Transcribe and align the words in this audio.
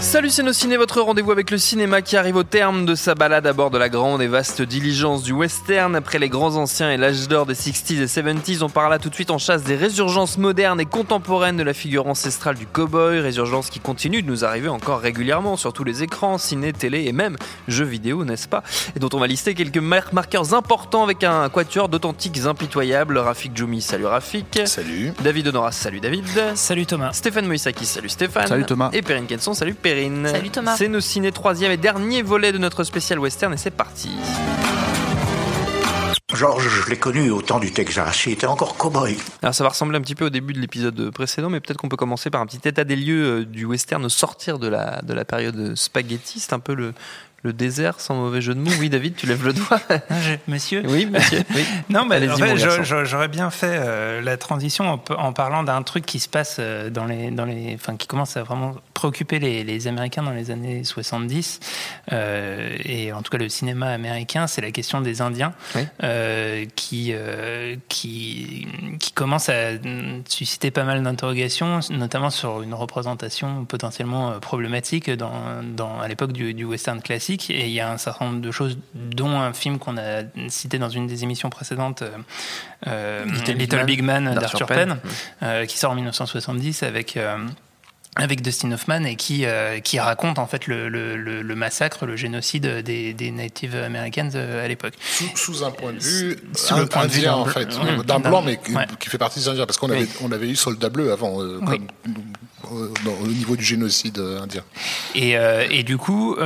Salut 0.00 0.30
c'est 0.30 0.42
nos 0.42 0.54
ciné, 0.54 0.78
votre 0.78 1.02
rendez-vous 1.02 1.30
avec 1.30 1.50
le 1.50 1.58
cinéma 1.58 2.00
qui 2.00 2.16
arrive 2.16 2.36
au 2.36 2.42
terme 2.42 2.86
de 2.86 2.94
sa 2.94 3.14
balade 3.14 3.46
à 3.46 3.52
bord 3.52 3.70
de 3.70 3.76
la 3.76 3.90
grande 3.90 4.22
et 4.22 4.28
vaste 4.28 4.62
diligence 4.62 5.22
du 5.22 5.32
western. 5.32 5.94
Après 5.94 6.18
les 6.18 6.30
grands 6.30 6.56
anciens 6.56 6.90
et 6.90 6.96
l'âge 6.96 7.28
d'or 7.28 7.44
des 7.44 7.54
60s 7.54 8.00
et 8.00 8.06
70s, 8.06 8.62
on 8.62 8.70
part 8.70 8.88
là 8.88 8.98
tout 8.98 9.10
de 9.10 9.14
suite 9.14 9.30
en 9.30 9.36
chasse 9.36 9.62
des 9.62 9.76
résurgences 9.76 10.38
modernes 10.38 10.80
et 10.80 10.86
contemporaines 10.86 11.58
de 11.58 11.62
la 11.62 11.74
figure 11.74 12.06
ancestrale 12.06 12.56
du 12.56 12.66
cowboy, 12.66 13.20
résurgence 13.20 13.68
qui 13.68 13.78
continue 13.78 14.22
de 14.22 14.26
nous 14.26 14.42
arriver 14.42 14.68
encore 14.68 15.00
régulièrement 15.00 15.58
sur 15.58 15.74
tous 15.74 15.84
les 15.84 16.02
écrans, 16.02 16.38
ciné, 16.38 16.72
télé 16.72 17.04
et 17.04 17.12
même 17.12 17.36
jeux 17.68 17.84
vidéo, 17.84 18.24
n'est-ce 18.24 18.48
pas? 18.48 18.64
Et 18.96 19.00
dont 19.00 19.10
on 19.12 19.18
va 19.18 19.26
lister 19.26 19.54
quelques 19.54 19.76
marqueurs 19.78 20.54
importants 20.54 21.04
avec 21.04 21.24
un 21.24 21.48
quatuor 21.50 21.90
d'authentiques 21.90 22.40
impitoyables. 22.46 23.18
Rafik 23.18 23.54
Djoumi, 23.54 23.82
salut 23.82 24.06
Rafik. 24.06 24.60
Salut. 24.64 25.12
David 25.22 25.48
Honoras, 25.48 25.72
salut 25.72 26.00
David. 26.00 26.24
Salut 26.54 26.86
Thomas. 26.86 27.12
Stéphane 27.12 27.46
Moïsakis, 27.46 27.84
salut 27.86 28.08
Stéphane. 28.08 28.46
Salut 28.46 28.64
Thomas. 28.64 28.88
Et 28.94 29.02
Perrine 29.02 29.26
Kenson, 29.26 29.52
salut 29.52 29.74
Perrine. 29.74 29.89
Salut 29.90 30.50
Thomas. 30.50 30.76
C'est 30.76 30.86
nos 30.86 31.00
ciné 31.00 31.32
troisième 31.32 31.72
et 31.72 31.76
dernier 31.76 32.22
volet 32.22 32.52
de 32.52 32.58
notre 32.58 32.84
spécial 32.84 33.18
western 33.18 33.52
et 33.52 33.56
c'est 33.56 33.72
parti. 33.72 34.10
George, 36.32 36.68
je 36.68 36.88
l'ai 36.88 36.96
connu 36.96 37.28
au 37.30 37.42
temps 37.42 37.58
du 37.58 37.72
Texas. 37.72 38.24
Il 38.26 38.32
était 38.32 38.46
encore 38.46 38.76
cow-boy. 38.76 39.18
Alors 39.42 39.52
ça 39.52 39.64
va 39.64 39.70
ressembler 39.70 39.98
un 39.98 40.00
petit 40.00 40.14
peu 40.14 40.26
au 40.26 40.30
début 40.30 40.52
de 40.52 40.60
l'épisode 40.60 41.10
précédent, 41.10 41.50
mais 41.50 41.58
peut-être 41.58 41.78
qu'on 41.78 41.88
peut 41.88 41.96
commencer 41.96 42.30
par 42.30 42.40
un 42.40 42.46
petit 42.46 42.68
état 42.68 42.84
des 42.84 42.94
lieux 42.94 43.40
euh, 43.40 43.44
du 43.44 43.64
western 43.64 44.04
au 44.04 44.08
sortir 44.08 44.60
de 44.60 44.68
la, 44.68 45.02
de 45.02 45.12
la 45.12 45.24
période 45.24 45.74
spaghetti. 45.74 46.38
C'est 46.38 46.52
un 46.52 46.60
peu 46.60 46.74
le, 46.74 46.94
le 47.42 47.52
désert, 47.54 48.00
sans 48.00 48.14
mauvais 48.16 48.42
jeu 48.42 48.54
de 48.54 48.60
mots. 48.60 48.70
Oui, 48.78 48.90
David, 48.90 49.16
tu 49.16 49.26
lèves 49.26 49.44
le 49.44 49.54
doigt. 49.54 49.80
Monsieur 50.48 50.82
Oui, 50.86 51.06
monsieur. 51.06 51.42
Oui. 51.54 51.64
Non, 51.88 52.04
mais 52.04 52.28
en 52.28 52.36
fait, 52.36 52.56
j'aurais 53.04 53.28
bien 53.28 53.50
fait 53.50 53.78
euh, 53.80 54.20
la 54.20 54.36
transition 54.36 55.00
en, 55.08 55.32
parlant 55.32 55.62
d'un 55.62 55.82
truc 55.82 56.04
qui 56.04 56.20
se 56.20 56.28
passe 56.28 56.56
euh, 56.58 56.90
dans 56.90 57.04
les, 57.04 57.30
dans 57.30 57.44
les, 57.44 57.74
enfin, 57.74 57.96
qui 57.96 58.06
commence 58.06 58.36
à 58.36 58.42
vraiment 58.42 58.74
préoccuper 58.94 59.38
les, 59.38 59.64
les 59.64 59.86
Américains 59.88 60.22
dans 60.22 60.32
les 60.32 60.50
années 60.50 60.84
70 60.84 61.60
euh, 62.12 62.76
et 62.84 63.12
en 63.12 63.22
tout 63.22 63.30
cas 63.30 63.38
le 63.38 63.48
cinéma 63.48 63.88
américain, 63.88 64.46
c'est 64.46 64.60
la 64.60 64.70
question 64.70 65.00
des 65.00 65.22
Indiens 65.22 65.52
Oui. 65.74 65.86
qui, 66.76 67.14
qui, 67.88 68.68
qui 68.98 69.12
commence 69.12 69.48
à 69.48 69.72
mm, 69.72 70.22
susciter 70.28 70.70
pas 70.70 70.84
mal 70.84 71.02
d'interrogations, 71.02 71.80
notamment 71.90 72.30
sur 72.30 72.62
une 72.62 72.74
représentation 72.74 73.64
potentiellement 73.64 74.38
problématique 74.40 75.10
dans, 75.10 75.62
dans, 75.62 76.00
à 76.00 76.08
l'époque 76.08 76.32
du, 76.32 76.54
du 76.54 76.64
western 76.64 77.00
classique. 77.00 77.29
Et 77.50 77.66
il 77.66 77.72
y 77.72 77.80
a 77.80 77.90
un 77.90 77.98
certain 77.98 78.26
nombre 78.26 78.40
de 78.40 78.50
choses, 78.50 78.78
dont 78.94 79.38
un 79.38 79.52
film 79.52 79.78
qu'on 79.78 79.96
a 79.96 80.22
cité 80.48 80.78
dans 80.78 80.88
une 80.88 81.06
des 81.06 81.22
émissions 81.22 81.50
précédentes, 81.50 82.02
euh, 82.02 82.10
euh, 82.86 83.24
Little 83.24 83.52
Little, 83.52 83.84
Big 83.84 84.02
Man 84.02 84.24
d'Arthur 84.24 84.40
d'Arthur 84.40 84.66
Penn. 84.66 84.88
Penn, 84.88 84.98
euh, 85.42 85.66
qui 85.66 85.78
sort 85.78 85.92
en 85.92 85.94
1970 85.94 86.82
avec. 86.82 87.18
Avec 88.16 88.42
Dustin 88.42 88.72
Hoffman 88.72 89.04
et 89.04 89.14
qui, 89.14 89.44
euh, 89.44 89.78
qui 89.78 90.00
raconte 90.00 90.38
en 90.40 90.46
fait 90.46 90.66
le, 90.66 90.88
le, 90.88 91.16
le- 91.16 91.54
massacre, 91.54 92.06
le 92.06 92.16
génocide 92.16 92.66
des, 92.82 93.14
des 93.14 93.30
Native 93.30 93.76
Americans 93.76 94.30
euh, 94.34 94.64
à 94.64 94.68
l'époque. 94.68 94.94
Sous, 95.00 95.36
sous 95.36 95.64
un 95.64 95.70
point 95.70 95.92
de 95.92 95.98
vue 96.00 96.36
Sous 96.54 96.74
le 96.76 96.86
point 96.86 97.06
de 97.06 97.10
vue 97.12 97.18
indien, 97.18 97.34
en 97.34 97.44
fait, 97.44 97.68
d'un 98.06 98.18
blanc, 98.18 98.42
mais 98.42 98.56
qui, 98.58 98.72
ouais. 98.74 98.84
qui 98.98 99.08
fait 99.08 99.18
partie 99.18 99.38
des 99.38 99.48
Indiens, 99.48 99.64
parce 99.66 99.78
qu'on 99.78 99.90
avait, 99.90 100.08
on 100.22 100.32
avait 100.32 100.48
eu 100.50 100.56
Soldat 100.56 100.88
Bleu 100.88 101.12
avant, 101.12 101.40
euh, 101.40 101.60
Oui. 101.62 101.80
comme, 102.04 102.78
euh, 102.78 102.88
dans- 103.04 103.12
au 103.24 103.28
niveau 103.28 103.54
du 103.56 103.64
génocide 103.64 104.18
indien. 104.18 104.62
Et, 105.14 105.36
et 105.70 105.82
du 105.84 105.96
coup, 105.96 106.36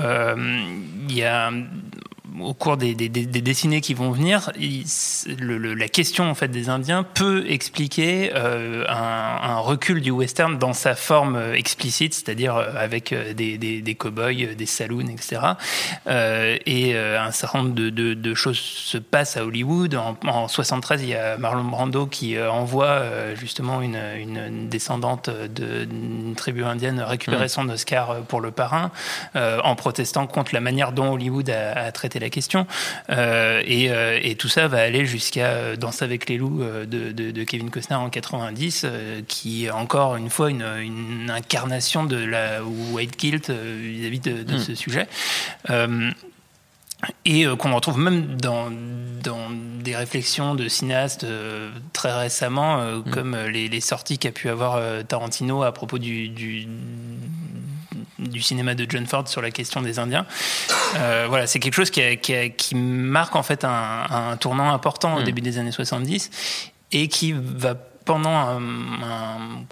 il 1.08 1.14
y 1.16 1.22
a 1.24 1.50
au 2.40 2.54
cours 2.54 2.76
des, 2.76 2.94
des, 2.94 3.08
des- 3.08 3.26
des 3.26 3.40
décennies 3.42 3.80
qui 3.80 3.94
vont 3.94 4.10
venir, 4.10 4.50
il- 4.58 4.84
le- 5.38 5.58
le- 5.58 5.74
la 5.74 5.88
question 5.88 6.28
en 6.28 6.34
fait 6.34 6.48
des 6.48 6.68
Indiens 6.68 7.02
peut 7.04 7.44
expliquer 7.48 8.32
euh, 8.34 8.84
un, 8.88 9.50
un 9.50 9.58
recul 9.58 10.00
du 10.00 10.10
western 10.10 10.58
dans 10.58 10.72
sa 10.72 10.94
forme 10.94 11.36
euh, 11.36 11.54
explicite, 11.54 12.14
c'est-à-dire 12.14 12.56
euh, 12.56 12.72
avec 12.76 13.14
des, 13.34 13.56
des, 13.58 13.94
cow-boys, 13.94 14.54
des 14.56 14.66
saloons, 14.66 15.06
etc. 15.08 15.40
Euh, 16.06 16.56
et 16.66 16.96
un 16.96 17.30
certain 17.30 17.58
nombre 17.62 17.74
de, 17.74 17.90
de, 17.90 18.14
de 18.14 18.34
choses 18.34 18.58
se 18.58 18.98
passent 18.98 19.36
à 19.36 19.44
Hollywood. 19.44 19.94
En, 19.94 20.16
en 20.26 20.48
73, 20.48 21.02
il 21.02 21.08
y 21.10 21.14
a 21.14 21.36
Marlon 21.38 21.64
Brando 21.64 22.06
qui 22.06 22.38
envoie 22.40 23.02
justement 23.36 23.80
une, 23.80 23.98
une 24.18 24.68
descendante 24.68 25.30
de- 25.30 25.84
d'une 25.84 26.34
tribu 26.36 26.64
indienne 26.64 27.00
récupérer 27.00 27.48
son 27.48 27.68
Oscar 27.68 28.22
pour 28.28 28.40
le 28.40 28.50
parrain, 28.50 28.90
euh, 29.36 29.60
en 29.64 29.74
protestant 29.76 30.26
contre 30.26 30.54
la 30.54 30.60
manière 30.60 30.92
dont 30.92 31.12
Hollywood 31.12 31.48
a, 31.50 31.72
a 31.78 31.92
traité 31.92 32.18
la 32.24 32.30
question. 32.30 32.66
Euh, 33.10 33.62
et, 33.66 33.90
euh, 33.90 34.18
et 34.22 34.34
tout 34.34 34.48
ça 34.48 34.66
va 34.66 34.78
aller 34.78 35.06
jusqu'à 35.06 35.46
euh, 35.46 35.76
Danse 35.76 36.02
avec 36.02 36.28
les 36.28 36.36
loups 36.38 36.62
de, 36.86 37.12
de- 37.12 37.30
de 37.30 37.44
Kevin 37.44 37.70
Costner 37.70 37.96
en 37.96 38.10
90, 38.10 38.82
euh, 38.84 39.20
qui 39.28 39.66
est 39.66 39.70
encore 39.70 40.16
une 40.16 40.30
fois 40.30 40.50
une, 40.50 40.62
une 40.82 41.30
incarnation 41.30 42.04
de 42.04 42.16
la 42.16 42.62
white 42.64 43.18
guilt 43.18 43.50
vis-à-vis 43.50 44.20
de, 44.20 44.42
de 44.42 44.58
ce 44.58 44.74
sujet. 44.74 45.06
Et 47.26 47.44
euh, 47.46 47.54
qu'on 47.56 47.74
retrouve 47.74 47.98
même 47.98 48.36
dans, 48.40 48.70
dans 49.22 49.50
des 49.50 49.94
réflexions 49.94 50.54
de 50.54 50.68
cinéastes 50.68 51.24
euh, 51.24 51.70
très 51.92 52.12
récemment, 52.18 52.80
euh, 52.80 53.00
comme 53.00 53.36
les, 53.36 53.68
les 53.68 53.80
sorties 53.80 54.18
qu'a 54.18 54.30
pu 54.32 54.48
avoir 54.48 54.80
Tarantino 55.04 55.62
à 55.62 55.72
propos 55.72 55.98
du, 55.98 56.28
du, 56.28 56.66
du 58.18 58.40
cinéma 58.40 58.74
de 58.74 58.86
John 58.88 59.06
Ford 59.06 59.26
sur 59.28 59.42
la 59.42 59.50
question 59.50 59.82
des 59.82 59.98
Indiens. 59.98 60.26
Euh, 60.96 61.26
voilà, 61.28 61.46
c'est 61.46 61.58
quelque 61.58 61.74
chose 61.74 61.90
qui, 61.90 62.00
a- 62.02 62.16
qui, 62.16 62.34
a- 62.34 62.48
qui 62.48 62.74
marque 62.74 63.34
en 63.36 63.42
fait 63.42 63.64
un, 63.64 64.06
un 64.10 64.36
tournant 64.36 64.72
important 64.72 65.14
au 65.16 65.22
début 65.24 65.40
des 65.42 65.58
années 65.58 65.72
70 65.72 66.30
et 66.92 67.08
qui 67.08 67.32
va 67.36 67.74
pendant 68.04 68.30
un, 68.36 68.58
un- 69.02 69.64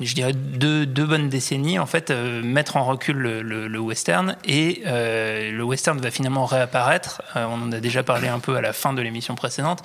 je 0.00 0.14
dirais 0.14 0.32
deux, 0.32 0.86
deux 0.86 1.04
bonnes 1.04 1.28
décennies 1.28 1.80
en 1.80 1.86
fait 1.86 2.10
euh, 2.10 2.42
mettre 2.42 2.76
en 2.76 2.84
recul 2.84 3.16
le, 3.16 3.42
le- 3.42 3.66
le 3.66 3.78
western. 3.80 4.36
Et 4.44 4.82
euh, 4.86 5.50
le 5.50 5.64
western 5.64 5.98
va 6.00 6.10
finalement 6.12 6.46
réapparaître. 6.46 7.22
Euh, 7.34 7.44
on 7.50 7.62
en 7.62 7.72
a 7.72 7.80
déjà 7.80 8.04
parlé 8.04 8.28
un 8.28 8.38
peu 8.38 8.56
à 8.56 8.60
la 8.60 8.72
fin 8.72 8.92
de 8.92 9.02
l'émission 9.02 9.34
précédente 9.34 9.82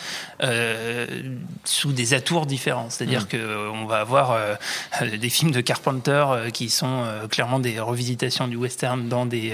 sous 1.66 1.92
des 1.92 2.14
atours 2.14 2.46
différents. 2.46 2.90
C'est-à-dire 2.90 3.28
que 3.28 3.38
euh, 3.38 3.72
on 3.74 3.86
va 3.86 4.00
avoir 4.00 4.38
des 5.02 5.30
films 5.30 5.52
de 5.52 5.62
Carpenter 5.62 6.24
qui 6.54 6.70
sont 6.70 7.06
clairement 7.32 7.60
des 7.60 7.80
revisitations 7.80 8.48
du 8.48 8.56
western 8.56 9.08
dans 9.10 9.26
des 9.26 9.54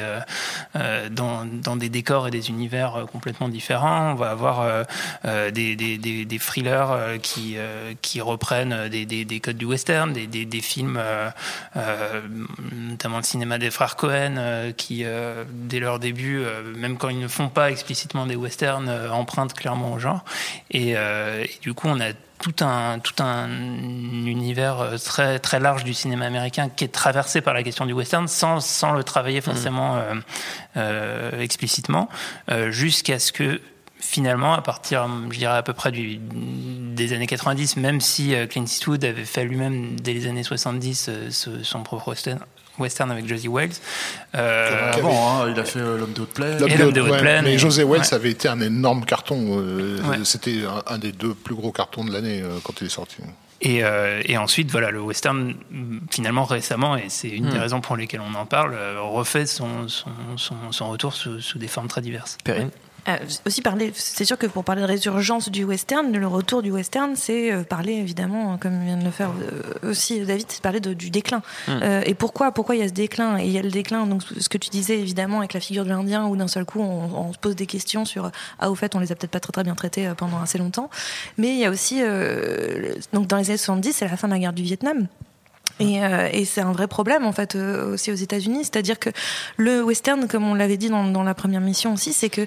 dans, 1.12 1.46
dans 1.46 1.76
des 1.76 1.90
décors 1.90 2.28
et 2.28 2.32
des 2.32 2.50
univers 2.50 3.06
complètement 3.12 3.48
différents. 3.50 4.12
On 4.12 4.16
va 4.16 4.32
avoir 4.32 4.86
des, 5.26 5.76
des, 5.76 5.98
des, 5.98 6.26
des 6.26 6.40
thrillers 6.40 7.18
qui, 7.22 7.56
qui 8.02 8.22
reprennent 8.22 8.90
des 8.90 9.40
codes 9.42 9.58
du 9.58 9.66
western, 9.66 10.09
des, 10.10 10.28
des, 10.28 10.46
des 10.46 10.62
films, 10.62 10.98
euh, 11.00 11.30
euh, 11.76 12.22
notamment 12.72 13.18
le 13.18 13.24
cinéma 13.24 13.58
des 13.58 13.72
frères 13.72 13.96
Cohen, 13.96 14.36
euh, 14.38 14.72
qui, 14.72 15.06
dès 15.52 15.80
leur 15.80 16.00
début, 16.00 16.44
même 16.76 16.98
quand 16.98 17.10
ils 17.10 17.20
ne 17.20 17.28
font 17.28 17.50
pas 17.50 17.72
explicitement 17.72 18.26
des 18.26 18.36
westerns, 18.36 18.90
empruntent 19.12 19.54
clairement 19.54 19.94
au 19.94 20.00
genre. 20.00 20.24
Et, 20.72 20.92
et 20.92 21.60
du 21.62 21.74
coup, 21.74 21.88
on 21.88 22.00
a 22.00 22.12
tout 22.40 22.64
un, 22.64 23.00
tout 23.00 23.22
un 23.22 23.50
univers 23.50 24.96
très, 25.04 25.40
très 25.40 25.60
large 25.60 25.84
du 25.84 25.94
cinéma 25.94 26.26
américain 26.26 26.70
qui 26.70 26.86
est 26.86 26.90
traversé 26.90 27.42
par 27.42 27.54
la 27.54 27.64
question 27.64 27.86
du 27.86 27.94
western 27.94 28.28
sans, 28.28 28.62
sans 28.62 28.94
le 28.94 29.04
travailler 29.04 29.42
forcément 29.42 29.98
euh, 29.98 30.14
euh, 30.78 31.42
explicitement, 31.42 32.10
euh, 32.52 32.72
jusqu'à 32.72 33.20
ce 33.20 33.32
que 33.32 33.62
finalement, 34.00 34.54
à 34.54 34.62
partir, 34.62 35.08
je 35.30 35.38
dirais 35.38 35.58
à 35.58 35.64
peu 35.64 35.74
près 35.74 35.92
du, 35.92 36.18
des 36.20 37.14
années 37.14 37.28
90, 37.28 37.78
même 37.78 38.02
si 38.02 38.34
euh, 38.34 38.48
Clint 38.48 38.64
Eastwood 38.64 39.04
avait 39.06 39.26
fait 39.26 39.44
lui-même 39.46 40.00
dès 40.00 40.14
les 40.14 40.28
années 40.28 40.44
70 40.44 41.08
euh, 41.10 41.28
ce- 41.30 41.64
son 41.64 41.84
propre 41.84 42.10
western, 42.10 42.40
western 42.78 43.12
avec 43.12 43.28
Josie 43.28 43.48
Wells. 43.50 43.72
Euh, 44.36 44.92
Avant, 44.94 45.42
hein, 45.44 45.52
il 45.54 45.60
a 45.60 45.66
fait 45.66 45.80
euh, 45.80 45.98
L'homme 45.98 46.14
de 46.14 46.22
haute 46.22 46.34
plaine. 46.34 46.60
L'homme 46.60 46.92
de- 46.92 47.02
haute 47.02 47.12
ouais, 47.12 47.20
plaine, 47.20 47.44
mais 47.46 47.58
José 47.58 47.84
Wells 47.84 48.02
ouais. 48.02 48.14
avait 48.14 48.32
été 48.32 48.48
un 48.48 48.62
énorme 48.62 49.06
carton. 49.06 49.60
euh, 49.60 50.02
Ouais. 50.04 50.18
C'était 50.24 50.64
un, 50.66 50.82
un 50.94 50.98
des 50.98 51.12
deux 51.12 51.34
plus 51.34 51.56
gros 51.56 51.72
cartons 51.72 52.04
de 52.06 52.12
l'année 52.12 52.42
euh, 52.42 52.58
quand 52.64 52.80
il 52.82 52.88
est 52.88 52.90
sorti. 52.90 53.18
Et, 53.62 53.84
euh, 53.84 54.22
et 54.24 54.38
ensuite, 54.38 54.72
voilà, 54.72 54.90
le 54.90 55.02
western, 55.02 55.54
finalement, 56.10 56.46
récemment, 56.46 56.96
et 56.96 57.08
c'est 57.10 57.28
une 57.28 57.50
des 57.50 57.60
raisons 57.60 57.82
pour 57.82 57.98
lesquelles 57.98 58.22
on 58.22 58.34
en 58.36 58.46
parle, 58.46 58.74
refait 58.98 59.46
son, 59.46 59.90
son, 59.90 60.10
son, 60.38 60.56
son 60.72 60.90
retour 60.90 61.14
sous, 61.14 61.42
sous 61.42 61.60
des 61.60 61.68
formes 61.68 61.90
très 61.90 62.00
diverses. 62.00 62.38
Perrine? 62.46 62.70
Euh, 63.10 63.18
aussi 63.46 63.62
parler, 63.62 63.92
c'est 63.96 64.26
sûr 64.26 64.38
que 64.38 64.46
pour 64.48 64.64
parler 64.64 64.82
de 64.82 64.88
résurgence 64.88 65.50
du 65.50 65.64
western, 65.64 66.12
le 66.16 66.28
retour 66.28 66.62
du 66.62 66.72
western, 66.72 67.16
c'est 67.16 67.52
euh, 67.52 67.64
parler 67.64 67.94
évidemment, 67.94 68.58
comme 68.58 68.84
vient 68.84 68.98
de 68.98 69.04
le 69.04 69.12
faire 69.12 69.32
euh, 69.84 69.90
aussi 69.90 70.20
David, 70.22 70.46
c'est 70.50 70.62
parler 70.62 70.80
de- 70.80 70.94
du 70.94 71.10
déclin. 71.10 71.42
Euh, 71.70 72.02
et 72.06 72.14
pourquoi, 72.14 72.52
pourquoi 72.52 72.76
il 72.76 72.80
y 72.82 72.84
a 72.84 72.88
ce 72.88 72.94
déclin? 72.94 73.38
Et 73.40 73.46
il 73.46 73.52
y 73.52 73.58
a 73.58 73.62
le 73.62 73.72
déclin, 73.72 74.06
donc 74.06 74.22
ce 74.24 74.48
que 74.50 74.58
tu 74.58 74.70
disais 74.70 75.00
évidemment 75.00 75.40
avec 75.40 75.54
la 75.54 75.60
figure 75.60 75.84
de 75.86 75.90
l'Indien, 75.90 76.28
où 76.28 76.36
d'un 76.36 76.48
seul 76.48 76.66
coup 76.66 76.82
on, 76.82 77.04
on 77.28 77.34
se 77.34 77.38
pose 77.40 77.56
des 77.56 77.66
questions 77.66 78.06
sur 78.06 78.32
ah 78.60 78.70
au 78.70 78.76
fait 78.76 78.96
on 78.96 79.00
les 79.00 79.12
a 79.12 79.16
peut-être 79.16 79.32
pas 79.32 79.40
très 79.40 79.52
très 79.52 79.64
bien 79.64 79.76
traités 79.76 80.10
pendant 80.18 80.40
assez 80.42 80.58
longtemps. 80.58 80.90
Mais 81.38 81.50
il 81.50 81.58
y 81.58 81.66
a 81.66 81.70
aussi 81.70 82.00
euh, 82.02 82.94
donc 83.14 83.28
dans 83.28 83.38
les 83.38 83.50
années 83.50 83.58
70, 83.58 83.94
c'est 83.94 84.08
la 84.08 84.18
fin 84.18 84.28
de 84.28 84.34
la 84.34 84.40
guerre 84.40 84.54
du 84.54 84.64
Vietnam. 84.64 85.08
Et, 85.80 86.04
euh, 86.04 86.28
et 86.32 86.46
c'est 86.46 86.62
un 86.62 86.72
vrai 86.72 86.88
problème 86.88 87.26
en 87.26 87.32
fait 87.32 87.56
euh, 87.56 87.94
aussi 87.94 88.12
aux 88.12 88.16
États-Unis, 88.16 88.66
c'est-à-dire 88.66 89.00
que 89.00 89.10
le 89.58 89.82
western, 89.84 90.28
comme 90.28 90.46
on 90.46 90.54
l'avait 90.54 90.78
dit 90.78 90.90
dans, 90.90 91.04
dans 91.06 91.24
la 91.24 91.34
première 91.34 91.62
mission 91.62 91.94
aussi, 91.94 92.12
c'est 92.14 92.30
que 92.30 92.42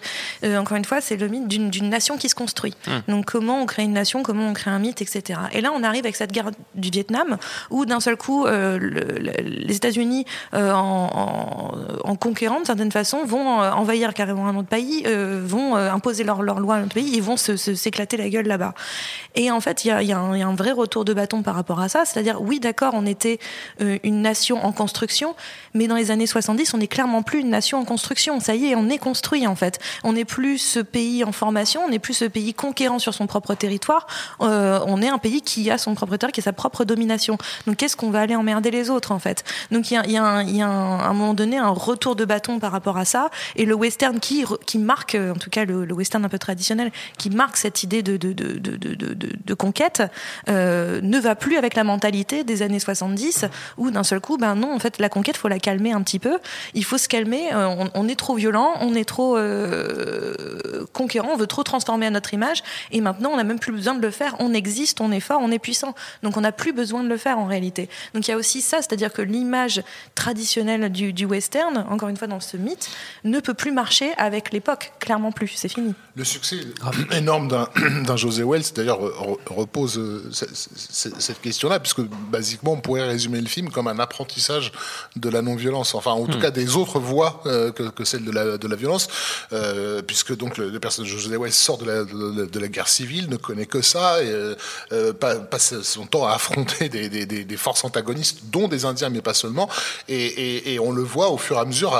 euh, 0.45 0.59
encore 0.59 0.77
une 0.77 0.85
fois, 0.85 1.01
c'est 1.01 1.17
le 1.17 1.29
mythe 1.29 1.49
d'une 1.49 1.89
nation 1.89 2.17
qui 2.19 2.29
se 2.29 2.35
construit. 2.35 2.75
Donc 3.09 3.27
comment 3.27 3.61
on 3.63 3.67
crée 3.67 3.83
une 3.85 3.93
nation, 3.95 4.23
comment 4.23 4.47
on 4.49 4.53
crée 4.53 4.71
un 4.71 4.79
mythe, 4.79 5.01
etc. 5.03 5.41
Et 5.53 5.61
là, 5.61 5.71
on 5.75 5.83
arrive 5.83 6.05
avec 6.05 6.17
cette 6.17 6.33
guerre 6.33 6.51
du 6.75 6.91
Vietnam 6.91 7.37
où 7.71 7.85
d'un 7.87 8.01
seul 8.01 8.17
coup, 8.17 8.45
le- 8.47 8.79
le- 8.79 9.33
les 9.43 9.77
États-Unis, 9.77 10.25
en, 10.53 10.59
en, 12.05 12.11
en 12.11 12.17
conquérant 12.17 12.61
de 12.61 12.67
certaine 12.67 12.93
façon, 12.93 13.25
vont 13.25 13.61
envahir 13.61 14.15
carrément 14.15 14.47
un 14.49 14.57
autre 14.57 14.69
pays, 14.69 15.05
vont 15.45 15.77
imposer 15.77 16.25
leurs 16.25 16.43
leur 16.43 16.61
lois 16.61 16.75
à 16.75 16.79
un 16.79 16.85
autre 16.85 16.95
pays, 16.95 17.11
ils 17.15 17.23
vont 17.23 17.37
se- 17.37 17.57
se- 17.57 17.75
s'éclater 17.75 18.17
la 18.17 18.29
gueule 18.29 18.47
là-bas. 18.47 18.75
Et 19.35 19.51
en 19.51 19.61
fait, 19.61 19.85
il 19.85 19.89
y 19.89 19.91
a, 19.91 20.03
il 20.03 20.09
y 20.09 20.13
a 20.13 20.19
un 20.19 20.35
il 20.37 20.41
y 20.41 20.43
a 20.43 20.47
un 20.49 20.55
vrai 20.55 20.73
retour 20.73 21.05
de 21.05 21.15
bâton 21.15 21.43
par 21.43 21.55
rapport 21.55 21.81
à 21.81 21.89
ça. 21.89 22.05
C'est-à-dire, 22.05 22.41
oui, 22.43 22.59
d'accord, 22.61 22.93
on 22.95 23.07
était 23.07 23.22
euh, 23.81 23.99
une 24.03 24.23
nation 24.23 24.65
en 24.65 24.73
construction, 24.73 25.35
mais 25.75 25.87
dans 25.87 25.97
les 25.97 26.11
années 26.11 26.27
70, 26.27 26.75
on 26.75 26.79
n'est 26.79 26.87
clairement 26.89 27.23
plus 27.23 27.41
une 27.41 27.51
nation 27.51 27.79
en 27.79 27.85
construction. 27.85 28.41
Ça 28.41 28.55
y 28.55 28.67
est, 28.67 28.75
on 28.75 28.89
est 28.89 28.99
construit 28.99 29.47
en 29.47 29.55
fait. 29.57 29.79
On 30.05 30.13
n'est 30.13 30.25
plus 30.25 30.59
ce 30.59 30.81
pays 30.81 31.25
en 31.25 31.33
formation, 31.33 31.83
on 31.85 31.89
n'est 31.89 31.99
plus 31.99 32.15
ce 32.15 32.25
pays 32.25 32.55
conquérant 32.55 32.99
sur 32.99 33.15
son 33.15 33.27
propre 33.27 33.55
territoire. 33.55 34.07
Euh, 34.41 34.81
on 34.87 35.01
est 35.03 35.09
un 35.09 35.19
pays 35.19 35.43
qui 35.43 35.71
a 35.71 35.79
son 35.79 35.95
propre 35.95 36.13
territoire, 36.17 36.33
qui 36.33 36.41
a 36.41 36.45
sa 36.45 36.53
propre 36.53 36.85
domination. 36.85 37.39
Donc, 37.67 37.77
qu'est-ce 37.77 37.97
qu'on 37.97 38.11
va 38.11 38.21
aller 38.21 38.37
emmerder 38.37 38.71
les 38.71 38.91
autres 38.91 39.13
en 39.13 39.19
fait? 39.19 39.45
Donc, 39.71 39.91
il 39.91 39.95
y 40.11 40.17
a, 40.17 40.25
un- 40.25 40.61
un- 40.61 41.13
moment 41.13 41.35
donné 41.35 41.59
un 41.59 41.69
retour 41.69 42.17
de 42.17 42.25
bâton 42.25 42.59
par 42.59 42.73
rapport 42.73 42.97
à 42.97 43.05
ça. 43.05 43.31
Et 43.57 43.65
le 43.65 43.75
western 43.75 44.19
qui, 44.21 44.45
marque, 44.79 45.15
en 45.17 45.39
tout 45.39 45.51
cas 45.51 45.65
le, 45.65 45.93
western 45.93 46.25
un 46.25 46.29
peu 46.29 46.39
traditionnel, 46.39 46.91
qui 47.19 47.31
marque 47.31 47.57
cette 47.57 47.83
idée 47.83 48.03
de 48.03 49.55
conquête, 49.55 50.03
euh, 50.49 51.01
ne 51.03 51.19
va 51.19 51.35
plus 51.35 51.57
avec 51.57 51.75
la 51.75 51.85
mentalité 51.85 52.45
des 52.45 52.63
années 52.63 52.79
70 52.81 53.12
où 53.77 53.91
d'un 53.91 54.05
seul 54.05 54.21
coup, 54.21 54.37
ben 54.37 54.55
non, 54.55 54.75
en 54.75 54.79
fait, 54.79 54.99
la 54.99 55.09
conquête, 55.09 55.37
faut 55.37 55.49
la 55.49 55.59
calmer 55.59 55.93
un 55.93 56.03
petit 56.03 56.19
peu. 56.19 56.39
Il 56.75 56.85
faut 56.85 56.99
se 56.99 57.09
calmer. 57.09 57.53
euh, 57.53 57.85
on, 57.95 58.09
est 58.09 58.19
trop 58.19 58.35
violent, 58.35 58.75
on 58.81 58.95
est 58.95 59.05
trop 59.05 59.37
euh, 59.37 60.85
conquérant, 60.93 61.31
on 61.33 61.37
veut 61.37 61.47
trop 61.47 61.63
transformer 61.63 62.07
à 62.07 62.11
notre 62.11 62.35
image. 62.35 62.63
Et 62.91 63.01
maintenant, 63.01 63.31
on 63.31 63.37
n'a 63.37 63.45
même 63.45 63.59
plus 63.59 63.73
besoin 63.73 63.95
de 63.95 64.03
le 64.03 64.11
faire. 64.11 64.37
On 64.39 64.55
existe, 64.55 65.01
on 65.01 65.13
est 65.13 65.21
fort, 65.21 65.41
on 65.43 65.51
est 65.51 65.59
puissant. 65.59 65.95
Donc, 66.23 66.37
on 66.37 66.41
n'a 66.41 66.53
plus 66.53 66.73
besoin 66.73 67.03
de 67.03 67.09
le 67.09 67.17
faire 67.17 67.39
en 67.39 67.47
réalité. 67.47 67.89
Donc, 68.15 68.27
il 68.27 68.31
y 68.31 68.35
a 68.35 68.37
aussi 68.37 68.61
ça, 68.61 68.79
c'est-à-dire 68.79 69.13
que 69.13 69.23
l'image 69.23 69.83
traditionnelle 70.15 70.91
du, 70.91 71.25
western, 71.25 71.87
encore 71.89 72.09
une 72.09 72.17
fois 72.17 72.29
dans 72.29 72.41
ce 72.41 72.57
mythe, 72.57 72.91
ne 73.25 73.41
peut 73.41 73.55
plus 73.55 73.73
marcher 73.73 74.13
avec 74.17 74.53
l'époque. 74.53 74.93
Clairement 74.99 75.33
plus. 75.33 75.49
C'est 75.55 75.69
fini. 75.69 75.95
Le 76.17 76.25
succès 76.25 76.61
énorme 77.13 77.49
d'un 78.07 78.17
José 78.17 78.43
Wells, 78.45 78.65
d'ailleurs, 78.75 79.01
re- 79.01 79.39
repose 79.47 79.99
euh, 79.99 80.31
cette 80.33 81.41
question-là, 81.41 81.81
puisque 81.81 82.03
basiquement, 82.03 82.73
on 82.73 82.81
pourrait 82.81 83.02
résumer 83.05 83.41
le 83.41 83.47
film 83.49 83.71
comme 83.71 83.89
un 83.89 83.99
apprentissage 83.99 84.73
de 85.17 85.29
la 85.29 85.43
non-violence, 85.43 85.95
enfin, 85.95 86.13
en 86.13 86.27
tout 86.27 86.39
cas, 86.39 86.51
des 86.51 86.77
autres 86.77 86.99
voies 86.99 87.43
euh, 87.47 87.71
que, 87.73 87.85
que 87.85 88.05
celle 88.05 88.25
de 88.25 88.31
la, 88.33 88.59
de 88.59 88.69
la 88.69 88.77
violence, 88.77 89.09
euh, 89.53 90.03
puisque 90.03 90.37
donc 90.37 90.57
le, 90.59 90.71
le 90.71 90.81
personnage 90.81 91.13
de 91.13 91.19
José 91.19 91.37
Wells 91.37 91.53
sort 91.53 91.79
de 91.79 91.85
la, 91.85 92.05
de, 92.05 92.47
de 92.47 92.59
la 92.61 92.69
guerre 92.69 92.89
civile, 92.89 93.29
ne 93.29 93.37
connaît 93.37 93.67
que 93.67 93.83
ça, 93.83 94.23
et 94.23 94.55
euh, 94.93 95.13
pa- 95.13 95.37
passe 95.37 95.81
son 95.83 96.07
temps 96.07 96.27
à 96.27 96.33
affronter 96.35 96.89
des, 96.89 97.09
des- 97.09 97.27
des- 97.27 97.45
des 97.45 97.57
forces 97.57 97.85
antagonistes, 97.85 98.41
dont 98.51 98.69
des 98.69 98.85
Indiens, 98.85 99.09
mais 99.11 99.21
pas 99.23 99.35
seulement, 99.35 99.69
et, 100.09 100.15
et- 100.27 100.75
et 100.75 100.79
on 100.81 100.93
le 100.93 101.03
voit 101.03 101.31
au 101.31 101.39
fur 101.39 101.57
et 101.57 101.61
à 101.61 101.65
mesure 101.65 101.99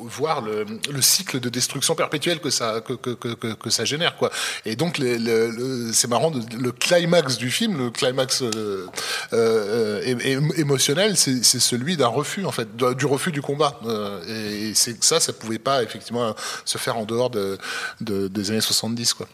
voir 0.00 0.42
le, 0.42 0.64
le 0.90 1.02
cycle 1.02 1.40
de 1.40 1.48
destruction 1.48 1.94
perpétuelle 1.94 2.40
que 2.40 2.50
ça, 2.50 2.80
que, 2.80 2.92
que, 2.94 3.14
que, 3.14 3.70
ça 3.70 3.84
génère, 3.84 4.16
quoi. 4.16 4.30
Et 4.64 4.76
donc, 4.76 5.00
c'est 5.92 6.08
marrant, 6.08 6.32
le 6.58 6.72
climax 6.72 7.36
du 7.36 7.50
film, 7.50 7.76
le 7.78 7.90
climax 7.90 8.42
émotionnel, 10.06 11.16
c'est 11.16 11.42
celui 11.42 11.96
d'un 11.96 12.06
refus, 12.08 12.44
en 12.44 12.52
fait, 12.52 12.68
du 12.76 13.06
refus 13.06 13.32
du 13.32 13.42
combat. 13.42 13.80
Euh, 13.86 14.70
et 14.70 14.74
ça, 14.74 15.20
ça 15.20 15.32
pouvait 15.32 15.58
pas 15.58 15.82
effectivement 15.82 16.34
se 16.64 16.78
faire 16.78 16.96
en 16.96 17.04
dehors 17.04 17.30
de, 17.30 17.58
de- 18.00 18.28
des 18.28 18.50
années 18.50 18.60
70, 18.60 19.14
quoi. 19.14 19.28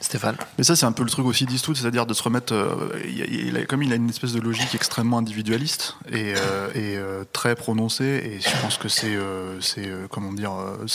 Stéphane 0.00 0.36
Mais 0.56 0.64
ça, 0.64 0.76
c'est 0.76 0.86
un 0.86 0.92
peu 0.92 1.02
le 1.02 1.10
truc 1.10 1.26
aussi 1.26 1.44
d'Eastwood, 1.44 1.76
c'est-à-dire 1.76 2.06
de 2.06 2.14
se 2.14 2.22
remettre. 2.22 2.54
euh, 2.54 3.64
comme 3.68 3.82
il 3.82 3.92
a 3.92 3.96
une 3.96 4.08
espèce 4.08 4.32
de 4.32 4.40
logique 4.40 4.74
extrêmement 4.74 5.18
individualiste 5.18 5.96
et, 6.10 6.32
euh, 6.36 6.68
euh, 6.74 7.24
très 7.34 7.54
prononcée, 7.54 8.04
et 8.04 8.40
je 8.40 8.62
pense 8.62 8.78
que 8.78 8.88
c'est, 8.88 9.18
comment 10.10 10.32
dire, 10.32 10.52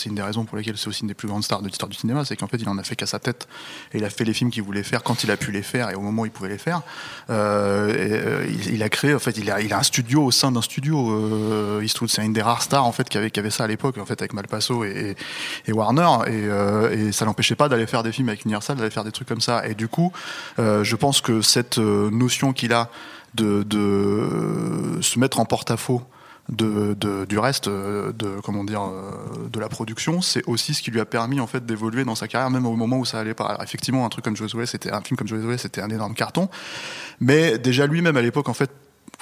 une 0.07 0.15
des 0.15 0.23
raisons 0.23 0.45
pour 0.45 0.57
lesquelles 0.57 0.77
c'est 0.77 0.87
aussi 0.87 1.01
une 1.01 1.07
des 1.07 1.13
plus 1.13 1.27
grandes 1.27 1.43
stars 1.43 1.61
de 1.61 1.67
l'histoire 1.67 1.87
du 1.87 1.95
cinéma, 1.95 2.25
c'est 2.25 2.35
qu'en 2.35 2.47
fait, 2.47 2.57
il 2.57 2.67
en 2.67 2.79
a 2.79 2.83
fait 2.83 2.95
qu'à 2.95 3.05
sa 3.05 3.19
tête, 3.19 3.47
et 3.93 3.99
il 3.99 4.05
a 4.05 4.09
fait 4.09 4.23
les 4.23 4.33
films 4.33 4.49
qu'il 4.49 4.63
voulait 4.63 4.83
faire 4.83 5.03
quand 5.03 5.23
il 5.23 5.29
a 5.29 5.37
pu 5.37 5.51
les 5.51 5.61
faire 5.61 5.91
et 5.91 5.95
au 5.95 6.01
moment 6.01 6.23
où 6.23 6.25
il 6.25 6.31
pouvait 6.31 6.49
les 6.49 6.57
faire. 6.57 6.81
Il, 7.29 8.81
a 8.81 8.89
créé, 8.89 9.13
en 9.13 9.19
fait, 9.19 9.37
il 9.37 9.51
a, 9.51 9.77
un 9.77 9.83
studio 9.83 10.23
au 10.25 10.31
sein 10.31 10.51
d'un 10.51 10.61
studio. 10.61 11.81
Eastwood, 11.81 12.09
c'est 12.09 12.25
une 12.25 12.33
des 12.33 12.41
rares 12.41 12.63
stars 12.63 12.85
en 12.85 12.91
fait 12.91 13.07
qui 13.07 13.17
avait, 13.19 13.29
qui 13.29 13.39
avait 13.39 13.51
ça 13.51 13.65
à 13.65 13.67
l'époque, 13.67 13.99
en 13.99 14.05
fait, 14.05 14.19
avec 14.21 14.33
Malpasso 14.33 14.83
et, 14.83 15.15
Warner, 15.67 16.07
et, 16.27 16.97
et 16.97 17.11
ça 17.11 17.25
l'empêchait 17.25 17.55
pas 17.55 17.69
d'aller 17.69 17.85
faire 17.85 18.01
des 18.01 18.11
films 18.11 18.29
avec 18.29 18.45
Universal, 18.45 18.77
faire 18.95 19.03
des 19.03 19.11
trucs 19.11 19.27
comme 19.27 19.41
ça. 19.41 19.67
Et 19.67 19.75
du 19.75 19.87
coup, 19.87 20.11
euh, 20.59 20.83
je 20.83 20.95
pense 20.95 21.21
que 21.21 21.41
cette 21.41 21.77
euh, 21.77 22.09
notion 22.09 22.53
qu'il 22.53 22.73
a 22.73 22.89
de, 23.35 23.63
de 23.63 24.99
se 25.01 25.19
mettre 25.19 25.39
en 25.39 25.45
porte-à-faux 25.45 26.01
de, 26.49 27.25
du 27.25 27.39
reste 27.39 27.67
euh, 27.67 28.11
de 28.11 28.39
comment 28.43 28.63
dire 28.63 28.83
euh, 28.83 29.49
de 29.51 29.59
la 29.59 29.67
production 29.67 30.21
c'est 30.21 30.43
aussi 30.45 30.75
ce 30.75 30.83
qui 30.83 30.91
lui 30.91 30.99
a 30.99 31.05
permis 31.05 31.39
en 31.39 31.47
fait 31.47 31.65
d'évoluer 31.65 32.05
dans 32.05 32.13
sa 32.13 32.27
carrière 32.27 32.51
même 32.51 32.67
au 32.67 32.75
moment 32.75 32.99
où 32.99 33.05
ça 33.05 33.19
allait 33.19 33.33
pas 33.33 33.45
Alors, 33.45 33.63
effectivement 33.63 34.05
un 34.05 34.09
truc 34.09 34.23
comme 34.25 34.35
Josué 34.35 34.67
c'était 34.67 34.91
un 34.91 35.01
film 35.01 35.17
comme 35.17 35.57
c'était 35.57 35.81
un 35.81 35.89
énorme 35.89 36.13
carton 36.13 36.49
mais 37.19 37.57
déjà 37.57 37.87
lui-même 37.87 38.15
à 38.15 38.21
l'époque 38.21 38.47
en 38.47 38.53
fait 38.53 38.69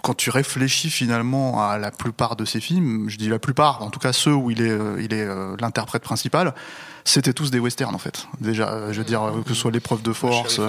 quand 0.01 0.13
tu 0.15 0.30
réfléchis 0.30 0.89
finalement 0.89 1.65
à 1.65 1.77
la 1.77 1.92
plupart 1.92 2.36
de 2.36 2.46
ses 2.46 2.60
films, 2.60 3.10
je 3.10 3.18
dis 3.18 3.30
la 3.30 3.39
plupart, 3.39 3.82
en 3.82 3.89
tout 3.89 4.00
cas 4.00 4.12
ceux 4.12 4.34
où 4.34 4.51
il 4.51 4.62
est, 4.62 4.70
euh, 4.70 5.01
il 5.01 5.13
est 5.13 5.25
euh, 5.25 5.56
l'interprète 5.60 6.03
principal, 6.03 6.53
c'était 7.06 7.34
tous 7.34 7.52
des 7.52 7.60
westerns 7.60 7.94
en 7.96 8.00
fait. 8.00 8.28
Déjà, 8.40 8.70
euh, 8.70 8.94
je 8.94 9.00
veux 9.00 9.04
dire 9.04 9.24
euh, 9.24 9.42
que 9.44 9.50
ce 9.50 9.56
soit 9.56 9.72
l'épreuve 9.72 10.02
de 10.02 10.14
force, 10.14 10.60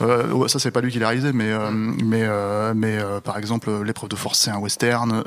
euh, 0.00 0.48
ça 0.48 0.58
c'est 0.58 0.70
pas 0.70 0.80
lui 0.80 0.90
qui 0.90 0.98
l'a 0.98 1.08
réalisé, 1.08 1.32
mais 1.32 1.50
euh, 1.50 1.70
mais 1.70 2.22
euh, 2.22 2.72
mais 2.74 2.98
par 3.24 3.36
exemple 3.38 3.70
l'épreuve 3.84 4.08
de 4.08 4.16
force 4.16 4.38
c'est 4.38 4.50
un 4.50 4.58
western, 4.58 5.22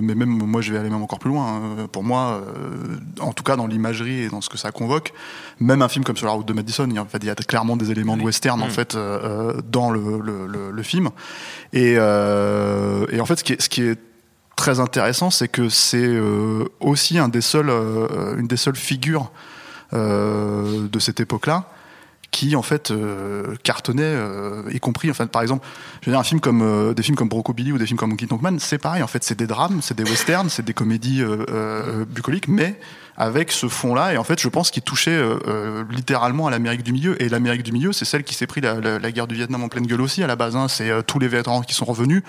mais 0.00 0.14
même 0.14 0.28
moi 0.28 0.60
je 0.60 0.72
vais 0.72 0.78
aller 0.78 0.90
même 0.90 1.02
encore 1.02 1.18
plus 1.18 1.30
loin. 1.30 1.46
hein. 1.80 1.88
Pour 1.90 2.04
moi, 2.04 2.40
en 3.20 3.32
tout 3.32 3.42
cas 3.44 3.56
dans 3.56 3.66
l'imagerie 3.66 4.22
et 4.22 4.28
dans 4.28 4.40
ce 4.40 4.48
que 4.48 4.58
ça 4.58 4.70
convoque, 4.70 5.12
même 5.60 5.82
un 5.82 5.88
film 5.88 6.04
comme 6.04 6.16
sur 6.16 6.26
la 6.26 6.32
route 6.32 6.46
de 6.46 6.52
Madison, 6.52 6.86
il 6.88 6.94
y 6.94 6.98
a, 6.98 7.02
en 7.02 7.06
fait, 7.06 7.18
il 7.22 7.26
y 7.26 7.30
a 7.30 7.34
clairement 7.34 7.76
des 7.76 7.90
éléments 7.90 8.16
de 8.16 8.22
western 8.22 8.62
en 8.62 8.68
fait 8.68 8.94
euh, 8.94 9.54
euh, 9.56 9.60
dans 9.70 9.90
le, 9.90 10.20
le, 10.20 10.46
le, 10.46 10.70
le 10.70 10.82
film. 10.82 11.10
Et, 11.72 11.92
et 11.94 13.20
en 13.20 13.26
fait 13.26 13.36
ce 13.38 13.44
qui 13.44 13.52
est, 13.54 13.60
ce 13.60 13.68
qui 13.68 13.82
est 13.82 13.98
très 14.62 14.78
intéressant, 14.78 15.30
c'est 15.30 15.48
que 15.48 15.68
c'est 15.68 15.96
euh, 16.06 16.66
aussi 16.78 17.18
euh, 17.18 18.36
une 18.36 18.46
des 18.46 18.56
seules 18.56 18.76
figures 18.76 19.32
euh, 19.92 20.86
de 20.86 20.98
cette 21.00 21.18
époque-là 21.18 21.64
qui 22.32 22.56
en 22.56 22.62
fait 22.62 22.90
euh, 22.90 23.54
cartonnait, 23.62 24.02
euh, 24.02 24.62
y 24.72 24.80
compris 24.80 25.08
en 25.10 25.14
fait 25.14 25.26
par 25.26 25.42
exemple, 25.42 25.64
je 26.00 26.06
veux 26.06 26.12
dire 26.12 26.18
un 26.18 26.24
film 26.24 26.40
comme 26.40 26.62
euh, 26.62 26.94
des 26.94 27.02
films 27.04 27.14
comme 27.14 27.28
Brocobilly 27.28 27.70
ou 27.70 27.78
des 27.78 27.86
films 27.86 27.98
comme 27.98 28.10
Monkey 28.10 28.26
c'est 28.58 28.78
pareil 28.78 29.02
en 29.02 29.06
fait, 29.06 29.22
c'est 29.22 29.38
des 29.38 29.46
drames, 29.46 29.80
c'est 29.82 29.96
des 29.96 30.02
westerns, 30.02 30.48
c'est 30.48 30.64
des 30.64 30.72
comédies 30.72 31.22
euh, 31.22 31.44
euh, 31.50 32.04
bucoliques, 32.06 32.48
mais 32.48 32.80
avec 33.18 33.52
ce 33.52 33.68
fond-là 33.68 34.14
et 34.14 34.16
en 34.16 34.24
fait 34.24 34.40
je 34.40 34.48
pense 34.48 34.70
qu'il 34.70 34.82
touchait 34.82 35.10
euh, 35.12 35.84
littéralement 35.90 36.46
à 36.46 36.50
l'Amérique 36.50 36.82
du 36.82 36.94
milieu 36.94 37.22
et 37.22 37.28
l'Amérique 37.28 37.62
du 37.62 37.70
milieu 37.70 37.92
c'est 37.92 38.06
celle 38.06 38.24
qui 38.24 38.34
s'est 38.34 38.46
pris 38.46 38.62
la, 38.62 38.80
la- 38.80 39.12
guerre 39.12 39.26
du 39.26 39.34
Vietnam 39.34 39.62
en 39.62 39.68
pleine 39.68 39.86
gueule 39.86 40.00
aussi 40.00 40.22
à 40.24 40.26
la 40.26 40.34
base, 40.34 40.56
hein. 40.56 40.66
c'est 40.68 40.90
tous 41.06 41.18
les 41.18 41.28
vétérans 41.28 41.60
qui 41.60 41.74
sont 41.74 41.84
revenus, 41.84 42.22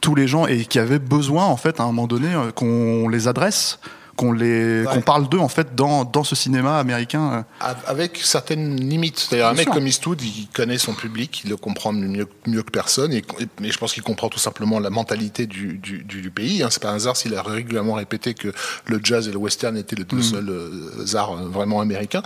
tous 0.00 0.14
les 0.14 0.26
gens 0.26 0.46
et 0.46 0.64
qui 0.64 0.78
avaient 0.78 0.98
besoin 0.98 1.44
en 1.44 1.58
fait 1.58 1.78
à 1.78 1.82
un 1.82 1.86
moment 1.86 2.06
donné 2.06 2.28
qu'on 2.54 3.10
les 3.10 3.28
adresse 3.28 3.78
qu'on 4.20 4.32
les 4.32 4.84
qu'on 4.92 5.00
parle 5.00 5.28
d'eux 5.28 5.38
en 5.38 5.48
fait 5.48 5.74
dans, 5.74 6.04
dans 6.04 6.24
ce 6.24 6.36
cinéma 6.36 6.78
américain. 6.78 7.46
Avec 7.86 8.18
certaines 8.18 8.76
limites. 8.76 9.18
C'est-à-dire 9.18 9.48
un 9.48 9.54
mec 9.54 9.70
comme 9.70 9.86
Eastwood, 9.86 10.20
il 10.20 10.48
connaît 10.52 10.76
son 10.76 10.92
public, 10.92 11.42
il 11.44 11.50
le 11.50 11.56
comprend 11.56 11.92
mieux, 11.92 12.28
mieux 12.46 12.62
que 12.62 12.70
personne, 12.70 13.12
et, 13.14 13.24
mais 13.60 13.70
je 13.70 13.78
pense 13.78 13.94
qu'il 13.94 14.02
comprend 14.02 14.28
tout 14.28 14.38
simplement 14.38 14.78
la 14.78 14.90
mentalité 14.90 15.46
du, 15.46 15.78
du, 15.78 16.04
du 16.04 16.30
pays. 16.30 16.62
Hein. 16.62 16.68
C'est 16.70 16.82
pas 16.82 16.90
un 16.90 16.96
hasard 16.96 17.16
s'il 17.16 17.34
a 17.34 17.42
régulièrement 17.42 17.94
répété 17.94 18.34
que 18.34 18.52
le 18.84 19.00
jazz 19.02 19.26
et 19.26 19.32
le 19.32 19.38
western 19.38 19.76
étaient 19.78 19.96
les 19.96 20.04
deux 20.04 20.18
mm. 20.18 20.22
seuls 20.22 20.50
euh, 20.50 21.14
arts 21.16 21.32
euh, 21.32 21.48
vraiment 21.48 21.80
américains. 21.80 22.22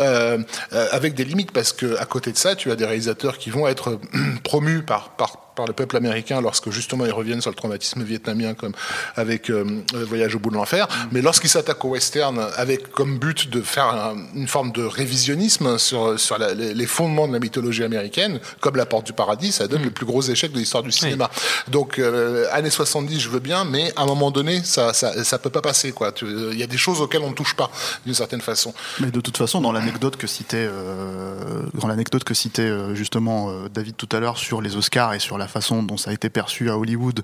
Euh, 0.00 0.38
avec 0.90 1.14
des 1.14 1.24
limites 1.24 1.52
parce 1.52 1.72
que 1.72 1.96
à 1.98 2.06
côté 2.06 2.32
de 2.32 2.36
ça, 2.36 2.56
tu 2.56 2.72
as 2.72 2.76
des 2.76 2.84
réalisateurs 2.84 3.38
qui 3.38 3.50
vont 3.50 3.68
être 3.68 4.00
promus 4.42 4.82
par, 4.82 5.10
par 5.10 5.45
par 5.56 5.66
le 5.66 5.72
peuple 5.72 5.96
américain 5.96 6.40
lorsque 6.40 6.70
justement 6.70 7.06
ils 7.06 7.12
reviennent 7.12 7.40
sur 7.40 7.50
le 7.50 7.56
traumatisme 7.56 8.04
vietnamien 8.04 8.54
comme 8.54 8.74
avec 9.16 9.50
euh, 9.50 9.64
Voyage 9.92 10.36
au 10.36 10.38
bout 10.38 10.50
de 10.50 10.54
l'enfer, 10.54 10.86
mm. 10.86 11.08
mais 11.12 11.22
lorsqu'ils 11.22 11.50
s'attaquent 11.50 11.84
au 11.84 11.88
western 11.88 12.46
avec 12.56 12.92
comme 12.92 13.18
but 13.18 13.50
de 13.50 13.62
faire 13.62 14.14
une 14.34 14.46
forme 14.46 14.70
de 14.70 14.84
révisionnisme 14.84 15.78
sur, 15.78 16.20
sur 16.20 16.38
les, 16.38 16.86
fondements 16.86 17.26
de 17.26 17.32
la 17.32 17.40
mythologie 17.40 17.82
américaine, 17.82 18.38
comme 18.60 18.76
La 18.76 18.86
Porte 18.86 19.06
du 19.06 19.12
Paradis, 19.12 19.52
ça 19.52 19.66
donne 19.66 19.80
mm. 19.80 19.86
le 19.86 19.90
plus 19.90 20.06
gros 20.06 20.22
échec 20.22 20.52
de 20.52 20.58
l'histoire 20.58 20.82
du 20.82 20.92
cinéma. 20.92 21.30
Donc 21.68 21.98
euh, 21.98 22.46
années 22.52 22.70
70, 22.70 23.18
je 23.18 23.28
veux 23.28 23.40
bien, 23.40 23.64
mais 23.64 23.92
à 23.96 24.02
un 24.02 24.06
moment 24.06 24.30
donné, 24.30 24.62
ça 24.62 24.92
ça, 24.92 25.24
ça 25.24 25.38
peut 25.38 25.50
pas 25.50 25.62
passer 25.62 25.92
quoi. 25.92 26.12
Il 26.22 26.58
y 26.58 26.62
a 26.62 26.66
des 26.66 26.76
choses 26.76 27.00
auxquelles 27.00 27.22
on 27.22 27.30
ne 27.30 27.34
touche 27.34 27.56
pas 27.56 27.70
d'une 28.04 28.14
certaine 28.14 28.42
façon. 28.42 28.74
Mais 29.00 29.10
de 29.10 29.20
toute 29.20 29.36
façon, 29.38 29.60
dans 29.60 29.72
l'anecdote 29.72 30.16
que 30.16 30.26
citait 30.26 30.68
euh, 30.70 31.62
dans 31.74 31.88
l'anecdote 31.88 32.24
que 32.24 32.34
citait 32.34 32.62
euh, 32.62 32.94
justement 32.94 33.50
David 33.72 33.96
tout 33.96 34.08
à 34.12 34.20
l'heure 34.20 34.36
sur 34.36 34.60
les 34.60 34.76
Oscars 34.76 35.14
et 35.14 35.18
sur 35.18 35.38
la 35.38 35.45
la 35.46 35.52
façon 35.52 35.84
dont 35.84 35.96
ça 35.96 36.10
a 36.10 36.12
été 36.12 36.28
perçu 36.28 36.70
à 36.70 36.76
Hollywood, 36.76 37.22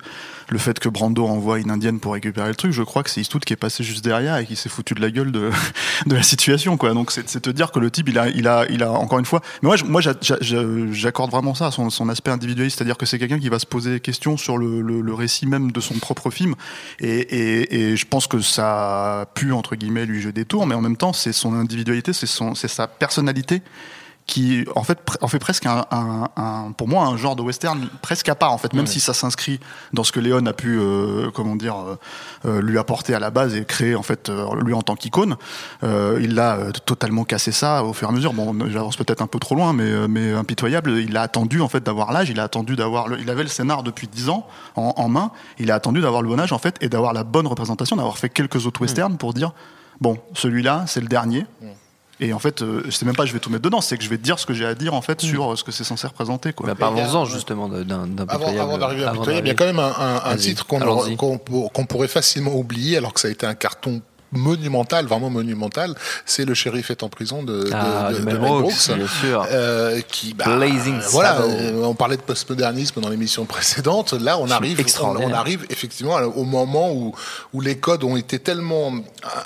le 0.49 0.59
fait 0.59 0.79
que 0.79 0.88
Brando 0.88 1.26
envoie 1.26 1.59
une 1.59 1.73
indienne 1.73 1.99
pour 1.99 2.12
récupérer 2.12 2.49
le 2.49 2.55
truc, 2.55 2.71
je 2.71 2.85
crois 2.85 3.02
que 3.02 3.11
c'est 3.11 3.21
Eastwood 3.21 3.45
qui 3.45 3.52
est 3.52 3.57
passé 3.57 3.83
juste 3.83 4.05
derrière 4.05 4.37
et 4.37 4.47
qui 4.47 4.55
s'est 4.55 4.69
foutu 4.69 4.95
de 4.95 5.00
la 5.00 5.11
gueule 5.11 5.33
de, 5.33 5.50
la 6.07 6.23
situation. 6.23 6.76
Donc 6.76 7.11
c'est 7.11 7.41
te 7.41 7.50
dire 7.50 7.73
que 7.73 7.81
le 7.81 7.91
type, 7.91 8.09
il 8.09 8.19
a, 8.19 8.29
a, 8.61 8.91
encore 8.91 9.19
une 9.19 9.25
fois. 9.25 9.43
Mais 9.62 9.71
moi, 9.87 10.00
j'accorde 10.00 11.33
vraiment 11.33 11.55
ça 11.55 11.67
à 11.67 11.71
son, 11.73 12.09
aspect 12.09 12.31
individualiste, 12.31 12.79
c'est-à-dire 12.79 12.97
que 12.97 13.07
c'est 13.07 13.19
quelqu'un 13.19 13.41
qui 13.41 13.49
va 13.49 13.59
se 13.59 13.67
poser 13.67 13.91
des 13.91 14.00
questions 14.00 14.37
sur 14.37 14.57
le, 14.57 15.14
récit 15.14 15.47
même 15.47 15.73
de 15.73 15.81
son 15.81 15.95
propre 15.95 16.31
film, 16.31 16.55
et, 17.00 17.97
je 17.97 18.05
pense 18.07 18.29
que 18.29 18.41
ça 18.41 19.23
a 19.23 19.26
pu 19.26 19.52
entre 19.52 19.75
guillemets 19.75 20.07
lui 20.07 20.23
jouer 20.23 20.33
des 20.33 20.45
tours, 20.45 20.67
mais 20.67 20.75
en 20.75 20.81
même 20.81 20.97
temps, 20.97 21.12
c'est 21.12 21.33
son 21.33 21.55
individualité, 21.55 22.12
c'est 22.12 22.69
sa 22.69 22.87
personnalité 22.87 23.62
qui 24.26 24.64
en 24.76 24.85
fait 24.85 24.99
en 25.21 25.29
fait 25.29 25.38
presque 25.38 25.67
un, 25.67 25.85
un, 25.91 26.73
pour 26.76 26.88
moi 26.88 27.05
un 27.07 27.17
genre 27.17 27.35
de 27.35 27.43
western 27.43 27.88
presque 28.02 28.29
à 28.29 28.35
part 28.35 28.52
en 28.52 28.59
fait 28.59 28.73
même 28.73 28.87
si 28.87 29.00
ça 29.00 29.14
s'inscrit 29.14 29.59
dans 29.93 30.05
ce 30.05 30.12
que 30.12 30.21
Léon 30.21 30.47
a 30.47 30.52
pu 30.52 30.79
euh, 30.79 31.31
comment 31.35 31.57
dire 31.57 31.76
euh, 31.76 31.99
euh, 32.47 32.62
lui 32.62 32.79
apporter 32.79 33.14
à 33.14 33.19
la 33.19 33.31
base 33.31 33.57
et 33.57 33.64
créer 33.64 33.95
en 33.95 34.02
fait 34.02 34.31
lui 34.64 34.75
en 34.75 34.83
tant 34.83 34.95
qu'icône 34.95 35.37
il 35.83 36.38
a 36.38 36.73
totalement 36.87 37.25
cassé 37.25 37.52
ça 37.52 37.85
au 37.85 37.93
fur 37.93 38.09
et 38.09 38.11
à 38.11 38.14
mesure. 38.14 38.33
Bon 38.33 38.57
j'avance 38.69 38.97
peut-être 38.97 39.23
un 39.23 39.26
peu 39.26 39.38
trop 39.38 39.55
loin 39.55 39.73
mais 39.73 40.09
mais 40.09 40.33
impitoyable 40.33 40.93
il 40.99 41.17
a 41.17 41.23
attendu 41.23 41.61
en 41.61 41.69
fait 41.69 41.83
d'avoir 41.83 42.12
l'âge 42.12 42.31
il 42.31 42.38
a 42.38 42.45
attendu 42.45 42.76
d'avoir 42.76 43.09
il 43.19 43.29
avait 43.29 43.43
le 43.43 43.49
scénar 43.49 43.83
depuis 43.83 44.07
10 44.07 44.29
ans 44.29 44.47
en, 44.76 44.95
en 44.97 45.09
main 45.09 45.33
il 45.59 45.71
a 45.71 45.75
attendu 45.75 46.00
d'avoir 46.00 46.23
le 46.23 46.29
bon 46.29 46.38
âge 46.38 46.52
en 46.52 46.59
fait 46.59 46.76
et 46.81 46.88
d'avoir 46.88 47.12
la 47.12 47.25
bonne 47.25 47.47
représentation 47.47 47.97
d'avoir 47.97 48.19
fait 48.19 48.29
quelques 48.29 48.67
autres 48.67 48.81
westerns 48.81 49.17
pour 49.17 49.35
dire 49.35 49.52
bon 50.00 50.19
celui-là 50.35 50.85
c'est 50.87 51.00
le 51.00 51.09
dernier 51.09 51.47
et 52.23 52.33
en 52.33 52.38
fait, 52.38 52.62
euh, 52.62 52.85
c'est 52.91 53.05
même 53.05 53.17
pas 53.17 53.26
je 53.26 53.33
vais 53.33 53.41
tout 53.41 53.50
mettre 53.50 53.64
dedans, 53.64 53.81
c'est 53.81 53.99
que 53.99 54.05
je 54.05 54.09
vais 54.09 54.17
te 54.17 54.23
dire 54.23 54.38
ce 54.38 54.47
que 54.47 54.55
j'ai 54.55 54.64
à 54.64 54.76
dire 54.76 54.95
en 54.95 55.02
fait 55.02 55.23
mm. 55.23 55.26
sur 55.26 55.52
euh, 55.52 55.57
ce 55.57 55.64
que 55.64 55.73
c'est 55.73 55.83
censé 55.83 56.07
représenter. 56.07 56.52
Quoi. 56.52 56.69
Bah, 56.69 56.76
Parlons-en 56.79 57.25
justement 57.25 57.69
d'un 57.69 58.07
Avant, 58.29 58.57
avant 58.57 58.79
d'arriver 58.79 59.05
à 59.05 59.11
Pitoyable, 59.11 59.49
il 59.49 59.50
y 59.50 59.52
a 59.52 59.55
quand 59.55 59.64
même 59.64 59.81
un, 59.81 60.23
un 60.25 60.37
titre 60.37 60.64
qu'on 60.64 61.85
pourrait 61.87 62.09
facilement 62.09 62.55
oublier 62.55 62.97
alors 62.97 63.12
que 63.12 63.21
ça 63.21 63.26
a 63.26 63.31
été 63.33 63.45
un 63.45 63.55
carton 63.55 64.02
monumental, 64.32 65.06
vraiment 65.06 65.30
monumental, 65.30 65.94
c'est 66.26 66.44
le 66.44 66.54
shérif 66.54 66.90
est 66.90 67.02
en 67.02 67.08
prison 67.08 67.42
de, 67.42 67.70
ah, 67.72 68.10
de, 68.12 68.18
de, 68.18 68.24
Mel 68.24 68.38
Brooks, 68.38 68.90
bien 68.94 69.06
sûr. 69.06 69.46
Euh, 69.50 70.00
qui, 70.08 70.34
bah, 70.34 70.44
Blazing 70.56 70.98
voilà, 71.10 71.40
euh, 71.40 71.82
on 71.84 71.94
parlait 71.94 72.16
de 72.16 72.22
postmodernisme 72.22 73.00
dans 73.00 73.08
l'émission 73.08 73.44
précédente. 73.44 74.12
Là, 74.12 74.38
on 74.38 74.50
arrive, 74.50 74.84
on, 75.00 75.16
on, 75.16 75.32
arrive 75.32 75.66
effectivement 75.70 76.16
au 76.16 76.44
moment 76.44 76.92
où 76.92 77.14
où 77.52 77.60
les 77.60 77.78
codes 77.78 78.04
ont 78.04 78.16
été 78.16 78.38
tellement 78.38 78.92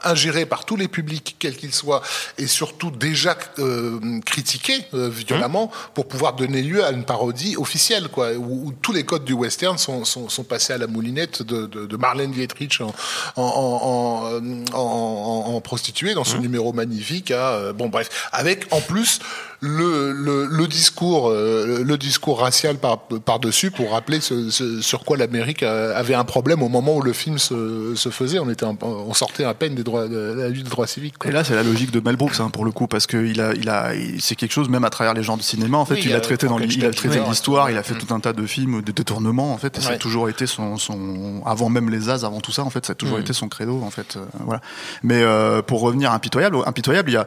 ingérés 0.04 0.46
par 0.46 0.64
tous 0.64 0.76
les 0.76 0.88
publics, 0.88 1.36
quels 1.38 1.56
qu'ils 1.56 1.74
soient, 1.74 2.02
et 2.38 2.46
surtout 2.46 2.90
déjà 2.90 3.36
euh, 3.58 4.20
critiqués 4.24 4.86
euh, 4.94 5.08
violemment 5.08 5.66
mmh. 5.66 5.94
pour 5.94 6.08
pouvoir 6.08 6.34
donner 6.34 6.62
lieu 6.62 6.84
à 6.84 6.90
une 6.90 7.04
parodie 7.04 7.56
officielle, 7.56 8.08
quoi, 8.08 8.32
où, 8.32 8.68
où, 8.68 8.72
tous 8.72 8.92
les 8.92 9.04
codes 9.04 9.24
du 9.24 9.32
western 9.32 9.78
sont, 9.78 10.04
sont, 10.04 10.28
sont 10.28 10.44
passés 10.44 10.72
à 10.72 10.78
la 10.78 10.86
moulinette 10.86 11.42
de, 11.42 11.66
de, 11.66 11.86
de 11.86 11.96
Marlène 11.96 12.30
Dietrich 12.30 12.80
en, 12.80 12.94
en, 13.36 13.42
en, 13.42 14.72
en 14.72 14.75
en, 14.78 15.54
en, 15.54 15.61
prostituée 15.61 16.14
dans 16.14 16.25
ce 16.25 16.37
mmh. 16.37 16.40
numéro 16.40 16.73
magnifique. 16.73 17.30
À, 17.30 17.54
euh, 17.54 17.73
bon, 17.73 17.88
bref, 17.88 18.28
avec 18.33 18.66
en 18.73 18.80
plus 18.80 19.21
le, 19.60 20.12
le, 20.12 20.46
le 20.46 20.66
discours, 20.66 21.30
euh, 21.30 21.82
le 21.84 21.98
discours 21.98 22.40
racial 22.40 22.76
par, 22.76 22.98
par 23.00 23.40
dessus 23.40 23.70
pour 23.70 23.92
rappeler 23.92 24.20
ce, 24.20 24.50
ce, 24.50 24.80
sur 24.80 25.04
quoi 25.04 25.16
l'Amérique 25.16 25.62
avait 25.62 26.14
un 26.14 26.25
problème 26.25 26.62
au 26.62 26.68
moment 26.68 26.96
où 26.96 27.02
le 27.02 27.12
film 27.12 27.38
se, 27.38 27.94
se 27.94 28.08
faisait. 28.10 28.38
On 28.38 28.50
était, 28.50 28.66
on 28.82 29.14
sortait 29.14 29.44
à 29.44 29.54
peine 29.54 29.75
des 29.75 29.84
droits, 29.84 30.08
de 30.08 30.34
la 30.36 30.48
lutte 30.48 30.64
des 30.64 30.70
droits 30.70 30.86
civiques. 30.86 31.18
Quoi. 31.18 31.30
Et 31.30 31.32
là, 31.32 31.44
c'est 31.44 31.54
la 31.54 31.62
logique 31.62 31.90
de 31.90 32.00
Mel 32.00 32.16
Brooks 32.16 32.40
hein, 32.40 32.50
pour 32.50 32.64
le 32.64 32.72
coup, 32.72 32.86
parce 32.86 33.06
que 33.06 33.16
il 33.16 33.40
a, 33.40 33.54
il 33.54 33.68
a, 33.68 33.92
c'est 34.18 34.34
quelque 34.34 34.52
chose 34.52 34.68
même 34.68 34.84
à 34.84 34.90
travers 34.90 35.14
les 35.14 35.22
genres 35.22 35.36
de 35.36 35.42
cinéma. 35.42 35.78
En 35.78 35.84
fait, 35.84 35.94
oui, 35.94 36.02
il, 36.06 36.14
a 36.14 36.20
traité 36.20 36.46
dans, 36.46 36.58
il 36.58 36.84
a 36.84 36.90
traité 36.90 37.20
l'histoire, 37.28 37.70
il 37.70 37.78
a 37.78 37.82
fait 37.82 37.94
mmh. 37.94 37.98
tout 37.98 38.14
un 38.14 38.20
tas 38.20 38.32
de 38.32 38.46
films, 38.46 38.82
de 38.82 38.92
détournements. 38.92 39.52
En 39.52 39.58
fait, 39.58 39.76
et 39.76 39.80
ouais. 39.80 39.84
ça 39.84 39.92
a 39.92 39.96
toujours 39.98 40.28
été 40.28 40.46
son, 40.46 40.76
son, 40.76 41.42
avant 41.46 41.68
même 41.68 41.90
les 41.90 42.08
As, 42.08 42.25
avant 42.25 42.40
tout 42.40 42.52
ça, 42.52 42.62
en 42.62 42.70
fait, 42.70 42.86
ça 42.86 42.92
a 42.92 42.94
toujours 42.94 43.18
mmh. 43.18 43.22
été 43.22 43.32
son 43.32 43.48
credo. 43.48 43.82
En 43.82 43.90
fait, 43.90 44.16
euh, 44.16 44.25
voilà. 44.44 44.60
Mais 45.02 45.22
euh, 45.22 45.62
pour 45.62 45.80
revenir 45.80 46.12
à 46.12 46.14
Impitoyable, 46.14 46.58
Impitoyable, 46.66 47.10
il 47.10 47.14
y 47.14 47.18
a 47.18 47.26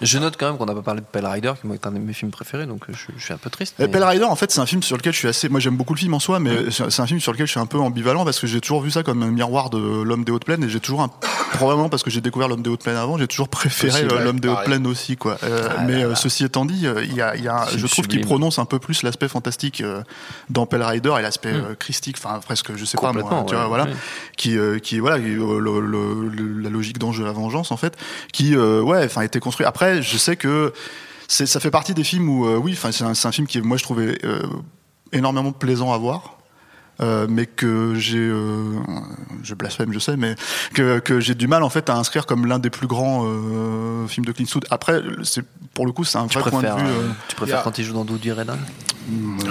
je 0.00 0.18
note 0.18 0.36
quand 0.38 0.46
même 0.46 0.58
qu'on 0.58 0.66
n'a 0.66 0.74
pas 0.74 0.82
parlé 0.82 1.00
de 1.00 1.06
Pell 1.06 1.26
Rider, 1.26 1.52
qui 1.60 1.66
est 1.72 1.86
un 1.86 1.92
de 1.92 1.98
mes 1.98 2.12
films 2.12 2.30
préférés, 2.30 2.66
donc 2.66 2.84
je, 2.88 2.94
je 3.16 3.24
suis 3.24 3.34
un 3.34 3.38
peu 3.38 3.50
triste. 3.50 3.74
Mais... 3.78 3.88
Pell 3.88 4.04
Rider, 4.04 4.24
en 4.24 4.36
fait, 4.36 4.50
c'est 4.50 4.60
un 4.60 4.66
film 4.66 4.82
sur 4.82 4.96
lequel 4.96 5.12
je 5.12 5.18
suis 5.18 5.28
assez. 5.28 5.48
Moi, 5.48 5.60
j'aime 5.60 5.76
beaucoup 5.76 5.94
le 5.94 5.98
film 5.98 6.14
en 6.14 6.20
soi, 6.20 6.38
mais 6.40 6.50
mmh. 6.50 6.70
c'est 6.90 7.00
un 7.00 7.06
film 7.06 7.20
sur 7.20 7.32
lequel 7.32 7.46
je 7.46 7.52
suis 7.52 7.60
un 7.60 7.66
peu 7.66 7.78
ambivalent 7.78 8.24
parce 8.24 8.40
que 8.40 8.46
j'ai 8.46 8.60
toujours 8.60 8.82
vu 8.82 8.90
ça 8.90 9.02
comme 9.02 9.22
un 9.22 9.30
miroir 9.30 9.70
de 9.70 10.02
l'homme 10.02 10.24
des 10.24 10.32
hautes 10.32 10.44
plaines 10.44 10.64
et 10.64 10.68
j'ai 10.68 10.80
toujours 10.80 11.02
un. 11.02 11.10
Probablement 11.54 11.88
parce 11.88 12.04
que 12.04 12.10
j'ai 12.10 12.20
découvert 12.20 12.46
l'homme 12.48 12.62
des 12.62 12.70
hautes 12.70 12.84
plaines 12.84 12.96
avant, 12.96 13.18
j'ai 13.18 13.26
toujours 13.26 13.48
préféré 13.48 14.04
l'homme 14.04 14.38
des 14.38 14.48
hautes 14.48 14.64
plaines 14.64 14.86
aussi, 14.86 15.16
quoi. 15.16 15.36
Euh, 15.42 15.68
ah, 15.68 15.82
mais 15.84 16.04
euh, 16.04 16.14
ceci 16.14 16.44
étant 16.44 16.64
dit, 16.64 16.86
euh, 16.86 17.04
il 17.04 17.12
y 17.14 17.20
a, 17.20 17.36
y 17.36 17.48
a 17.48 17.66
je 17.76 17.86
trouve 17.86 18.06
qu'il 18.06 18.20
prononce 18.20 18.58
un 18.60 18.64
peu 18.64 18.78
plus 18.78 19.02
l'aspect 19.02 19.26
fantastique 19.28 19.80
euh, 19.80 20.02
dans 20.48 20.66
Pell 20.66 20.82
Rider 20.82 21.12
et 21.18 21.22
l'aspect 21.22 21.52
mmh. 21.52 21.76
christique, 21.78 22.16
enfin 22.22 22.38
presque, 22.38 22.76
je 22.76 22.84
sais 22.84 22.96
pas 22.96 23.12
moi, 23.12 23.44
tu 23.48 23.54
vois, 23.54 23.66
voilà, 23.66 23.84
oui. 23.84 23.90
qui, 24.36 24.56
qui 24.82 25.00
voilà, 25.00 25.18
le, 25.18 25.58
le, 25.58 26.62
la 26.62 26.70
logique 26.70 26.98
d'ange 26.98 27.18
de 27.18 27.24
la 27.24 27.32
vengeance 27.32 27.72
en 27.72 27.76
fait, 27.76 27.96
qui, 28.32 28.56
ouais, 28.56 29.04
enfin, 29.04 29.22
était 29.22 29.40
construit. 29.40 29.66
Après, 29.66 29.89
je 30.00 30.16
sais 30.16 30.36
que 30.36 30.72
ça 31.28 31.60
fait 31.60 31.70
partie 31.70 31.94
des 31.94 32.04
films 32.04 32.28
où, 32.28 32.46
euh, 32.46 32.56
oui, 32.56 32.72
enfin, 32.72 32.92
c'est 32.92 33.04
un, 33.04 33.12
un, 33.12 33.32
film 33.32 33.46
qui, 33.46 33.60
moi, 33.60 33.76
je 33.76 33.84
trouvais 33.84 34.18
euh, 34.24 34.42
énormément 35.12 35.52
plaisant 35.52 35.92
à 35.92 35.98
voir. 35.98 36.40
Euh, 37.00 37.26
mais 37.30 37.46
que 37.46 37.94
j'ai, 37.94 38.18
euh, 38.18 38.78
je 39.42 39.54
blasphème, 39.54 39.90
je 39.90 39.98
sais, 39.98 40.18
mais 40.18 40.34
que, 40.74 40.98
que 40.98 41.18
j'ai 41.18 41.34
du 41.34 41.48
mal 41.48 41.62
en 41.62 41.70
fait 41.70 41.88
à 41.88 41.96
inscrire 41.96 42.26
comme 42.26 42.44
l'un 42.44 42.58
des 42.58 42.68
plus 42.68 42.86
grands 42.86 43.24
euh, 43.24 44.06
films 44.06 44.26
de 44.26 44.32
Clint 44.32 44.44
Eastwood. 44.44 44.66
Après, 44.70 45.00
c'est 45.22 45.42
pour 45.72 45.86
le 45.86 45.92
coup, 45.92 46.04
c'est 46.04 46.18
un 46.18 46.26
tu 46.26 46.38
vrai 46.38 46.50
point 46.50 46.62
de 46.62 46.66
vue. 46.66 46.72
Euh, 46.72 47.08
tu 47.28 47.36
préfères 47.36 47.62
quand 47.62 47.78
il 47.78 47.84
joue 47.84 47.94
dans 47.94 48.04
Doody 48.04 48.32
Redden 48.32 48.58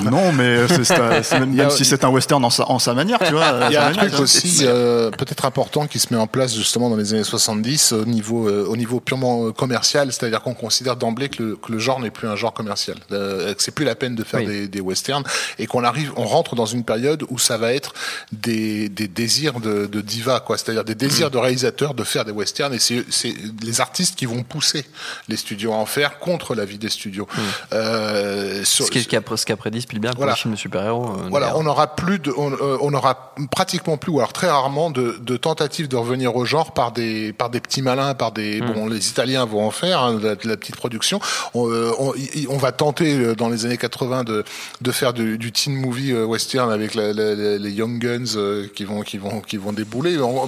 Non, 0.03 0.31
mais 0.31 0.67
c'est, 0.67 1.39
même, 1.39 1.53
même 1.55 1.69
si 1.69 1.85
c'est 1.85 2.03
un 2.03 2.09
western 2.09 2.43
en 2.43 2.49
sa, 2.49 2.69
en 2.69 2.79
sa 2.79 2.93
manière, 2.93 3.19
tu 3.19 3.33
vois. 3.33 3.67
Il 3.69 3.73
y 3.73 3.77
a 3.77 3.87
un 3.87 3.91
truc 3.91 4.19
aussi 4.19 4.63
peut-être 4.65 5.45
important 5.45 5.87
qui 5.87 5.99
se 5.99 6.13
met 6.13 6.19
en 6.19 6.27
place 6.27 6.55
justement 6.55 6.89
dans 6.89 6.95
les 6.95 7.13
années 7.13 7.23
70 7.23 7.93
au 7.93 8.05
niveau, 8.05 8.49
au 8.49 8.77
niveau 8.77 8.99
purement 8.99 9.51
commercial, 9.51 10.11
c'est-à-dire 10.11 10.41
qu'on 10.41 10.53
considère 10.53 10.95
d'emblée 10.95 11.29
que 11.29 11.43
le, 11.43 11.55
que 11.55 11.71
le 11.71 11.79
genre 11.79 11.99
n'est 11.99 12.11
plus 12.11 12.27
un 12.27 12.35
genre 12.35 12.53
commercial, 12.53 12.97
que 13.09 13.55
c'est 13.57 13.73
plus 13.73 13.85
la 13.85 13.95
peine 13.95 14.15
de 14.15 14.23
faire 14.23 14.41
oui. 14.41 14.47
des, 14.47 14.67
des 14.67 14.81
westerns 14.81 15.23
et 15.57 15.67
qu'on 15.67 15.83
arrive, 15.83 16.11
on 16.15 16.25
rentre 16.25 16.55
dans 16.55 16.65
une 16.65 16.83
période 16.83 17.25
où 17.29 17.39
ça 17.39 17.57
va 17.57 17.73
être 17.73 17.93
des, 18.31 18.89
des 18.89 19.07
désirs 19.07 19.59
de, 19.59 19.85
de 19.85 20.01
diva, 20.01 20.39
quoi. 20.39 20.57
C'est-à-dire 20.57 20.83
des 20.83 20.95
désirs 20.95 21.27
mmh. 21.27 21.31
de 21.31 21.37
réalisateurs 21.37 21.93
de 21.93 22.03
faire 22.03 22.25
des 22.25 22.31
westerns 22.31 22.73
et 22.73 22.79
c'est 22.79 23.33
les 23.63 23.81
artistes 23.81 24.15
qui 24.15 24.25
vont 24.25 24.43
pousser 24.43 24.85
les 25.27 25.37
studios 25.37 25.73
à 25.73 25.75
en 25.75 25.85
faire 25.85 26.19
contre 26.19 26.55
la 26.55 26.65
vie 26.65 26.77
des 26.77 26.89
studios. 26.89 27.27
Mmh. 27.31 27.41
Euh, 27.73 28.63
sur, 28.63 28.85
ce 28.85 29.45
qu'a 29.49 29.55
qu 29.55 29.59
prédit 29.59 29.81
Spielberg 29.81 30.15
voilà. 30.15 30.33
pour 30.33 30.37
les 30.37 30.41
films 30.41 30.53
de 30.53 30.59
super-héros. 30.59 31.05
Euh, 31.05 31.27
voilà, 31.29 31.57
on 31.57 31.65
aura 31.65 31.95
plus 31.95 32.19
de, 32.19 32.31
on, 32.37 32.51
euh, 32.51 32.77
on, 32.81 32.93
aura 32.93 33.33
pratiquement 33.51 33.97
plus, 33.97 34.11
ou 34.11 34.19
alors 34.19 34.33
très 34.33 34.49
rarement, 34.49 34.89
de, 34.89 35.17
de, 35.21 35.37
tentatives 35.37 35.87
de 35.87 35.95
revenir 35.95 36.35
au 36.35 36.45
genre 36.45 36.73
par 36.73 36.91
des, 36.91 37.33
par 37.33 37.49
des 37.49 37.59
petits 37.59 37.81
malins, 37.81 38.13
par 38.13 38.31
des, 38.31 38.61
mmh. 38.61 38.73
bon, 38.73 38.87
les 38.87 39.09
Italiens 39.09 39.45
vont 39.45 39.65
en 39.65 39.71
faire, 39.71 40.03
hein, 40.03 40.19
la, 40.21 40.35
la, 40.43 40.57
petite 40.57 40.75
production. 40.75 41.19
On, 41.53 41.67
euh, 41.69 41.91
on, 41.99 42.13
on, 42.49 42.57
va 42.57 42.71
tenter 42.71 43.35
dans 43.35 43.49
les 43.49 43.65
années 43.65 43.77
80 43.77 44.23
de, 44.23 44.43
de 44.81 44.91
faire 44.91 45.13
du, 45.13 45.37
du 45.37 45.51
teen 45.51 45.75
movie 45.75 46.13
western 46.13 46.71
avec 46.71 46.93
la, 46.95 47.13
la 47.13 47.57
les 47.57 47.71
Young 47.71 47.99
Guns 47.99 48.67
qui 48.75 48.85
vont 48.85 49.01
qui 49.01 49.17
vont 49.17 49.41
qui 49.41 49.57
vont 49.57 49.73
débouler. 49.73 50.17
Bon, 50.17 50.47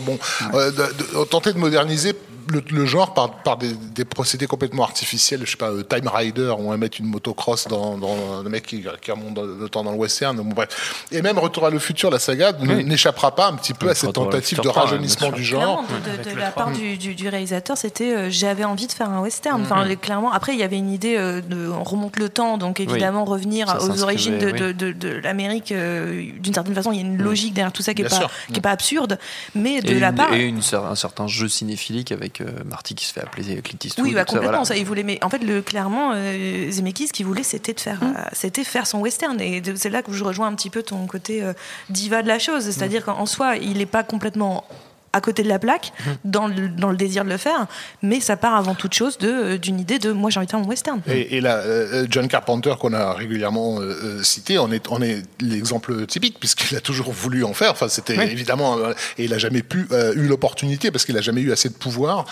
ouais. 0.54 0.72
de, 0.72 0.72
de, 0.72 1.24
tenter 1.26 1.54
de 1.54 1.58
moderniser 1.58 2.14
le, 2.48 2.64
le, 2.70 2.86
genre 2.86 3.14
par, 3.14 3.32
par 3.44 3.58
des, 3.58 3.74
des, 3.74 4.06
procédés 4.06 4.48
complètement 4.48 4.84
artificiels, 4.84 5.42
je 5.46 5.52
sais 5.52 5.58
pas, 5.58 5.70
euh, 5.70 5.84
Time 5.84 6.08
Rider, 6.08 6.54
on 6.58 6.70
va 6.70 6.78
mettre 6.78 7.00
une 7.00 7.08
motocross 7.08 7.68
dans, 7.68 7.98
dans 7.98 8.42
le 8.44 8.50
mec 8.50 8.66
qui 8.66 8.86
qui 9.02 9.12
remonte 9.12 9.38
le 9.38 9.70
temps 9.70 9.84
dans 9.84 9.92
le 9.92 9.98
western. 9.98 10.36
Bon, 10.38 10.44
bref. 10.44 11.06
Et 11.12 11.22
même 11.22 11.38
Retour 11.38 11.66
à 11.66 11.70
le 11.70 11.80
futur, 11.80 12.10
la 12.10 12.20
saga 12.20 12.52
n'échappera 12.54 13.36
pas 13.36 13.48
un 13.48 13.56
petit 13.56 13.74
peu 13.74 13.90
à 13.90 13.96
cette 13.96 14.14
tentative 14.14 14.62
de 14.62 14.70
rajeunissement 14.70 15.32
du 15.32 15.44
genre. 15.44 15.84
de, 16.24 16.38
la 16.38 16.52
part 16.52 16.72
du, 16.72 16.98
du, 16.98 17.30
réalisateur, 17.30 17.78
c'était 17.78 18.30
j'avais 18.30 18.64
envie 18.64 18.88
de 18.88 18.92
faire 18.92 19.10
un 19.10 19.22
western. 19.22 19.62
Enfin, 19.62 19.88
clairement. 19.96 20.32
Après, 20.32 20.54
il 20.54 20.60
y 20.60 20.64
avait 20.64 20.78
une 20.78 20.92
idée 20.92 21.18
de 21.18 21.70
on 21.70 21.84
remonte 21.84 22.18
le 22.18 22.30
temps, 22.30 22.58
donc 22.58 22.80
évidemment 22.80 23.26
revenir 23.26 23.76
aux 23.82 24.04
origines 24.04 24.38
de, 24.38 24.72
de 24.72 25.10
l'Amérique. 25.24 25.74
D'une 25.74 26.54
certaine 26.54 26.76
façon, 26.76 26.92
il 26.92 26.98
y 26.98 27.00
a 27.00 27.06
une 27.06 27.18
mm. 27.18 27.24
logique 27.24 27.54
derrière 27.54 27.72
tout 27.72 27.84
ça 27.84 27.94
qui 27.94 28.02
est 28.04 28.10
pas 28.10 28.28
qui 28.52 28.60
est 28.60 28.62
pas 28.62 28.72
absurde, 28.72 29.18
mais 29.56 29.82
de 29.82 29.98
la 29.98 30.12
part 30.12 30.32
et 30.34 30.46
une, 30.46 30.62
un 30.74 30.96
certain 30.96 31.28
jeu 31.28 31.48
cinéphilique 31.48 32.12
avec 32.12 32.31
Marty 32.66 32.96
qui 32.96 33.06
se 33.06 33.14
fait 33.14 33.22
appeler 33.22 33.62
Clint 33.62 33.78
Eastwood. 33.84 34.06
Oui, 34.06 34.14
bah, 34.14 34.26
complètement. 34.26 34.66
Ça, 34.66 34.76
il 34.76 34.86
voulait, 34.86 35.04
mais 35.04 35.20
en 35.24 35.30
fait, 35.30 35.44
le, 35.44 35.62
clairement, 35.62 36.14
Zemeckis, 36.14 37.08
ce 37.08 37.14
qu'il 37.14 37.26
voulait, 37.26 37.44
c'était 37.44 37.74
de 37.74 37.80
faire, 37.80 38.04
mm. 38.04 38.16
c'était 38.34 38.64
faire 38.64 38.88
son 38.88 39.00
western. 39.00 39.40
Et 39.42 39.62
c'est 39.76 39.90
là 39.90 40.02
que 40.02 40.12
je 40.12 40.24
rejoins 40.24 40.48
un 40.48 40.56
petit 40.56 40.70
peu 40.70 40.84
ton 40.84 41.06
côté 41.08 41.44
diva 41.90 42.22
de 42.22 42.28
la 42.28 42.40
chose, 42.40 42.66
c'est-à-dire 42.66 43.02
mm. 43.02 43.06
qu'en 43.06 43.26
soi, 43.26 43.58
il 43.58 43.78
n'est 43.78 43.86
pas 43.86 44.04
complètement 44.04 44.66
à 45.14 45.22
côté 45.22 45.44
de 45.44 45.50
la 45.50 45.60
plaque 45.60 45.92
mhm. 46.06 46.16
dans, 46.26 46.48
le, 46.48 46.70
dans, 46.70 46.90
le, 46.90 46.98
désir 46.98 47.24
de 47.24 47.30
le 47.30 47.38
faire, 47.38 47.68
mais 48.02 48.20
ça 48.20 48.38
part 48.38 48.56
avant 48.56 48.76
toute 48.76 48.94
chose 48.94 49.18
euh, 49.24 49.58
d'une 49.58 49.80
idée 49.80 50.00
de 50.00 50.12
moi 50.12 50.30
j'ai 50.30 50.38
envie 50.38 50.46
de 50.46 50.52
faire 50.52 50.60
mon 50.60 50.68
western. 50.68 51.02
Et, 51.08 51.42
là, 51.42 51.58
euh, 51.58 52.06
John 52.10 52.28
Carpenter 52.28 52.74
qu'on 52.80 52.94
a 52.94 53.14
régulièrement 53.14 53.80
euh, 53.80 54.24
cité, 54.24 54.58
on 54.58 54.72
est, 54.72 54.90
on 54.90 55.02
est 55.02 55.24
l'exemple 55.42 56.06
typique 56.06 56.40
puisqu'il 56.40 56.76
a 56.78 56.82
toujours 56.82 57.12
voulu 57.12 57.44
en 57.44 57.54
faire. 57.54 57.72
Enfin, 57.72 57.88
c'était 57.88 58.16
évidemment 58.32 58.78
et 59.18 59.26
il 59.26 59.34
a 59.34 59.38
jamais 59.38 59.64
pu 59.64 59.88
eu 60.16 60.28
l'opportunité 60.28 60.92
parce 60.92 61.06
qu'il 61.06 61.18
a 61.18 61.22
jamais 61.22 61.42
eu 61.42 61.52
assez 61.52 61.70
de 61.70 61.74
pouvoir 61.74 62.26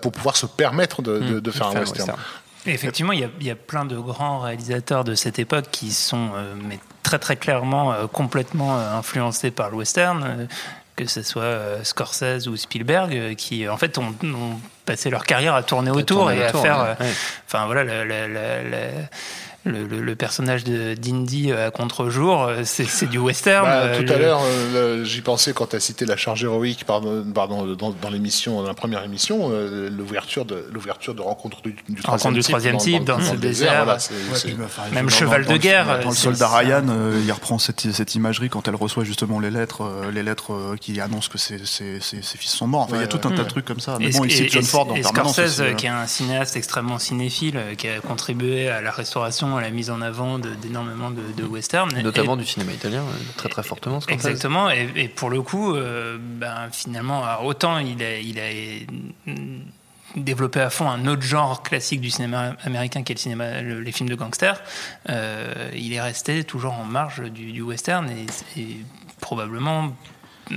pour 0.00 0.12
pouvoir 0.12 0.36
se 0.36 0.46
permettre 0.46 1.02
de, 1.02 1.40
de, 1.40 1.50
faire 1.50 1.68
un 1.68 1.80
western. 1.80 2.18
effectivement, 2.66 3.12
il 3.12 3.20
y, 3.20 3.24
a, 3.24 3.28
il 3.40 3.46
y, 3.46 3.50
a, 3.50 3.56
plein 3.56 3.84
de 3.84 3.96
grands 3.96 4.40
réalisateurs 4.40 5.04
de 5.04 5.14
cette 5.14 5.38
époque 5.38 5.66
qui 5.70 5.92
sont 5.92 6.30
mais 6.68 6.78
très 7.02 7.18
très 7.18 7.36
clairement 7.36 7.94
complètement 8.12 8.76
influencés 8.76 9.50
par 9.50 9.70
le 9.70 9.76
western 9.76 10.48
que 10.96 11.06
ce 11.06 11.22
soit 11.22 11.42
euh, 11.42 11.84
Scorsese 11.84 12.46
ou 12.46 12.56
Spielberg, 12.56 13.14
euh, 13.14 13.34
qui 13.34 13.68
en 13.68 13.76
fait 13.76 13.98
ont, 13.98 14.14
passé 14.84 15.10
leur 15.10 15.24
carrière 15.24 15.54
à 15.54 15.62
tourner 15.62 15.90
autour 15.90 16.30
et 16.30 16.44
à 16.44 16.52
faire, 16.52 16.80
euh, 16.80 16.94
enfin 17.46 17.66
voilà, 17.66 17.84
le, 19.64 19.84
le, 19.86 20.14
personnage 20.16 20.64
de 20.64 20.94
d'Indy 20.94 21.52
à 21.52 21.70
contre-jour, 21.70 22.50
c'est 22.64 23.08
du 23.08 23.18
western. 23.18 23.66
Bah, 23.66 23.98
tout 23.98 24.12
à 24.12 24.16
l'heure, 24.16 24.40
j'y 25.04 25.20
pensais 25.22 25.52
quand 25.52 25.68
tu 25.68 25.76
as 25.76 25.80
cité 25.80 26.04
la 26.04 26.16
charge 26.16 26.44
héroïque 26.44 26.84
pardon, 26.84 27.24
pardon, 27.34 27.74
dans, 27.74 28.10
l'émission, 28.10 28.62
dans 28.62 28.68
la 28.68 28.74
première 28.74 29.02
émission, 29.04 29.50
l'ouverture 29.90 30.44
de 30.44 30.66
l'ouverture 30.72 31.14
de 31.14 31.22
rencontre 31.22 31.62
du, 31.62 31.74
du 31.88 32.02
troisième, 32.02 32.34
du 32.34 32.42
troisième 32.42 32.76
type 32.76 33.04
dans, 33.04 33.20
ce 33.20 33.34
désert. 33.36 33.96
Même 34.92 35.10
cheval 35.10 35.46
de 35.46 35.56
guerre. 35.56 36.00
Dans, 36.00 36.10
le 36.10 36.14
soldat 36.14 36.48
Ryan, 36.48 36.84
il 37.24 37.32
reprend 37.32 37.58
cette, 37.58 37.92
cette, 37.92 38.14
imagerie 38.14 38.50
quand 38.50 38.68
elle 38.68 38.76
reçoit 38.76 39.04
justement 39.04 39.40
les 39.40 39.50
lettres, 39.50 39.84
les 40.12 40.22
lettres 40.22 40.76
qui 40.80 41.00
annoncent 41.00 41.30
que 41.30 41.38
ses, 41.38 41.58
fils 41.58 42.50
sont 42.50 42.66
morts. 42.66 42.82
Enfin, 42.82 42.96
il 42.96 43.00
y 43.00 43.04
a 43.04 43.08
tout 43.08 43.26
un 43.26 43.30
tas 43.30 43.44
de 43.44 43.48
trucs 43.48 43.64
comme 43.64 43.80
ça. 43.80 43.96
Mais 43.98 44.10
bon, 44.10 44.24
ici, 44.24 44.48
John 44.50 44.62
Ford 44.62 44.92
en 44.92 45.02
Scorsese, 45.02 45.62
qui 45.76 45.86
est 45.86 45.90
un 45.90 46.06
cinéaste 46.06 46.56
extrêmement 46.56 46.98
cinéphile, 46.98 47.58
qui 47.78 47.88
a 47.88 48.00
contribué 48.00 48.68
à 48.68 48.80
la 48.80 48.90
restauration 48.90 49.53
à 49.56 49.60
la 49.60 49.70
mise 49.70 49.90
en 49.90 50.00
avant 50.00 50.38
d'énormément 50.38 51.10
de, 51.10 51.22
de, 51.36 51.44
westerns. 51.44 51.92
Notamment 52.02 52.36
du 52.36 52.44
cinéma 52.44 52.72
italien, 52.72 53.04
très 53.36 53.48
très 53.48 53.62
fortement. 53.62 54.00
Exactement, 54.08 54.70
et, 54.70 55.08
pour 55.08 55.30
le 55.30 55.42
coup, 55.42 55.74
euh, 55.74 56.18
ben, 56.20 56.68
finalement, 56.72 57.22
autant 57.44 57.78
il 57.78 58.02
a, 58.02 58.18
il 58.18 58.38
a 58.38 58.50
développé 60.16 60.60
à 60.60 60.70
fond 60.70 60.88
un 60.88 61.06
autre 61.06 61.22
genre 61.22 61.62
classique 61.62 62.00
du 62.00 62.10
cinéma 62.10 62.56
américain 62.64 63.02
qui 63.02 63.12
est 63.12 63.16
le 63.16 63.20
cinéma, 63.20 63.62
les 63.62 63.92
films 63.92 64.08
de 64.08 64.14
gangsters, 64.14 64.62
euh, 65.10 65.70
il 65.74 65.92
est 65.92 66.00
resté 66.00 66.44
toujours 66.44 66.74
en 66.74 66.84
marge 66.84 67.22
du, 67.30 67.60
western 67.62 68.08
et, 68.10 68.60
et 68.60 68.76
probablement 69.20 69.92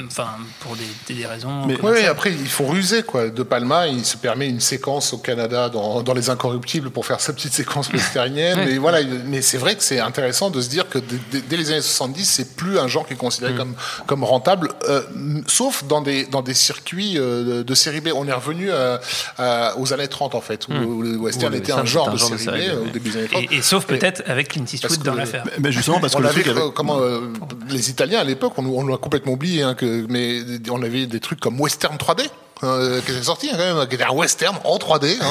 Enfin, 0.06 0.28
pour 0.60 0.76
des, 0.76 1.16
des 1.16 1.26
raisons. 1.26 1.66
Mais 1.66 1.78
oui, 1.82 2.06
après, 2.06 2.32
il 2.32 2.48
faut 2.48 2.66
ruser, 2.66 3.04
quoi. 3.04 3.30
De 3.30 3.44
Palma, 3.44 3.88
il 3.88 4.06
se 4.06 4.18
permet 4.18 4.48
une 4.48 4.60
séquence 4.60 5.14
au 5.14 5.18
Canada 5.18 5.70
dans, 5.70 6.04
dans 6.04 6.14
Les 6.14 6.30
Incorruptibles 6.30 6.90
pour 6.90 7.06
faire 7.06 7.20
sa 7.20 7.34
petite 7.34 7.54
séquence 7.54 7.90
westernienne. 7.92 8.60
mais 8.66 8.78
voilà, 8.78 9.00
mais 9.26 9.42
c'est 9.42 9.58
vrai 9.58 9.76
que 9.76 9.84
c'est 9.84 10.00
intéressant 10.00 10.50
de 10.50 10.62
se 10.62 10.70
dire 10.70 10.90
que 10.90 11.00
dès, 11.00 11.58
les 11.58 11.72
années 11.72 11.82
70, 11.82 12.26
c'est 12.26 12.56
plus 12.56 12.80
un 12.80 12.88
genre 12.88 13.08
qui 13.08 13.14
est 13.14 13.18
considéré 13.18 13.54
mm. 13.54 13.58
comme, 13.58 13.76
comme 14.08 14.24
rentable, 14.24 14.72
euh, 14.90 15.02
sauf 15.48 15.86
dans 15.86 16.02
des, 16.02 16.26
dans 16.26 16.42
des 16.42 16.54
circuits 16.54 17.18
euh, 17.18 17.64
de 17.64 17.76
série 17.76 18.02
B. 18.02 18.10
On 18.14 18.28
est 18.28 18.34
revenu 18.34 18.70
aux 18.70 19.94
années 19.94 20.08
30, 20.08 20.36
en 20.36 20.42
fait, 20.42 20.68
où, 20.68 20.74
mm. 20.74 21.04
le 21.04 21.18
western 21.18 21.54
était 21.54 21.72
un 21.72 21.86
genre, 21.86 22.12
de, 22.12 22.18
série 22.18 22.70
B, 22.70 22.88
au 22.88 22.90
début 22.90 23.10
des 23.10 23.18
années 23.18 23.28
30. 23.28 23.44
Et, 23.52 23.62
sauf 23.62 23.86
peut-être 23.86 24.24
avec 24.26 24.50
Clint 24.50 24.66
Eastwood 24.66 25.04
dans 25.04 25.14
l'affaire. 25.14 25.46
Mais 25.60 25.72
justement, 25.72 26.00
parce 26.00 26.16
que 26.16 26.22
le 26.22 26.70
comment, 26.72 27.00
euh, 27.00 27.22
les 27.70 27.90
Italiens, 27.90 28.20
à 28.20 28.24
l'époque, 28.24 28.54
on, 28.58 28.66
on 28.66 28.86
l'a 28.88 28.98
complètement 28.98 29.34
oublié, 29.34 29.64
hein, 29.64 29.76
mais 29.84 30.42
on 30.70 30.82
avait 30.82 31.08
des 31.08 31.20
trucs 31.20 31.40
comme 31.40 31.60
Western 31.60 31.98
3D. 31.98 32.30
Euh, 32.64 33.02
qui 33.02 33.12
est 33.12 33.24
sorti 33.24 33.50
hein, 33.50 33.56
quand 33.58 33.76
même, 33.76 33.88
qui 33.88 33.96
était 33.96 34.04
un 34.04 34.14
western 34.14 34.58
en 34.64 34.78
3D, 34.78 35.18
hein, 35.22 35.28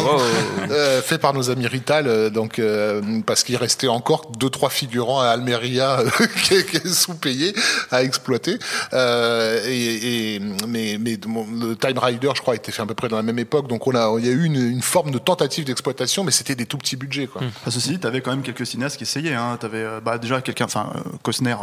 euh, 0.70 1.02
fait 1.02 1.18
par 1.18 1.34
nos 1.34 1.50
amis 1.50 1.66
Rital, 1.66 2.06
euh, 2.06 2.30
donc 2.30 2.58
euh, 2.58 3.02
parce 3.26 3.42
qu'il 3.42 3.56
restait 3.56 3.88
encore 3.88 4.30
deux 4.38 4.48
trois 4.48 4.70
figurants 4.70 5.20
à 5.20 5.28
Almeria 5.28 5.98
qui, 6.44 6.64
qui 6.64 6.88
sous-payés 6.88 7.52
à 7.90 8.04
exploiter. 8.04 8.58
Et, 8.92 10.36
et, 10.36 10.40
mais, 10.68 10.98
mais 11.00 11.18
le 11.60 11.74
Time 11.74 11.98
Rider, 11.98 12.30
je 12.34 12.40
crois, 12.40 12.54
a 12.54 12.56
été 12.56 12.70
fait 12.70 12.82
à 12.82 12.86
peu 12.86 12.94
près 12.94 13.08
dans 13.08 13.16
la 13.16 13.22
même 13.22 13.38
époque, 13.40 13.66
donc 13.66 13.86
on 13.86 13.94
a, 13.94 14.14
il 14.18 14.26
y 14.26 14.28
a 14.28 14.32
eu 14.32 14.44
une, 14.44 14.54
une 14.54 14.82
forme 14.82 15.10
de 15.10 15.18
tentative 15.18 15.64
d'exploitation, 15.64 16.22
mais 16.22 16.30
c'était 16.30 16.54
des 16.54 16.66
tout 16.66 16.78
petits 16.78 16.96
budgets. 16.96 17.26
Quoi. 17.26 17.42
Mmh. 17.42 17.70
ceci 17.70 17.88
dit, 17.90 17.98
t'avais 17.98 18.20
quand 18.20 18.30
même 18.30 18.42
quelques 18.42 18.66
cinéastes 18.66 18.98
qui 18.98 19.04
essayaient. 19.04 19.34
Hein. 19.34 19.56
T'avais 19.60 19.84
bah, 20.04 20.18
déjà 20.18 20.40
quelqu'un, 20.40 20.66
enfin 20.66 20.92
Costner, 21.22 21.56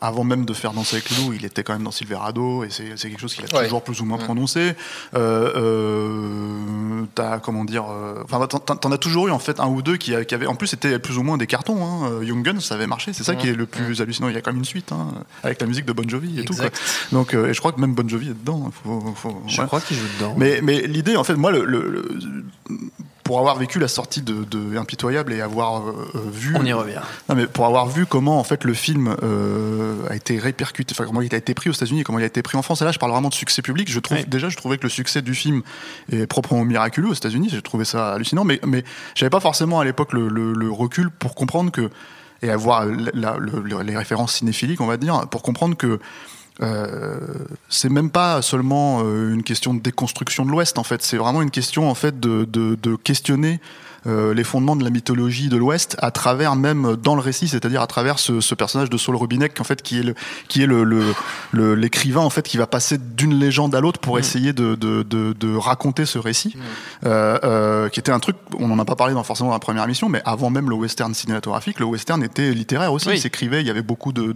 avant 0.00 0.22
même 0.22 0.44
de 0.44 0.54
faire 0.54 0.72
Danser 0.72 0.96
avec 0.96 1.10
le 1.10 1.16
loup, 1.16 1.32
il 1.32 1.44
était 1.44 1.64
quand 1.64 1.72
même 1.72 1.82
dans 1.82 1.90
Silverado, 1.90 2.62
et 2.62 2.68
c'est 2.70 3.08
quelque 3.08 3.20
chose 3.20 3.34
qu'il 3.34 3.44
a 3.44 3.48
toujours 3.48 3.82
plus 3.82 4.00
ou 4.00 4.04
moins 4.04 4.18
mmh. 4.18 4.24
prononcé. 4.24 4.74
Euh, 5.14 5.52
euh, 5.56 7.04
t'as 7.14 7.38
comment 7.38 7.64
dire, 7.64 7.84
euh, 7.90 8.22
enfin 8.24 8.46
t'en 8.46 8.92
as 8.92 8.98
toujours 8.98 9.28
eu 9.28 9.30
en 9.30 9.38
fait 9.38 9.60
un 9.60 9.66
ou 9.66 9.82
deux 9.82 9.96
qui, 9.96 10.12
qui 10.26 10.34
avaient, 10.34 10.46
en 10.46 10.54
plus 10.54 10.66
c'était 10.68 10.98
plus 10.98 11.18
ou 11.18 11.22
moins 11.22 11.36
des 11.36 11.46
cartons. 11.46 11.84
Hein. 11.84 12.22
Young 12.22 12.42
Guns, 12.42 12.60
ça 12.60 12.74
avait 12.74 12.86
marché, 12.86 13.12
c'est 13.12 13.24
ça 13.24 13.34
qui 13.34 13.48
est 13.48 13.54
le 13.54 13.66
plus 13.66 14.00
hallucinant. 14.00 14.28
Il 14.28 14.34
y 14.34 14.38
a 14.38 14.40
quand 14.40 14.52
même 14.52 14.58
une 14.58 14.64
suite 14.64 14.92
hein, 14.92 15.08
avec 15.42 15.60
la 15.60 15.66
musique 15.66 15.84
de 15.86 15.92
Bon 15.92 16.08
Jovi 16.08 16.40
et 16.40 16.44
tout. 16.44 16.54
Donc, 17.12 17.34
et 17.34 17.54
je 17.54 17.58
crois 17.58 17.72
que 17.72 17.80
même 17.80 17.94
Bon 17.94 18.08
Jovi 18.08 18.30
est 18.30 18.38
dedans. 18.38 18.70
je 19.46 19.62
crois 19.62 19.80
qu'il 19.80 19.96
joue 19.96 20.06
dedans. 20.18 20.34
Mais, 20.36 20.60
mais 20.62 20.82
l'idée, 20.82 21.16
en 21.16 21.24
fait, 21.24 21.34
moi, 21.34 21.50
le, 21.52 21.64
le 21.64 22.08
pour 23.24 23.38
avoir 23.38 23.56
vécu 23.56 23.78
la 23.78 23.88
sortie 23.88 24.20
de, 24.20 24.44
de 24.44 24.76
Impitoyable 24.76 25.32
et 25.32 25.40
avoir 25.40 25.88
euh, 25.88 26.10
vu. 26.30 26.54
On 26.56 26.64
y 26.64 26.72
revient. 26.72 27.00
Non, 27.28 27.34
mais 27.34 27.46
pour 27.46 27.64
avoir 27.64 27.88
vu 27.88 28.04
comment 28.04 28.38
en 28.38 28.44
fait 28.44 28.64
le 28.64 28.74
film 28.74 29.16
euh, 29.22 30.06
a 30.10 30.14
été 30.14 30.38
répercuté, 30.38 30.94
enfin 30.96 31.06
comment 31.06 31.22
il 31.22 31.34
a 31.34 31.38
été 31.38 31.54
pris 31.54 31.70
aux 31.70 31.72
États-Unis 31.72 32.00
et 32.00 32.04
comment 32.04 32.18
il 32.18 32.24
a 32.24 32.26
été 32.26 32.42
pris 32.42 32.58
en 32.58 32.62
France. 32.62 32.82
Et 32.82 32.84
là, 32.84 32.92
je 32.92 32.98
parle 32.98 33.12
vraiment 33.12 33.30
de 33.30 33.34
succès 33.34 33.62
public. 33.62 33.90
Je 33.90 33.98
trouve 33.98 34.18
déjà, 34.26 34.50
je 34.50 34.56
trouvais 34.56 34.76
que 34.76 34.82
le 34.82 34.90
succès 34.90 35.22
du 35.22 35.34
film 35.34 35.62
est 36.12 36.26
proprement 36.26 36.64
miraculeux 36.64 37.08
aux 37.08 37.14
États-Unis. 37.14 37.48
J'ai 37.50 37.62
trouvé 37.62 37.86
ça 37.86 38.12
hallucinant, 38.12 38.44
mais 38.44 38.60
mais 38.66 38.84
j'avais 39.14 39.30
pas 39.30 39.40
forcément 39.40 39.80
à 39.80 39.84
l'époque 39.84 40.12
le, 40.12 40.28
le, 40.28 40.52
le, 40.52 40.70
recul 40.70 41.10
pour 41.10 41.34
comprendre 41.34 41.70
que 41.72 41.90
et 42.42 42.50
avoir 42.50 42.84
la, 42.84 43.38
les 43.82 43.96
références 43.96 44.34
cinéphiliques, 44.34 44.82
on 44.82 44.86
va 44.86 44.98
dire, 44.98 45.26
pour 45.30 45.40
comprendre 45.40 45.76
que 45.76 45.98
euh, 46.62 47.18
c'est 47.68 47.88
même 47.88 48.10
pas 48.10 48.40
seulement 48.40 49.02
euh, 49.02 49.34
une 49.34 49.42
question 49.42 49.74
de 49.74 49.80
déconstruction 49.80 50.44
de 50.44 50.50
l'Ouest 50.50 50.78
en 50.78 50.84
fait, 50.84 51.02
c'est 51.02 51.16
vraiment 51.16 51.42
une 51.42 51.50
question 51.50 51.90
en 51.90 51.94
fait 51.94 52.20
de, 52.20 52.44
de, 52.44 52.96
questionner 52.96 53.60
les 54.06 54.44
fondements 54.44 54.76
de 54.76 54.84
la 54.84 54.90
mythologie 54.90 55.48
de 55.48 55.56
l'Ouest 55.56 55.96
à 55.98 56.10
travers 56.10 56.56
même 56.56 56.96
dans 56.96 57.14
le 57.14 57.20
récit, 57.20 57.48
c'est-à-dire 57.48 57.80
à 57.80 57.86
travers 57.86 58.18
ce, 58.18 58.40
ce, 58.40 58.54
personnage 58.54 58.90
de 58.90 58.96
Saul 58.96 59.16
en 59.16 59.64
fait 59.64 59.82
qui 59.82 59.98
est 59.98 60.02
le 60.02 60.14
qui 60.48 60.62
est 60.62 60.66
le 60.66 61.14
l'écrivain 61.52 62.20
en 62.20 62.30
fait 62.30 62.42
qui 62.42 62.56
va 62.56 62.66
passer 62.66 62.98
d'une 62.98 63.38
légende 63.38 63.74
à 63.74 63.80
l'autre 63.80 64.00
pour 64.00 64.16
mm. 64.16 64.20
essayer 64.20 64.52
de, 64.52 64.74
de, 64.74 65.02
de, 65.02 65.32
de, 65.32 65.56
raconter 65.56 66.06
ce 66.06 66.18
récit, 66.18 66.54
mm. 66.56 66.60
euh, 67.06 67.38
euh, 67.44 67.88
qui 67.88 68.00
était 68.00 68.12
un 68.12 68.18
truc 68.18 68.36
on 68.58 68.68
n'en 68.68 68.78
a 68.78 68.84
pas 68.84 68.96
parlé 68.96 69.14
dans, 69.14 69.22
forcément 69.22 69.50
dans 69.50 69.54
la 69.54 69.60
première 69.60 69.84
émission, 69.84 70.08
mais 70.08 70.22
avant 70.24 70.50
même 70.50 70.68
le 70.68 70.76
western 70.76 71.14
cinématographique, 71.14 71.80
le 71.80 71.86
western 71.86 72.22
était 72.22 72.52
littéraire 72.52 72.92
aussi. 72.92 73.08
Il 73.10 73.18
s'écrivait, 73.18 73.60
il 73.60 73.66
y 73.66 73.70
avait 73.70 73.82
beaucoup 73.82 74.12
de, 74.12 74.32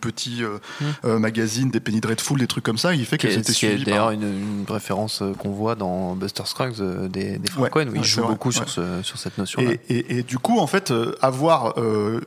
petits 0.00 0.42
euh, 0.42 0.58
mm. 0.80 0.84
euh, 1.04 1.18
magazines, 1.18 1.70
des 1.70 1.80
Penny 1.80 2.00
Dreadful, 2.00 2.38
des 2.38 2.46
trucs 2.46 2.64
comme 2.64 2.78
ça. 2.78 2.94
Il 2.94 3.04
fait 3.04 3.18
que 3.18 3.30
c'était 3.30 3.52
suivi. 3.52 3.84
D'ailleurs, 3.84 4.10
une, 4.10 4.22
une, 4.22 4.64
référence 4.68 5.22
qu'on 5.38 5.50
voit 5.50 5.74
dans 5.74 6.14
Buster 6.14 6.42
Scruggs 6.44 6.80
des, 7.08 7.38
des 7.38 7.50
Frank 7.50 7.74
où 7.76 7.94
il 7.94 8.04
joue 8.04 8.26
beaucoup 8.26 8.52
sur 8.52 8.68
ce 8.68 9.05
sur 9.06 9.18
cette 9.18 9.38
notion. 9.38 9.62
Et, 9.62 9.80
et, 9.88 10.18
et, 10.18 10.22
du 10.22 10.38
coup, 10.38 10.58
en 10.58 10.66
fait, 10.66 10.90
euh, 10.90 11.16
avoir 11.22 11.78
euh, 11.78 12.20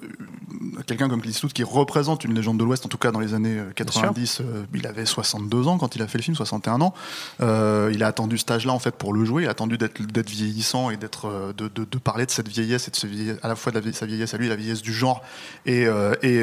quelqu'un 0.88 1.10
comme 1.10 1.22
Clint 1.22 1.32
Eastwood 1.32 1.54
qui 1.54 1.64
représente 1.64 2.24
une 2.24 2.34
légende 2.34 2.58
de 2.58 2.64
l'Ouest, 2.64 2.86
en 2.86 2.90
tout 2.90 2.98
cas 2.98 3.12
dans 3.12 3.20
les 3.20 3.34
années 3.34 3.60
90, 3.76 4.42
euh, 4.42 4.64
il 4.74 4.88
avait 4.88 5.06
62 5.06 5.68
ans 5.68 5.78
quand 5.78 5.96
il 5.96 6.02
a 6.02 6.08
fait 6.08 6.18
le 6.18 6.24
film, 6.24 6.36
61 6.36 6.82
ans. 6.82 6.94
il 7.40 8.04
a 8.04 8.08
attendu 8.08 8.38
ce 8.38 8.52
âge-là 8.52 8.74
en 8.74 8.80
fait 8.80 8.96
pour 8.96 9.14
le 9.14 9.26
jouer. 9.26 9.44
Il 9.44 9.48
a 9.48 9.52
attendu 9.52 9.78
d'être 9.78 10.30
vieillissant 10.30 10.90
et 10.90 10.98
d'être 10.98 11.54
de, 11.56 11.68
de, 11.68 11.86
de, 11.86 11.98
parler 11.98 12.26
de 12.26 12.32
cette 12.32 12.48
vieillesse 12.48 12.88
et 12.88 12.92
de 12.92 12.96
ce 12.96 13.08
à 13.44 13.48
la 13.48 13.56
fois 13.56 13.72
de 13.72 13.92
sa 13.92 14.06
vieillesse 14.06 14.34
à 14.34 14.38
lui, 14.38 14.48
la 14.48 14.56
vieillesse 14.56 14.82
du 14.82 14.94
genre. 14.94 15.22
Et, 15.66 15.86
et, 16.22 16.40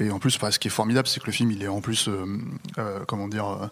et 0.00 0.10
en 0.10 0.18
plus, 0.18 0.38
ce 0.50 0.58
qui 0.58 0.68
est 0.68 0.70
formidable, 0.70 1.08
c'est 1.08 1.20
que 1.20 1.26
le 1.26 1.32
film, 1.32 1.50
il 1.50 1.62
est 1.62 1.68
en 1.68 1.80
plus, 1.80 2.08
comment 3.06 3.28
dire 3.28 3.70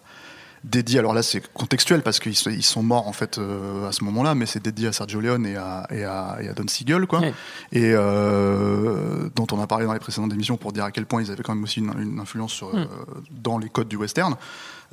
dédié. 0.63 0.99
Alors 0.99 1.13
là, 1.13 1.23
c'est 1.23 1.41
contextuel 1.53 2.01
parce 2.03 2.19
qu'ils 2.19 2.33
ils 2.51 2.63
sont 2.63 2.83
morts 2.83 3.07
en 3.07 3.13
fait 3.13 3.37
euh, 3.37 3.87
à 3.87 3.91
ce 3.91 4.03
moment-là, 4.03 4.33
mais 4.35 4.45
c'est 4.45 4.63
dédié 4.63 4.87
à 4.87 4.93
Sergio 4.93 5.19
Leone 5.19 5.45
et 5.45 5.55
à, 5.55 5.85
et 5.91 6.03
à, 6.03 6.37
et 6.41 6.47
à 6.49 6.53
Don 6.53 6.67
Siegel, 6.67 7.05
quoi. 7.05 7.19
Ouais. 7.19 7.33
Et 7.71 7.91
euh, 7.93 9.29
dont 9.35 9.47
on 9.51 9.61
a 9.61 9.67
parlé 9.67 9.85
dans 9.85 9.93
les 9.93 9.99
précédentes 9.99 10.33
émissions 10.33 10.57
pour 10.57 10.71
dire 10.73 10.83
à 10.85 10.91
quel 10.91 11.05
point 11.05 11.21
ils 11.21 11.31
avaient 11.31 11.43
quand 11.43 11.55
même 11.55 11.63
aussi 11.63 11.79
une, 11.79 11.93
une 11.99 12.19
influence 12.19 12.51
sur, 12.53 12.75
euh, 12.75 12.85
dans 13.31 13.57
les 13.57 13.69
codes 13.69 13.87
du 13.87 13.95
western. 13.97 14.35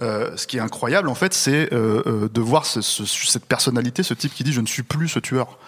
Euh, 0.03 0.35
ce 0.37 0.47
qui 0.47 0.57
est 0.57 0.61
incroyable, 0.61 1.09
en 1.09 1.15
fait, 1.15 1.35
c'est 1.35 1.73
euh, 1.75 2.29
de 2.33 2.41
voir 2.41 2.65
ce- 2.65 2.81
ce- 2.81 3.05
cette 3.05 3.45
personnalité, 3.45 4.03
ce 4.03 4.15
type 4.15 4.33
qui 4.35 4.45
dit 4.45 4.53
je 4.53 4.63
ne 4.63 4.67
suis 4.67 4.83
plus 4.83 5.09
ce 5.09 5.19
tueur. 5.19 5.59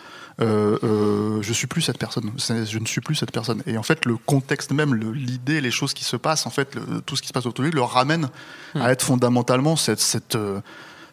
Euh, 0.40 0.78
euh, 0.82 1.42
je 1.42 1.52
suis 1.52 1.66
plus 1.66 1.82
cette 1.82 1.98
personne. 1.98 2.30
Je 2.38 2.78
ne 2.78 2.86
suis 2.86 3.00
plus 3.00 3.14
cette 3.14 3.32
personne. 3.32 3.62
Et 3.66 3.76
en 3.76 3.82
fait, 3.82 4.06
le 4.06 4.16
contexte 4.16 4.72
même, 4.72 4.94
le- 4.94 5.12
l'idée, 5.12 5.60
les 5.60 5.70
choses 5.70 5.92
qui 5.92 6.04
se 6.04 6.16
passent, 6.16 6.46
en 6.46 6.50
fait, 6.50 6.74
le- 6.74 7.00
tout 7.02 7.16
ce 7.16 7.22
qui 7.22 7.28
se 7.28 7.32
passe 7.32 7.44
autour 7.46 7.64
de 7.64 7.68
lui, 7.68 7.74
le 7.74 7.82
ramène 7.82 8.28
à 8.74 8.90
être 8.92 9.02
fondamentalement 9.04 9.76
cette, 9.76 10.00
cette, 10.00 10.36
euh, 10.36 10.60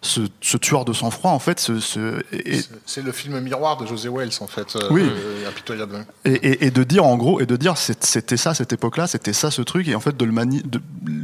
ce, 0.02 0.22
ce 0.42 0.58
tueur 0.58 0.86
de 0.86 0.94
sang-froid, 0.94 1.32
en 1.32 1.40
fait. 1.40 1.60
Ce, 1.60 1.80
ce- 1.80 2.22
et, 2.32 2.62
C'est- 2.86 3.02
le 3.02 3.12
film 3.12 3.40
miroir 3.42 3.78
de 3.78 3.86
José 3.86 4.08
Wells, 4.10 4.32
en 4.40 4.48
fait. 4.48 4.76
euh, 4.76 4.88
Oui. 4.92 5.02
euh, 5.04 5.48
impitoyable. 5.48 6.06
et, 6.26 6.32
et- 6.32 6.66
et 6.68 6.72
de 6.72 6.84
dire 6.84 7.04
en 7.06 7.18
gros 7.18 7.40
et 7.42 7.46
de 7.46 7.56
dire 7.56 7.78
c'était 7.78 8.38
ça 8.38 8.54
cette 8.54 8.72
époque-là, 8.74 9.08
c'était 9.08 9.34
ça 9.34 9.52
ce 9.52 9.62
truc 9.62 9.88
et 9.88 9.96
en 9.96 10.00
fait 10.00 10.16
de 10.16 10.26
le 10.26 10.32
mani 10.32 10.62
de, 10.64 10.80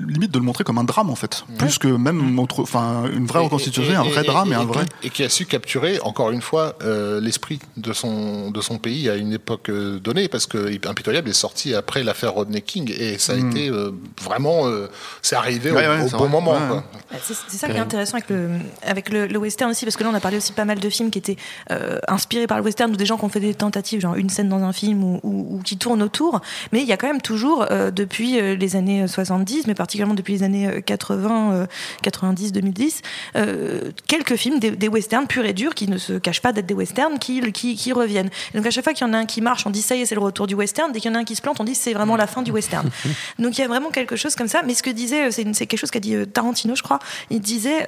limite 0.08 0.32
de 0.32 0.40
le 0.40 0.46
montrer 0.46 0.64
comme 0.64 0.78
un 0.78 0.84
drame 0.84 1.10
en 1.10 1.16
fait, 1.16 1.44
plus 1.58 1.78
que 1.78 1.88
même 1.88 2.40
enfin 2.40 3.04
une 3.14 3.26
vraie 3.26 3.40
reconstitution, 3.40 4.00
un 4.00 4.04
vrai 4.04 4.24
et- 4.24 4.28
drame 4.28 4.52
et, 4.52 4.56
un 4.56 4.66
vrai. 4.66 4.86
Et 5.04 5.10
qui 5.10 5.24
a 5.24 5.30
su 5.30 5.46
capturer, 5.46 6.00
encore 6.02 6.32
une 6.32 6.42
fois, 6.42 6.76
euh, 6.84 7.20
l'esprit 7.22 7.60
de 7.78 7.94
son, 7.94 8.52
de 8.52 8.62
son 8.62 8.78
pays 8.78 9.10
à 9.10 9.16
une 9.16 9.34
époque 9.34 9.70
donnée, 9.72 10.28
parce 10.28 10.48
que 10.48 10.66
Impitoyable 10.88 11.30
est 11.30 11.34
sorti 11.34 11.74
après 11.74 12.04
l'affaire 12.04 12.34
Rodney 12.34 12.62
King, 12.62 12.92
et 12.98 13.18
ça 13.18 13.34
a 13.34 13.36
été 13.38 13.70
euh, 13.70 13.92
vraiment. 14.22 14.68
euh, 14.68 14.88
c'est 15.22 15.36
arrivé 15.36 15.72
Hmm. 15.72 15.76
Ouais, 15.76 15.88
au, 15.88 15.90
ouais, 15.92 16.02
au 16.02 16.08
c'est 16.08 16.12
bon 16.14 16.18
vrai. 16.26 16.30
moment. 16.30 16.52
Ouais. 16.54 16.82
Bah, 17.12 17.18
C'est 17.24 17.36
c'est 17.48 17.58
ça 17.58 17.68
qui 17.70 17.76
est 17.78 17.80
intéressant 17.80 18.18
avec 18.18 18.30
le, 18.30 18.50
avec 18.84 19.10
le, 19.10 19.28
le 19.28 19.38
western 19.40 19.72
aussi, 19.72 19.86
parce 19.86 19.96
que 19.98 20.04
là 20.04 20.10
on 20.12 20.16
a 20.16 20.20
parlé 20.20 20.38
aussi 20.38 20.52
pas 20.54 20.66
mal 20.66 20.80
de 20.80 20.90
films 20.90 21.10
qui 21.12 21.20
étaient 21.20 21.38
euh, 21.72 22.00
inspirés 22.08 22.48
par 22.48 22.58
le 22.58 22.64
western 22.64 22.92
ou 22.92 22.96
des 22.96 23.06
gens 23.06 23.18
qui 23.18 23.26
ont 23.26 23.30
fait 23.30 23.40
des 23.40 23.54
tentatives, 23.54 24.00
genre 24.02 24.16
une 24.16 24.30
scène 24.30 24.50
dans 24.50 24.64
un 24.64 24.74
film 24.74 25.04
ou, 25.04 25.20
ou- 25.24 25.58
ou 25.58 25.62
qui 25.64 25.78
tournent 25.78 26.02
autour. 26.04 26.42
Mais 26.72 26.82
il 26.82 26.88
y 26.88 26.92
a 26.94 26.98
quand 26.98 27.08
même 27.08 27.22
toujours, 27.22 27.66
euh, 27.72 27.92
depuis 27.92 28.40
euh, 28.40 28.56
les 28.56 28.76
années 28.76 29.08
70, 29.08 29.68
mais 29.68 29.74
particulièrement 29.76 30.14
depuis 30.16 30.34
les 30.34 30.44
années 30.44 30.68
euh, 30.68 30.82
80, 30.82 31.54
euh, 31.54 31.66
90, 32.04 32.52
2010, 32.52 33.02
euh, 33.36 33.92
quelques 34.08 34.36
films, 34.36 34.60
des, 34.60 34.72
des 34.72 34.88
westerns 34.88 35.28
purs 35.28 35.46
et 35.46 35.54
durs 35.54 35.76
qui 35.76 35.88
ne 35.88 35.98
se 35.98 36.14
cachent 36.14 36.42
pas 36.42 36.54
d'être 36.54 36.66
des 36.66 36.74
westerns, 36.74 37.20
qui, 37.20 37.42
qui, 37.52 37.76
qui 37.76 37.94
reviennent. 37.94 38.30
Et 38.54 38.58
donc 38.58 38.66
à 38.66 38.72
chaque 38.72 38.84
fois 38.84 38.94
qu'il 38.94 39.06
y 39.06 39.10
en 39.10 39.14
a 39.14 39.18
un 39.18 39.26
qui 39.26 39.42
marche, 39.42 39.66
on 39.66 39.70
dit 39.70 39.82
ça 39.82 39.96
y 39.96 40.02
est, 40.02 40.06
c'est 40.06 40.16
le 40.16 40.22
retour 40.22 40.48
du 40.48 40.56
western. 40.56 40.92
Dès 40.92 41.00
qu'il 41.00 41.12
y 41.12 41.14
en 41.14 41.18
a 41.18 41.22
un 41.22 41.24
qui 41.24 41.36
se 41.36 41.42
plante, 41.42 41.60
on 41.60 41.64
dit 41.64 41.76
c'est 41.76 41.94
vraiment 41.94 42.16
la 42.16 42.28
fin 42.28 42.42
du 42.42 42.52
western. 42.52 42.90
donc 43.40 43.58
il 43.58 43.62
y 43.62 43.64
a 43.64 43.68
vraiment 43.68 43.90
quelque 43.90 44.16
chose 44.16 44.36
comme 44.36 44.48
ça. 44.48 44.62
Mais 44.66 44.74
ce 44.74 44.84
que 44.84 44.90
disait, 44.90 45.32
c'est 45.32 45.44
quelque 45.66 45.78
chose 45.78 45.92
qu'a 45.92 46.00
dit 46.00 46.16
Tarantino, 46.34 46.76
je 46.76 46.84
crois. 46.84 47.00
Il 47.30 47.40
disait 47.42 47.86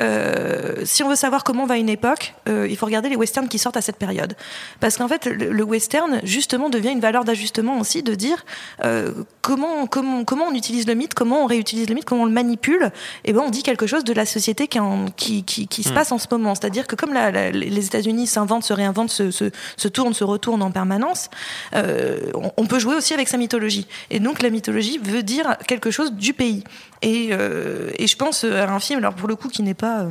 si 0.86 1.03
on 1.03 1.10
veut 1.10 1.15
savoir 1.15 1.43
comment 1.43 1.65
va 1.65 1.77
une 1.77 1.89
époque, 1.89 2.34
euh, 2.47 2.67
il 2.69 2.75
faut 2.77 2.86
regarder 2.86 3.10
les 3.10 3.15
westerns 3.15 3.47
qui 3.49 3.60
sortent 3.60 3.77
à 3.77 3.82
cette 3.82 3.97
période. 3.97 4.36
Parce 4.80 4.97
qu'en 4.97 5.08
fait, 5.08 5.25
le, 5.25 5.51
le 5.51 5.63
western, 5.63 6.19
justement, 6.23 6.69
devient 6.69 6.91
une 6.91 6.99
valeur 6.99 7.23
d'ajustement 7.25 7.80
aussi 7.80 8.03
de 8.03 8.15
dire 8.15 8.45
euh, 8.84 9.12
comment, 9.41 9.88
comment, 9.88 10.23
comment 10.23 10.45
on 10.45 10.53
utilise 10.53 10.88
le 10.88 10.93
mythe, 10.95 11.13
comment 11.13 11.43
on 11.43 11.45
réutilise 11.45 11.89
le 11.89 11.95
mythe, 11.95 12.06
comment 12.06 12.23
on 12.23 12.25
le 12.25 12.32
manipule. 12.32 12.91
Et 13.25 13.34
ben, 13.34 13.41
on 13.45 13.49
dit 13.49 13.63
quelque 13.63 13.88
chose 13.88 14.03
de 14.03 14.13
la 14.13 14.25
société 14.25 14.67
qui, 14.67 14.80
en- 14.80 15.06
qui, 15.15 15.43
qui, 15.43 15.67
qui 15.67 15.84
se 15.84 15.89
passe 15.93 16.12
en 16.12 16.17
ce 16.17 16.27
moment. 16.32 16.56
C'est-à-dire 16.56 16.88
que 16.88 16.95
comme 16.95 17.13
la- 17.13 17.32
la- 17.32 17.51
les 17.51 17.86
États-Unis 17.86 18.27
s'inventent, 18.27 18.63
se 18.63 18.73
réinventent, 18.73 19.10
se, 19.12 19.32
se, 19.32 19.51
se 19.77 19.88
tournent, 19.88 20.13
se 20.13 20.23
retournent 20.23 20.62
en 20.63 20.71
permanence, 20.71 21.30
euh, 21.75 22.19
on, 22.34 22.51
on 22.58 22.65
peut 22.65 22.80
jouer 22.80 22.95
aussi 22.95 23.13
avec 23.13 23.27
sa 23.27 23.38
mythologie. 23.38 23.88
Et 24.10 24.19
donc 24.19 24.41
la 24.41 24.49
mythologie 24.49 24.99
veut 25.01 25.23
dire 25.23 25.58
quelque 25.67 25.91
chose 25.91 26.13
du 26.13 26.34
pays. 26.34 26.63
Et, 27.01 27.30
euh, 27.32 27.91
et 27.97 28.08
je 28.08 28.15
pense 28.15 28.43
à 28.43 28.69
un 28.71 28.80
film, 28.80 28.99
alors 28.99 29.13
pour 29.13 29.27
le 29.27 29.36
coup, 29.36 29.49
qui 29.49 29.62
n'est 29.63 29.73
pas 29.73 29.99
euh, 30.01 30.10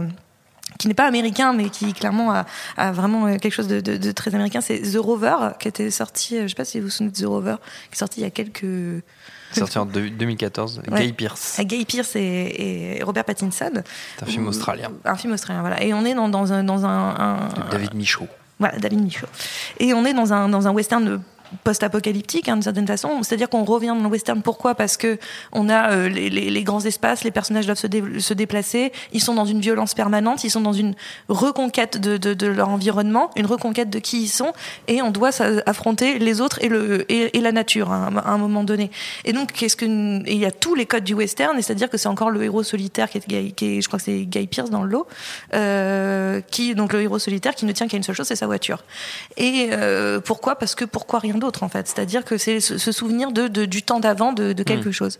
qui 0.78 0.88
n'est 0.88 0.94
pas 0.94 1.06
américain, 1.06 1.52
mais 1.52 1.68
qui 1.70 1.92
clairement 1.92 2.32
a, 2.32 2.46
a 2.76 2.92
vraiment 2.92 3.26
euh, 3.26 3.36
quelque 3.38 3.52
chose 3.52 3.68
de, 3.68 3.80
de- 3.80 3.96
de 3.96 4.12
très 4.12 4.34
américain, 4.34 4.60
c'est 4.60 4.80
The 4.80 4.96
Rover, 4.96 5.36
qui 5.58 5.68
était 5.68 5.90
sorti, 5.90 6.36
euh, 6.36 6.42
je 6.42 6.48
sais 6.48 6.54
pas 6.54 6.64
si 6.64 6.78
vous 6.80 6.86
vous 6.86 6.90
souvenez 6.90 7.10
de 7.12 7.16
The 7.16 7.26
Rover, 7.26 7.56
qui 7.90 7.94
est 7.94 7.98
sorti 7.98 8.20
il 8.20 8.24
y 8.24 8.26
a 8.26 8.30
quelques... 8.30 9.02
Sorti 9.52 9.78
en 9.78 9.86
deux- 9.86 10.10
2014, 10.10 10.82
Ouais. 10.90 11.06
Guy 11.06 11.12
Pearce. 11.12 11.58
à 11.58 11.64
Guy 11.64 11.84
Pearce 11.84 12.16
et, 12.16 12.96
et 12.98 13.02
Robert 13.04 13.24
Pattinson. 13.24 13.70
C'est 14.16 14.22
un 14.22 14.26
film 14.26 14.46
australien. 14.48 14.90
Un 15.04 15.16
film 15.16 15.32
australien, 15.32 15.60
voilà. 15.60 15.82
Et 15.82 15.94
on 15.94 16.04
est 16.04 16.14
dans, 16.14 16.28
dans 16.28 16.52
un... 16.52 16.64
Dans 16.64 16.84
un, 16.84 17.14
un- 17.16 17.48
de 17.48 17.70
David 17.70 17.94
Michaud. 17.94 18.26
voilà, 18.58 18.76
David 18.78 19.02
Michaud. 19.02 19.26
Et 19.78 19.94
on 19.94 20.04
est 20.04 20.14
dans 20.14 20.32
un, 20.32 20.48
dans 20.48 20.66
un 20.66 20.72
western 20.72 21.22
post-apocalyptique, 21.64 22.48
hein, 22.48 22.54
d'une 22.54 22.62
certaine 22.62 22.86
façon. 22.86 23.22
C'est-à-dire 23.22 23.48
qu'on 23.48 23.64
revient 23.64 23.88
dans 23.88 24.02
le 24.02 24.08
western. 24.08 24.42
Pourquoi? 24.42 24.74
Parce 24.74 24.96
que 24.96 25.18
on 25.52 25.68
a 25.68 25.92
euh, 25.92 26.08
les, 26.08 26.62
grands 26.62 26.84
espaces, 26.84 27.24
les 27.24 27.30
personnages 27.30 27.66
doivent 27.66 27.78
se, 27.78 27.86
dé- 27.86 28.20
se 28.20 28.34
déplacer, 28.34 28.92
ils 29.12 29.20
sont 29.22 29.34
dans 29.34 29.44
une 29.44 29.60
violence 29.60 29.94
permanente, 29.94 30.44
ils 30.44 30.50
sont 30.50 30.60
dans 30.60 30.72
une 30.72 30.94
reconquête 31.28 31.98
de, 32.00 32.46
leur 32.46 32.68
environnement, 32.68 33.30
une 33.36 33.46
reconquête 33.46 33.90
de 33.90 33.98
qui 33.98 34.22
ils 34.22 34.28
sont, 34.28 34.52
et 34.88 35.02
on 35.02 35.10
doit 35.10 35.30
affronter 35.66 36.18
les 36.18 36.40
autres 36.40 36.58
et, 36.62 37.40
la 37.40 37.52
nature 37.52 37.92
hein, 37.92 38.10
à 38.24 38.30
un 38.30 38.38
moment 38.38 38.64
donné. 38.64 38.90
Et 39.24 39.32
donc, 39.32 39.50
il 39.60 40.38
y 40.38 40.44
a 40.44 40.50
tous 40.50 40.74
les 40.74 40.86
codes 40.86 41.04
du 41.04 41.14
western, 41.14 41.54
c'est-à-dire 41.62 41.88
que 41.90 41.96
c'est 41.98 42.08
encore 42.08 42.30
le 42.30 42.42
héros 42.42 42.62
solitaire 42.62 43.08
qui 43.08 43.18
est, 43.18 43.28
Guy- 43.28 43.52
qui 43.52 43.78
est- 43.78 43.80
je 43.82 43.86
crois 43.88 43.98
que 43.98 44.04
c'est 44.04 44.22
Guy 44.24 44.46
Pierce 44.46 44.70
dans 44.70 44.82
le 44.82 44.90
lot, 44.90 45.06
euh, 45.54 46.40
qui 46.50 46.74
donc 46.74 46.92
le 46.92 47.02
héros 47.02 47.18
solitaire 47.18 47.54
qui 47.54 47.64
ne 47.66 47.72
tient 47.72 47.86
qu'à 47.88 47.96
une 47.96 48.02
seule 48.02 48.14
chose, 48.14 48.26
c'est 48.26 48.36
sa 48.36 48.46
voiture. 48.46 48.84
Et 49.36 49.68
euh, 49.72 50.20
pourquoi? 50.20 50.56
Parce 50.56 50.74
que 50.74 50.84
pourquoi 50.84 51.18
rien 51.18 51.35
d'autre 51.38 51.62
en 51.62 51.68
fait 51.68 51.86
C'est-à-dire 51.88 52.24
que 52.24 52.38
c'est 52.38 52.60
ce, 52.60 52.78
souvenir 52.92 53.32
de, 53.32 53.48
de- 53.48 53.64
du 53.64 53.82
temps 53.82 54.00
d'avant 54.00 54.32
de, 54.32 54.52
de 54.52 54.62
quelque 54.62 54.90
chose. 54.92 55.18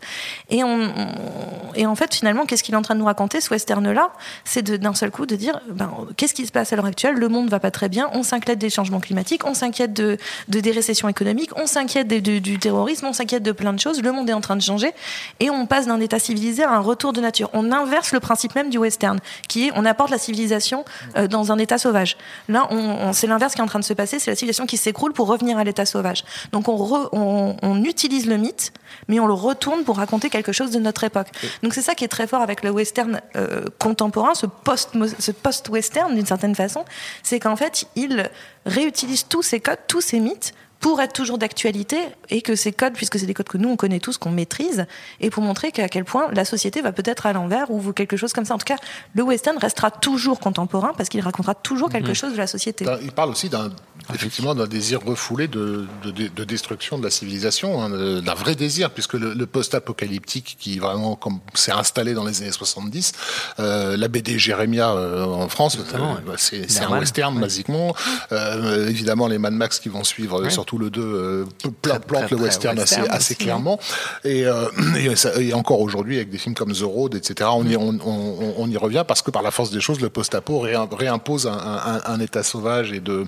Et 0.50 0.64
on, 0.64 0.68
on- 0.82 1.74
et 1.74 1.86
en 1.86 1.94
fait 1.94 2.14
finalement, 2.14 2.46
qu'est-ce 2.46 2.62
qu'il 2.62 2.74
est 2.74 2.78
en 2.78 2.82
train 2.82 2.94
de 2.94 3.00
nous 3.00 3.06
raconter 3.06 3.40
ce 3.40 3.50
western-là? 3.50 4.10
C'est 4.44 4.62
d'un 4.62 4.94
seul 4.94 5.10
coup 5.10 5.26
de 5.26 5.36
dire, 5.36 5.60
ben, 5.70 5.90
qu'est-ce 6.16 6.34
qui 6.34 6.46
se 6.46 6.52
passe 6.52 6.72
à 6.72 6.76
l'heure 6.76 6.86
actuelle? 6.86 7.14
Le 7.16 7.28
monde 7.28 7.48
va 7.50 7.60
pas 7.60 7.70
très 7.70 7.88
bien. 7.88 8.08
On 8.12 8.22
s'inquiète 8.22 8.58
des 8.58 8.70
changements 8.70 9.00
climatiques, 9.00 9.44
on 9.46 9.54
s'inquiète 9.54 9.92
de, 9.92 10.16
de 10.48 10.60
des 10.60 10.70
récessions 10.70 11.08
économiques, 11.08 11.50
on 11.56 11.66
s'inquiète 11.66 12.08
du, 12.08 12.40
du 12.40 12.58
terrorisme, 12.58 13.06
on 13.06 13.12
s'inquiète 13.12 13.42
de 13.42 13.52
plein 13.52 13.72
de 13.72 13.80
choses. 13.80 14.02
Le 14.02 14.12
monde 14.12 14.28
est 14.30 14.32
en 14.32 14.40
train 14.40 14.56
de 14.56 14.62
changer 14.62 14.92
et 15.40 15.50
on 15.50 15.66
passe 15.66 15.86
d'un 15.86 16.00
état 16.00 16.18
civilisé 16.18 16.62
à 16.64 16.70
un 16.70 16.80
retour 16.80 17.12
de 17.12 17.20
nature. 17.20 17.50
On 17.52 17.70
inverse 17.72 18.12
le 18.12 18.20
principe 18.20 18.54
même 18.54 18.70
du 18.70 18.78
western, 18.78 19.18
qui 19.48 19.68
est 19.68 19.72
on 19.74 19.84
apporte 19.84 20.10
la 20.10 20.18
civilisation 20.18 20.84
euh, 21.16 21.26
dans 21.28 21.52
un 21.52 21.58
état 21.58 21.78
sauvage. 21.78 22.16
Là, 22.48 22.66
on, 22.70 22.76
on- 22.76 23.12
c'est 23.12 23.26
l'inverse 23.26 23.54
qui 23.54 23.60
est 23.60 23.64
en 23.64 23.66
train 23.66 23.78
de 23.80 23.84
se 23.84 23.92
passer, 23.92 24.18
c'est 24.18 24.30
la 24.30 24.36
civilisation 24.36 24.66
qui 24.66 24.76
s'écroule 24.76 25.12
pour 25.12 25.26
revenir 25.28 25.58
à 25.58 25.64
l'état 25.64 25.84
sauvage. 25.84 26.05
Donc 26.52 26.68
on, 26.68 26.76
re- 26.76 27.08
on, 27.12 27.56
on 27.62 27.82
utilise 27.84 28.26
le 28.26 28.36
mythe, 28.36 28.72
mais 29.08 29.20
on 29.20 29.26
le 29.26 29.32
retourne 29.32 29.84
pour 29.84 29.96
raconter 29.96 30.30
quelque 30.30 30.52
chose 30.52 30.70
de 30.70 30.78
notre 30.78 31.04
époque. 31.04 31.28
Donc 31.62 31.74
c'est 31.74 31.82
ça 31.82 31.94
qui 31.94 32.04
est 32.04 32.08
très 32.08 32.26
fort 32.26 32.42
avec 32.42 32.62
le 32.62 32.70
western 32.70 33.20
euh, 33.36 33.64
contemporain, 33.78 34.34
ce 34.34 34.46
post 34.46 34.90
ce 35.18 35.30
post-western 35.32 36.14
d'une 36.14 36.26
certaine 36.26 36.54
façon, 36.54 36.84
c'est 37.22 37.40
qu'en 37.40 37.56
fait 37.56 37.86
il 37.96 38.30
réutilise 38.64 39.26
tous 39.28 39.42
ces 39.42 39.60
codes, 39.60 39.78
tous 39.86 40.00
ces 40.00 40.20
mythes 40.20 40.54
pour 40.80 41.00
être 41.00 41.12
toujours 41.12 41.38
d'actualité 41.38 41.98
et 42.28 42.42
que 42.42 42.54
ces 42.54 42.72
codes, 42.72 42.94
puisque 42.94 43.18
c'est 43.18 43.26
des 43.26 43.34
codes 43.34 43.48
que 43.48 43.58
nous 43.58 43.68
on 43.68 43.76
connaît 43.76 44.00
tous, 44.00 44.18
qu'on 44.18 44.30
maîtrise, 44.30 44.86
et 45.20 45.30
pour 45.30 45.42
montrer 45.42 45.72
qu'à 45.72 45.88
quel 45.88 46.04
point 46.04 46.28
la 46.32 46.44
société 46.44 46.80
va 46.82 46.92
peut-être 46.92 47.26
à 47.26 47.32
l'envers 47.32 47.70
ou 47.70 47.92
quelque 47.92 48.16
chose 48.16 48.32
comme 48.32 48.44
ça. 48.44 48.54
En 48.54 48.58
tout 48.58 48.64
cas, 48.64 48.76
le 49.14 49.22
western 49.22 49.58
restera 49.58 49.90
toujours 49.90 50.40
contemporain 50.40 50.92
parce 50.96 51.08
qu'il 51.08 51.20
racontera 51.20 51.54
toujours 51.54 51.90
quelque 51.90 52.14
chose 52.14 52.32
de 52.32 52.38
la 52.38 52.46
société. 52.46 52.86
Il 53.02 53.12
parle 53.12 53.30
aussi 53.30 53.48
d'un 53.48 53.70
effectivement 54.14 54.54
d'un 54.54 54.66
désir 54.66 55.00
refoulé 55.04 55.48
de, 55.48 55.86
de, 56.04 56.28
de 56.28 56.44
destruction 56.44 56.98
de 56.98 57.04
la 57.04 57.10
civilisation, 57.10 57.82
hein, 57.82 58.20
d'un 58.20 58.34
vrai 58.34 58.54
désir, 58.54 58.90
puisque 58.90 59.14
le, 59.14 59.34
le 59.34 59.46
post-apocalyptique 59.46 60.56
qui 60.58 60.78
vraiment 60.78 61.16
comme 61.16 61.40
s'est 61.54 61.72
installé 61.72 62.14
dans 62.14 62.24
les 62.24 62.42
années 62.42 62.52
70, 62.52 63.12
euh, 63.58 63.96
la 63.96 64.08
BD 64.08 64.38
Jérémia 64.38 64.90
euh, 64.90 65.24
en 65.24 65.48
France, 65.48 65.76
euh, 65.78 65.98
bah, 66.26 66.34
c'est 66.36 66.80
un 66.82 66.90
western 66.90 67.38
basiquement. 67.40 67.94
Euh, 68.32 68.88
évidemment, 68.88 69.26
les 69.26 69.38
Mad 69.38 69.52
Max 69.52 69.78
qui 69.80 69.88
vont 69.88 70.04
suivre, 70.04 70.42
euh, 70.42 70.50
surtout 70.66 70.78
le 70.78 70.90
2, 70.90 71.00
euh, 71.00 71.44
pla- 71.80 72.00
plantent 72.00 72.26
très, 72.26 72.34
le 72.36 72.42
western, 72.42 72.76
assez, 73.10 73.34
clairement. 73.36 73.78
Et, 74.24 74.46
euh, 74.46 74.66
et, 74.98 75.14
ça- 75.14 75.40
et 75.40 75.52
encore 75.54 75.80
aujourd'hui, 75.80 76.16
avec 76.16 76.28
des 76.30 76.38
films 76.38 76.56
comme 76.56 76.72
The 76.72 76.82
Road, 76.82 77.14
etc., 77.14 77.48
on, 77.52 77.64
y, 77.64 77.76
on, 77.76 77.96
on- 78.04 78.54
on 78.58 78.68
y 78.68 78.76
revient 78.76 79.04
parce 79.06 79.22
que 79.22 79.30
par 79.30 79.42
la 79.42 79.52
force 79.52 79.70
des 79.70 79.80
choses, 79.80 80.00
le 80.00 80.08
post-apo 80.08 80.64
réim- 80.66 80.92
réimpose 80.92 81.46
un, 81.46 81.52
un- 81.52 82.00
un 82.04 82.20
état 82.20 82.42
sauvage 82.42 82.90
et 82.92 82.98
de, 83.00 83.26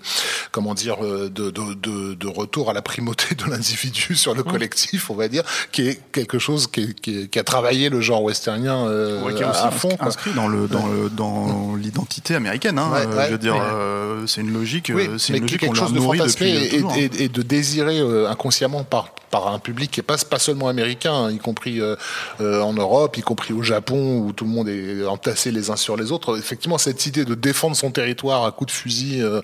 comment 0.51 0.75
dire, 0.75 0.97
euh, 1.05 1.31
de, 1.33 1.51
de, 1.51 1.75
de, 1.75 2.15
de 2.15 2.27
retour 2.27 2.71
à 2.71 2.73
la 2.73 2.83
primauté 2.83 3.35
de 3.37 3.45
l'individu 3.49 4.15
sur 4.17 4.35
le 4.35 4.43
collectif, 4.43 5.09
on 5.11 5.15
va 5.15 5.29
dire, 5.29 5.45
qui 5.71 5.83
est 5.89 6.01
quelque 6.11 6.41
chose 6.41 6.67
qui, 6.67 6.81
est- 6.83 7.01
qui, 7.01 7.19
est- 7.21 7.29
qui 7.29 7.39
a 7.39 7.45
travaillé 7.45 7.89
le 7.89 8.01
genre 8.01 8.25
westernien 8.25 8.85
euh, 8.87 9.23
Ouais, 9.23 9.35
qui 9.35 9.43
est 9.43 9.45
à, 9.45 9.51
aussi 9.51 9.61
à 9.63 9.71
fond. 9.71 9.97
inscrit- 10.01 10.33
dans 10.35 10.49
le 10.49 10.67
dans 10.67 10.87
le 10.89 11.09
dans 11.11 11.77
l'identité 11.77 12.35
américaine. 12.35 12.79
Hein, 12.79 12.91
Ouais, 12.93 13.07
euh, 13.07 13.17
ouais, 13.17 13.27
je 13.27 13.33
veux 13.33 13.39
dire, 13.39 13.57
euh, 13.61 14.27
c'est 14.27 14.41
une 14.41 14.53
logique, 14.53 14.91
Oui, 14.95 15.09
c'est 15.19 15.35
une 15.35 15.43
logique 15.43 15.61
quelque 15.61 15.71
qu'on 15.71 15.75
leur 15.75 15.85
chose 15.85 15.93
de 15.95 15.99
nourrit 16.01 16.19
fantasmé 16.19 16.53
depuis 16.53 16.67
et, 16.67 16.71
toujours. 16.81 16.97
et- 16.97 17.28
et 17.29 17.33
de 17.33 17.43
désirer 17.43 17.99
euh, 18.01 18.29
inconsciemment 18.29 18.85
par 18.85 19.11
par 19.31 19.49
un 19.49 19.59
public 19.59 19.91
qui 19.91 20.01
est 20.01 20.03
pas, 20.03 20.17
pas 20.17 20.39
seulement 20.39 20.69
américain, 20.69 21.13
hein, 21.13 21.31
y 21.31 21.37
compris 21.37 21.83
euh, 21.83 21.97
euh, 22.41 22.63
en 22.63 22.73
Europe, 22.73 23.19
y 23.19 23.21
compris 23.21 23.53
au 23.53 23.63
Japon, 23.63 24.21
où 24.21 24.33
tout 24.33 24.45
le 24.45 24.51
monde 24.51 24.71
est 24.71 25.05
entassé 25.05 25.51
les 25.51 25.69
uns 25.69 25.77
sur 25.77 25.99
les 25.99 26.13
autres. 26.13 26.39
Effectivement, 26.39 26.79
cette 26.79 27.05
idée 27.05 27.27
de 27.27 27.35
défendre 27.35 27.77
son 27.77 27.91
territoire 27.91 28.47
à 28.47 28.53
coups 28.53 28.73
de 28.73 28.79
fusil, 28.79 29.21
euh, 29.21 29.43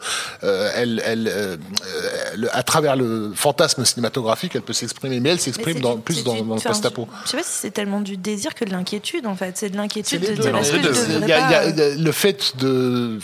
elle, 0.75 1.03
elle, 1.05 1.59
le- 2.37 2.57
à 2.57 2.63
travers 2.63 2.97
le 2.97 3.33
fantasme 3.35 3.85
cinématographique, 3.85 4.53
elle 4.55 4.63
peut 4.63 4.73
s'exprimer, 4.73 5.21
mais 5.21 5.29
elle 5.29 5.39
s'exprime 5.41 5.75
c'est 5.77 5.83
dans, 5.83 5.97
du- 5.97 6.01
plus 6.01 6.25
dans, 6.25 6.33
du- 6.33 6.43
dans 6.49 6.55
le 6.55 6.61
post-apo. 6.63 7.07
Je 7.27 7.31
sais 7.33 7.37
pas 7.37 7.43
si 7.43 7.53
c'est 7.53 7.71
tellement 7.71 8.01
du 8.01 8.17
désir 8.17 8.55
que 8.55 8.65
de 8.65 8.71
l'inquiétude 8.71 9.27
en 9.27 9.35
fait. 9.37 9.59
C'est 9.59 9.69
de 9.69 9.77
l'inquiétude 9.77 10.23
de 10.23 10.33
dire 10.41 10.51
non, 10.51 10.61
est-ce 10.61 10.73
les 10.77 10.81
que 10.81 10.95
je 10.95 11.01
deux. 11.01 11.07
devrais 11.15 11.21
Il 11.25 11.29
y 11.29 11.33
a- 11.33 11.39
il 11.39 11.51
y 11.51 11.55
a- 11.55 11.61
pas, 11.61 11.69
il 11.69 11.79
y 11.79 11.83
a 11.83 11.95
le 12.03 12.13
fait 12.13 12.57
de 12.59 13.19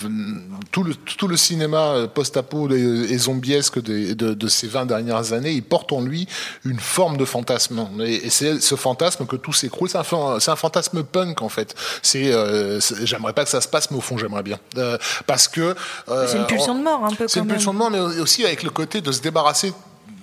tout 0.72 0.82
le, 0.84 0.94
tout 0.94 1.26
le 1.26 1.38
cinéma 1.38 2.06
post-apo 2.14 2.68
et 2.70 3.16
zombiesque 3.16 3.80
des- 3.82 4.14
de, 4.14 4.34
de 4.34 4.48
ces 4.50 4.66
20 4.68 4.84
dernières 4.86 5.32
années, 5.32 5.52
il 5.52 5.62
porte 5.62 5.92
en 5.92 6.00
lui 6.02 6.28
une 6.64 6.78
forme 6.80 7.16
de 7.16 7.24
fantasme. 7.24 7.86
Et, 8.00 8.26
et 8.26 8.30
c'est 8.30 8.60
ce 8.60 8.74
fantasme 8.74 9.24
que 9.26 9.36
tout 9.36 9.52
s'écroule. 9.52 9.88
C'est 9.88 9.98
un, 9.98 10.04
fan- 10.04 10.38
c'est 10.40 10.50
un 10.50 10.56
fantasme 10.56 11.02
punk 11.04 11.40
en 11.42 11.48
fait. 11.48 11.74
C'est, 12.02 12.32
euh, 12.32 12.80
c'est- 12.80 13.06
j'aimerais 13.06 13.32
pas 13.32 13.44
que 13.44 13.50
ça 13.50 13.60
se 13.60 13.68
passe, 13.68 13.90
mais 13.90 13.96
au 13.96 14.00
fond 14.02 14.18
j'aimerais 14.18 14.42
bien, 14.42 14.58
Euh, 14.76 14.98
parce 15.26 15.48
que 15.48 15.74
euh, 16.08 16.26
C'est 16.28 16.36
une 16.36 16.46
pulsion 16.46 16.72
on- 16.72 16.78
de 16.78 16.82
mort 16.84 17.04
un 17.04 17.14
peu 17.14 17.26
c'est 17.28 17.40
une 17.40 17.46
même. 17.46 17.54
pulsion 17.56 17.72
de 17.72 17.78
mort, 17.78 17.90
mais 17.90 18.00
aussi 18.00 18.44
avec 18.44 18.62
le 18.62 18.70
côté 18.70 19.00
de 19.00 19.10
se 19.12 19.20
débarrasser 19.20 19.68
euh, 19.68 19.72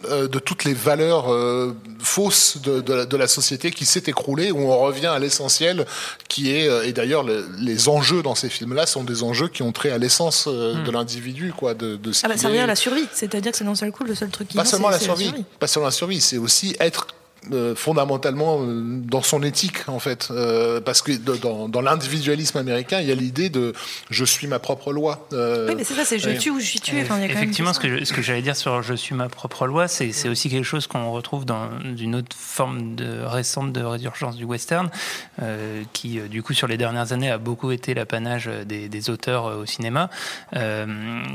de 0.04 0.40
toutes 0.40 0.64
les 0.64 0.74
valeurs 0.74 1.32
euh, 1.34 1.74
fausses 2.00 2.58
de, 2.62 2.82
de 2.82 2.94
la, 2.94 3.06
de 3.06 3.18
la 3.18 3.28
société 3.28 3.72
qui 3.72 3.86
s'est 3.86 4.04
écroulée, 4.08 4.52
où 4.52 4.60
on 4.60 4.78
revient 4.80 5.08
à 5.08 5.20
l'essentiel, 5.20 5.86
qui 6.30 6.52
est 6.52 6.68
euh, 6.70 6.86
et 6.86 6.94
d'ailleurs 6.94 7.24
le- 7.24 7.46
les 7.60 7.90
enjeux 7.90 8.22
dans 8.22 8.36
ces 8.36 8.50
films-là 8.50 8.86
sont 8.86 9.04
des 9.04 9.24
enjeux 9.24 9.48
qui 9.48 9.64
ont 9.64 9.72
trait 9.72 9.90
à 9.92 9.98
l'essence 9.98 10.46
euh, 10.48 10.84
de 10.84 10.92
l'individu, 10.92 11.54
quoi, 11.56 11.74
de, 11.74 11.96
de 11.96 12.12
ce 12.12 12.26
Ah 12.26 12.30
bah, 12.30 12.38
ça 12.38 12.48
revient 12.50 12.60
à 12.60 12.68
la 12.68 12.76
survie, 12.76 13.06
c'est-à-dire 13.14 13.52
que 13.52 13.58
c'est 13.58 13.64
d'un 13.66 13.76
seul 13.76 13.92
coup 13.92 14.04
le 14.04 14.14
seul 14.16 14.30
truc 14.30 14.48
qui 14.50 14.58
Pas 14.58 14.64
vient, 14.64 14.72
seulement 14.72 14.88
c'est- 14.88 14.94
la 14.94 15.00
c'est 15.00 15.06
survie, 15.06 15.44
pas 15.60 15.68
seulement 15.68 15.88
la 15.88 15.92
survie, 15.92 16.22
c'est 16.22 16.38
aussi 16.38 16.76
être 16.80 17.08
euh, 17.52 17.76
fondamentalement 17.76 18.60
euh, 18.62 19.00
dans 19.04 19.22
son 19.22 19.42
éthique 19.44 19.88
en 19.88 20.00
fait 20.00 20.28
Euh, 20.32 20.82
parce 20.82 21.02
que 21.02 21.12
de- 21.12 21.36
dans, 21.38 21.70
dans 21.70 21.82
l'individualisme 21.82 22.58
américain 22.58 23.00
il 23.00 23.08
y 23.08 23.12
a 23.12 23.16
l'idée 23.16 23.50
de 23.50 23.74
je 24.10 24.26
suis 24.26 24.48
ma 24.48 24.60
propre 24.60 24.92
loi 24.92 25.28
Euh, 25.34 25.68
Oui, 25.70 25.76
mais 25.78 25.84
c'est 25.84 25.94
ça, 25.94 26.04
c'est 26.06 26.20
je 26.20 26.30
tue 26.32 26.50
ou 26.50 26.60
je 26.60 26.66
suis 26.66 26.80
tué. 26.80 27.02
Enfin, 27.02 27.22
Effectivement, 27.22 27.74
ce 27.74 27.80
que, 27.80 28.00
je- 28.00 28.04
ce 28.06 28.14
que 28.14 28.22
j'allais 28.22 28.42
dire 28.42 28.56
sur 28.56 28.82
Je 28.82 28.94
suis 28.94 29.16
ma 29.16 29.30
propre 29.30 29.66
loi, 29.68 29.88
c'est 29.88 30.12
c'est 30.12 30.30
aussi 30.30 30.50
quelque 30.50 30.64
chose 30.66 30.88
qu'on 30.88 31.12
retrouve 31.12 31.46
dans 31.46 31.70
une 31.98 32.16
autre 32.16 32.36
forme 32.38 32.96
de, 32.96 33.22
récente 33.24 33.72
de 33.72 33.82
résurgence 33.82 34.36
du 34.36 34.44
western, 34.46 34.90
euh, 35.42 35.84
qui, 35.94 36.20
du 36.30 36.42
coup, 36.44 36.54
sur 36.54 36.68
les 36.68 36.78
dernières 36.78 37.12
années, 37.14 37.32
a 37.32 37.38
beaucoup 37.38 37.72
été 37.72 37.94
l'apanage 37.94 38.50
des, 38.66 38.90
des 38.90 39.10
auteurs 39.10 39.46
au 39.60 39.66
cinéma. 39.66 40.10
Euh, 40.56 40.86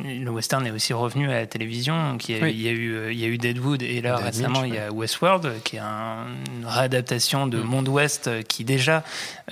le 0.04 0.30
western 0.30 0.66
est 0.66 0.70
aussi 0.70 0.92
revenu 0.92 1.30
à 1.30 1.34
la 1.40 1.46
télévision. 1.46 2.12
donc 2.12 2.28
Il 2.28 2.36
y 2.36 2.40
a, 2.40 2.42
Oui. 2.44 2.50
il 2.54 2.62
y 2.62 2.68
a 2.68 2.72
eu, 2.72 3.12
il 3.12 3.18
y 3.18 3.24
a 3.24 3.28
eu 3.28 3.38
Deadwood, 3.38 3.82
et 3.82 4.00
là, 4.00 4.16
Dead 4.16 4.24
récemment, 4.26 4.60
Lynch, 4.62 4.68
il 4.70 4.74
y 4.74 4.78
a 4.78 4.92
Westworld, 4.92 5.52
qui 5.64 5.76
est 5.76 5.80
un- 5.80 6.01
une 6.60 6.66
réadaptation 6.66 7.46
de 7.46 7.58
Monde 7.58 7.88
Ouest, 7.88 8.28
euh, 8.28 8.42
qui 8.42 8.64
déjà 8.64 9.02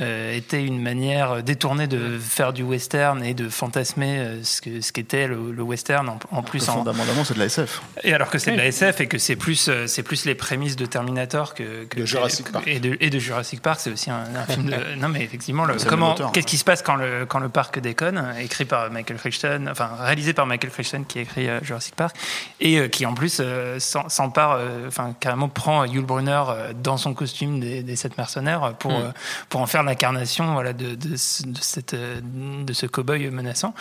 euh, 0.01 0.35
était 0.37 0.63
une 0.65 0.81
manière 0.81 1.43
détournée 1.43 1.87
de 1.87 2.19
faire 2.19 2.53
du 2.53 2.63
western 2.63 3.23
et 3.25 3.35
de 3.35 3.49
fantasmer 3.49 4.19
euh, 4.19 4.43
ce 4.45 4.61
que 4.61 4.81
ce 4.81 4.93
qu'était 4.93 5.27
le, 5.27 5.53
le 5.53 5.63
western 5.63 6.09
en, 6.09 6.19
en 6.31 6.43
plus 6.43 6.69
en, 6.69 6.75
Fondamentalement, 6.75 7.25
c'est 7.25 7.35
de 7.35 7.39
la 7.39 7.47
SF. 7.47 7.83
et 8.03 8.13
alors 8.15 8.31
que 8.31 8.39
c'est 8.39 8.53
de 8.53 8.57
la 8.57 8.67
SF 8.67 9.01
et 9.01 9.07
que 9.07 9.19
c'est 9.19 9.37
plus 9.37 9.71
c'est 9.87 10.03
plus 10.03 10.25
les 10.25 10.35
prémices 10.35 10.77
de 10.77 10.87
Terminator 10.87 11.55
que, 11.55 11.85
que 11.85 12.01
De 12.01 12.07
Jurassic 12.07 12.47
que- 12.47 12.53
Park. 12.53 12.65
et 12.67 12.81
de, 12.81 12.97
et 13.01 13.11
de 13.11 13.19
Jurassic 13.19 13.61
Park 13.63 13.81
c'est 13.83 13.93
aussi 13.93 14.11
un, 14.11 14.25
un 14.37 14.45
film 14.47 14.67
de 14.67 14.95
non 14.99 15.09
mais 15.09 15.23
effectivement 15.23 15.65
le, 15.65 15.75
comment 15.89 16.15
qu'est-ce 16.15 16.39
ouais. 16.39 16.43
qui 16.43 16.57
se 16.59 16.65
passe 16.65 16.83
quand 16.83 16.97
le 16.97 17.27
quand 17.27 17.39
le 17.41 17.49
parc 17.49 17.79
déconne 17.79 18.35
écrit 18.41 18.65
par 18.65 18.91
Michael 18.91 19.19
Crichton 19.19 19.67
enfin 19.71 19.91
réalisé 20.01 20.33
par 20.33 20.47
Michael 20.47 20.71
Crichton 20.71 21.05
qui 21.07 21.19
a 21.19 21.23
écrit 21.23 21.49
Jurassic 21.63 21.95
Park 21.95 22.17
et 22.61 22.79
euh, 22.79 22.89
qui 22.89 23.07
en 23.07 23.15
plus 23.15 23.39
euh, 23.41 23.79
s'empare 23.79 24.57
euh, 24.59 24.87
enfin 24.89 25.15
carrément 25.21 25.49
prend 25.49 25.85
Yul 25.85 26.05
Brynner 26.05 26.30
euh, 26.51 26.73
dans 26.73 26.97
son 26.97 27.13
costume 27.15 27.61
des, 27.61 27.83
des 27.83 27.97
sept 27.97 28.17
mercenaires 28.17 28.75
pour 28.79 28.93
Mm. 28.93 29.03
euh, 29.03 29.11
pour 29.49 29.61
en 29.61 29.67
faire 29.67 29.83
l'incarnation 29.83 30.53
voilà 30.55 30.73
de 30.73 30.95
de, 30.95 31.17
ce- 31.17 31.43
de 31.45 31.59
cette 31.61 31.95
euh, 31.95 32.21
de 32.65 32.73
ce 32.73 32.87
cow-boy 32.87 33.31
menaçant 33.31 33.75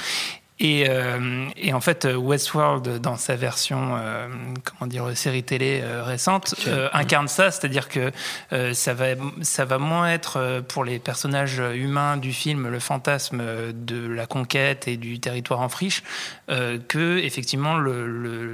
et, 0.59 0.85
euh, 0.89 1.45
et 1.57 1.73
en 1.73 1.81
fait, 1.81 2.05
euh, 2.05 2.15
Westworld, 2.15 2.99
dans 2.99 3.15
sa 3.17 3.35
version, 3.35 3.95
euh, 3.95 4.27
comment 4.63 4.87
dire, 4.87 5.05
série 5.15 5.43
télé 5.43 5.81
euh, 5.83 6.03
récente, 6.03 6.55
euh, 6.67 6.89
incarne 6.93 7.27
ça, 7.27 7.51
c'est-à-dire 7.51 7.87
que 7.89 8.11
euh, 8.53 8.73
ça 8.73 8.93
va, 8.93 9.05
ça 9.41 9.65
va 9.65 9.77
moins 9.77 10.09
être 10.09 10.61
pour 10.67 10.83
les 10.83 10.99
personnages 10.99 11.61
humains 11.73 12.17
du 12.17 12.33
film 12.33 12.67
le 12.67 12.79
fantasme 12.79 13.41
de 13.73 14.07
la 14.07 14.25
conquête 14.25 14.87
et 14.87 14.97
du 14.97 15.19
territoire 15.19 15.61
en 15.61 15.69
friche, 15.69 16.03
euh, 16.49 16.77
que 16.87 17.17
effectivement 17.19 17.77
le, 17.77 18.07
le, 18.07 18.45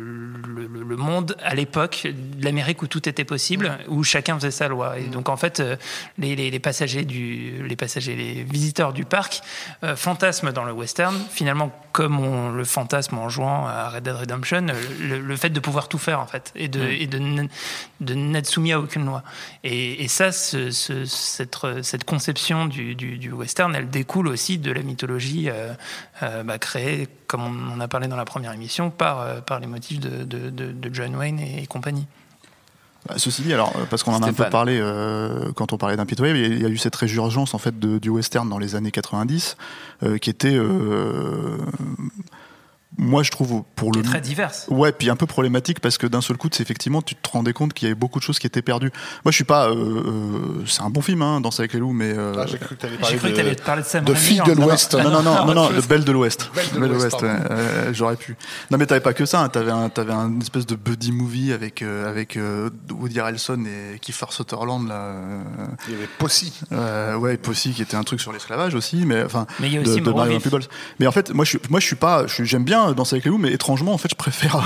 le, 0.47 0.67
le- 0.67 0.95
monde 0.95 1.35
à 1.43 1.55
l'époque 1.55 2.07
de 2.07 2.45
l'Amérique 2.45 2.81
où 2.81 2.87
tout 2.87 3.09
était 3.09 3.25
possible, 3.25 3.77
où 3.89 4.03
chacun 4.03 4.35
faisait 4.35 4.49
sa 4.51 4.69
loi. 4.69 4.97
Et 4.97 5.03
donc 5.03 5.27
en 5.27 5.35
fait, 5.35 5.61
les, 6.17 6.35
les, 6.37 6.49
les 6.49 6.59
passagers 6.59 7.03
du, 7.03 7.65
les 7.67 7.75
passagers, 7.75 8.15
les 8.15 8.43
visiteurs 8.43 8.93
du 8.93 9.03
parc 9.03 9.41
euh, 9.83 9.95
fantasment 9.95 10.53
dans 10.53 10.63
le 10.63 10.71
western, 10.71 11.15
finalement 11.29 11.69
comme 11.95 12.19
on 12.19 12.49
le 12.51 12.65
fantasme 12.65 13.17
en 13.17 13.29
jouant 13.29 13.65
à 13.67 13.87
Red 13.87 14.03
Dead 14.03 14.15
Redemption, 14.15 14.65
le, 14.99 15.19
le 15.21 15.35
fait 15.37 15.49
de 15.49 15.61
pouvoir 15.61 15.87
tout 15.87 15.97
faire 15.97 16.19
en 16.19 16.25
fait 16.25 16.51
et 16.53 16.67
de, 16.67 16.81
et 16.81 17.07
de, 17.07 17.17
n'être 18.13 18.47
soumis 18.47 18.73
à 18.73 18.79
aucune 18.81 19.05
loi. 19.05 19.23
Et, 19.63 20.03
et 20.03 20.09
ça, 20.09 20.33
ce- 20.33 20.71
ce- 20.71 21.05
cette, 21.05 21.55
cette 21.83 22.03
conception 22.03 22.65
du, 22.65 22.95
du, 22.95 23.17
du 23.17 23.31
western, 23.31 23.73
elle 23.73 23.89
découle 23.89 24.27
aussi 24.27 24.57
de 24.57 24.71
la 24.73 24.81
mythologie 24.81 25.47
euh, 25.49 25.73
euh, 26.21 26.43
bah, 26.43 26.57
créée, 26.59 27.07
comme 27.27 27.43
on 27.43 27.73
en 27.73 27.79
a 27.79 27.87
parlé 27.87 28.09
dans 28.09 28.17
la 28.17 28.25
première 28.25 28.51
émission, 28.51 28.89
par, 28.89 29.21
euh, 29.21 29.39
par 29.39 29.61
les 29.61 29.67
motifs 29.67 30.01
de, 30.01 30.25
de, 30.25 30.49
de- 30.49 30.73
de 30.73 30.93
John 30.93 31.15
Wayne 31.15 31.39
et, 31.39 31.63
et 31.63 31.65
compagnie. 31.65 32.07
Bah, 33.07 33.15
Ceci 33.17 33.43
dit, 33.43 33.53
alors 33.53 33.71
euh, 33.77 33.85
parce 33.89 34.03
qu'on 34.03 34.11
en 34.13 34.21
a 34.21 34.25
un 34.25 34.33
peu 34.33 34.43
parlé 34.51 34.79
euh, 34.81 35.51
quand 35.55 35.73
on 35.73 35.77
parlait 35.77 35.95
d'impitoyable, 35.97 36.39
il 36.39 36.47
y 36.47 36.51
a- 36.51 36.55
il 36.55 36.61
y 36.61 36.65
a 36.65 36.69
eu 36.69 36.77
cette 36.77 36.95
résurgence 36.95 37.53
en 37.53 37.57
fait 37.59 37.77
de- 37.79 37.99
du 37.99 38.09
western 38.09 38.49
dans 38.49 38.57
les 38.57 38.75
années 38.75 38.91
90, 38.91 39.57
euh, 40.03 40.17
qui 40.17 40.29
était, 40.31 40.55
euh, 40.55 41.57
moi 42.97 43.23
je 43.23 43.31
trouve 43.31 43.63
pour 43.75 43.91
Qui 43.91 43.99
le 43.99 44.05
est 44.05 44.07
très 44.07 44.21
diverse. 44.21 44.65
Ouais, 44.69 44.91
puis 44.91 45.09
un 45.09 45.15
peu 45.15 45.25
problématique 45.25 45.79
parce 45.79 45.97
que 45.97 46.07
d'un 46.07 46.21
seul 46.21 46.37
coup, 46.37 46.47
c'est 46.51 46.63
effectivement, 46.63 47.01
tu 47.01 47.15
te 47.15 47.29
rendais 47.29 47.53
compte 47.53 47.73
qu'il 47.73 47.87
y 47.87 47.91
avait 47.91 47.99
beaucoup 47.99 48.19
de 48.19 48.23
choses 48.23 48.39
qui 48.39 48.47
étaient 48.47 48.61
perdues. 48.61 48.91
Moi, 49.23 49.31
je 49.31 49.35
suis 49.35 49.43
pas. 49.43 49.69
euh, 49.69 49.73
euh, 49.75 50.63
c'est 50.65 50.81
un 50.81 50.89
bon 50.89 51.01
film, 51.01 51.21
hein, 51.21 51.41
Danser 51.41 51.61
avec 51.61 51.73
les 51.73 51.79
loups, 51.79 51.93
mais. 51.93 52.13
euh, 52.17 52.33
Ah, 52.39 52.45
j'ai 52.47 52.57
cru 52.57 52.75
que 52.75 52.79
tu 52.81 52.85
allais 52.85 52.95
J'ai 52.95 53.01
parler 53.01 53.17
cru 53.17 53.29
que 53.29 53.33
tu 53.35 53.39
allais 53.41 53.55
parler 53.55 53.81
de 53.83 53.87
Sam 53.87 54.03
de 54.05 54.13
filles 54.13 54.41
en 54.41 54.45
de 54.45 54.53
l'Ouest. 54.53 54.93
non, 54.95 55.09
non, 55.09 55.21
non, 55.23 55.45
non, 55.45 55.53
non, 55.53 55.69
le 55.69 55.81
Belle 55.81 56.03
de 56.03 56.11
l'Ouest. 56.11 56.49
Belle 56.55 56.81
de 56.81 56.85
l'Ouest, 56.93 57.21
ouais, 57.21 57.29
euh, 57.51 57.93
J'aurais 57.93 58.15
pu. 58.15 58.35
Non, 58.71 58.77
mais 58.77 58.85
t'avais 58.85 59.01
pas 59.01 59.13
que 59.13 59.25
ça. 59.25 59.41
Hein, 59.41 59.49
t'avais 59.49 59.71
un, 59.71 59.89
t'avais 59.89 60.13
un 60.13 60.39
espèce 60.39 60.65
de 60.65 60.75
buddy 60.75 61.11
movie 61.11 61.51
avec 61.53 61.81
euh, 61.81 62.09
avec 62.09 62.37
euh, 62.37 62.69
Woody 62.91 63.19
Harrelson 63.19 63.63
et 63.65 63.99
Kiefer 63.99 64.27
Sutherland 64.31 64.87
là. 64.87 64.95
euh, 64.95 65.41
Il 65.87 65.93
y 65.93 65.97
avait 65.97 66.07
Possy. 66.17 66.53
euh, 66.71 67.15
ouais, 67.15 67.37
Pussy 67.37 67.71
qui 67.73 67.81
était 67.81 67.97
un 67.97 68.03
truc 68.03 68.21
sur 68.21 68.31
l'esclavage 68.31 68.75
aussi, 68.75 69.05
mais 69.05 69.23
enfin. 69.23 69.45
Mais 69.59 69.67
il 69.67 69.73
y 69.73 69.77
a 69.77 69.81
de, 69.83 69.89
aussi 69.89 70.01
de. 70.01 70.39
Peebles. 70.39 70.63
Mais 70.99 71.07
en 71.07 71.11
fait, 71.11 71.31
moi, 71.33 71.45
je 71.45 71.49
suis, 71.49 71.59
moi, 71.69 71.79
je 71.79 71.85
suis 71.85 71.95
pas, 71.95 72.25
j'aime 72.27 72.63
bien 72.63 72.84
Danser 72.93 73.15
avec 73.15 73.25
les 73.25 73.31
loups, 73.31 73.37
mais 73.37 73.51
étrangement, 73.51 73.93
en 73.93 73.97
fait, 73.97 74.09
je 74.09 74.15
préfère 74.15 74.57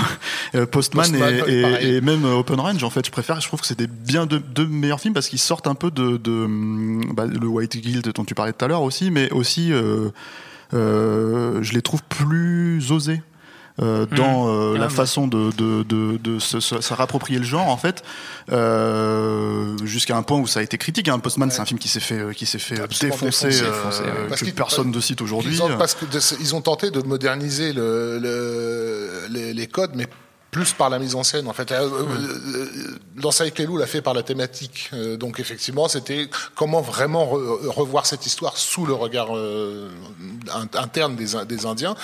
euh, 0.54 0.66
Postman, 0.66 1.10
Postman, 1.10 1.44
et, 1.48 2.00
même 2.00 2.24
euh, 2.24 2.38
Open 2.38 2.60
Range. 2.60 2.82
En 2.84 2.90
fait, 2.90 3.04
je 3.06 3.10
préfère. 3.10 3.40
Je 3.40 3.48
trouve 3.48 3.60
que 3.60 3.66
c'est 3.66 3.78
des 3.78 3.86
bien 3.86 4.26
deux, 4.26 4.66
meilleurs 4.66 5.00
films 5.00 5.14
parce 5.14 5.28
qu'ils 5.28 5.38
sortent 5.38 5.66
un 5.66 5.74
peu 5.74 5.90
de, 5.90 6.16
de 6.16 6.30
hum, 6.30 7.12
bah, 7.14 7.26
le 7.26 7.46
White 7.46 7.76
Guild 7.76 8.12
dont 8.14 8.24
tu 8.24 8.34
parlais 8.34 8.52
tout 8.52 8.64
à 8.64 8.68
l'heure 8.68 8.82
aussi, 8.82 9.10
mais 9.10 9.30
aussi, 9.32 9.72
euh, 9.72 10.10
euh, 10.74 11.62
je 11.62 11.72
les 11.72 11.82
trouve 11.82 12.02
plus 12.04 12.92
osés. 12.92 13.22
Euh, 13.82 14.06
dans 14.14 14.48
euh, 14.48 14.74
Ah, 14.76 14.78
la 14.78 14.88
façon 14.88 15.26
de, 15.26 15.50
de, 15.56 15.82
de, 15.84 16.16
de 16.18 16.38
se, 16.38 16.60
se- 16.60 16.80
se 16.80 16.94
réapproprier 16.94 17.38
le 17.38 17.44
genre 17.44 17.68
en 17.68 17.76
fait 17.76 18.02
euh, 18.50 19.76
jusqu'à 19.84 20.16
un 20.16 20.22
point 20.22 20.38
où 20.38 20.46
ça 20.46 20.60
a 20.60 20.62
été 20.62 20.78
critique 20.78 21.08
hein. 21.08 21.18
Postman 21.18 21.50
c'est 21.50 21.60
un 21.60 21.64
film 21.64 21.78
qui 21.78 21.88
s'est 21.88 22.00
fait 22.00 22.18
euh, 22.18 22.32
qui 22.32 22.46
s'est 22.46 22.58
fait 22.58 22.80
Absolument 22.80 23.16
défoncer, 23.16 23.62
euh, 23.62 23.70
ouais. 23.70 24.28
Parce 24.28 24.42
que 24.42 24.50
personne 24.50 24.90
ne 24.90 25.00
cite 25.00 25.20
aujourd'hui 25.22 25.52
Ils 25.54 25.62
ont, 25.62 25.76
parce 25.78 25.94
que 25.94 26.04
de- 26.04 26.40
ils 26.40 26.54
ont 26.54 26.60
tenté 26.60 26.90
de 26.90 27.00
moderniser 27.02 27.72
le, 27.72 28.18
le- 28.18 29.26
les, 29.30 29.54
les 29.54 29.66
codes, 29.66 29.92
mais 29.94 30.06
plus 30.50 30.72
par 30.72 30.90
la 30.90 30.98
mise 30.98 31.14
en 31.14 31.22
scène 31.22 31.46
en 31.48 31.52
fait. 31.52 31.70
Euh, 31.72 31.88
euh, 31.88 32.66
Dans 33.16 33.30
ça 33.30 33.42
avec 33.44 33.58
les 33.58 33.66
loups 33.66 33.76
l'a 33.76 33.86
fait 33.86 34.02
par 34.02 34.14
la 34.14 34.22
thématique. 34.22 34.90
Euh, 34.92 35.16
donc 35.16 35.38
effectivement, 35.40 35.88
c'était 35.88 36.28
comment 36.54 36.80
vraiment 36.80 37.24
re- 37.26 37.66
revoir 37.68 38.06
cette 38.06 38.26
histoire 38.26 38.56
sous 38.56 38.86
le 38.86 38.94
regard 38.94 39.36
euh, 39.36 39.88
in- 40.52 40.68
interne 40.78 41.14
des, 41.16 41.36
In- 41.36 41.44
des 41.44 41.66
Indiens. 41.66 41.94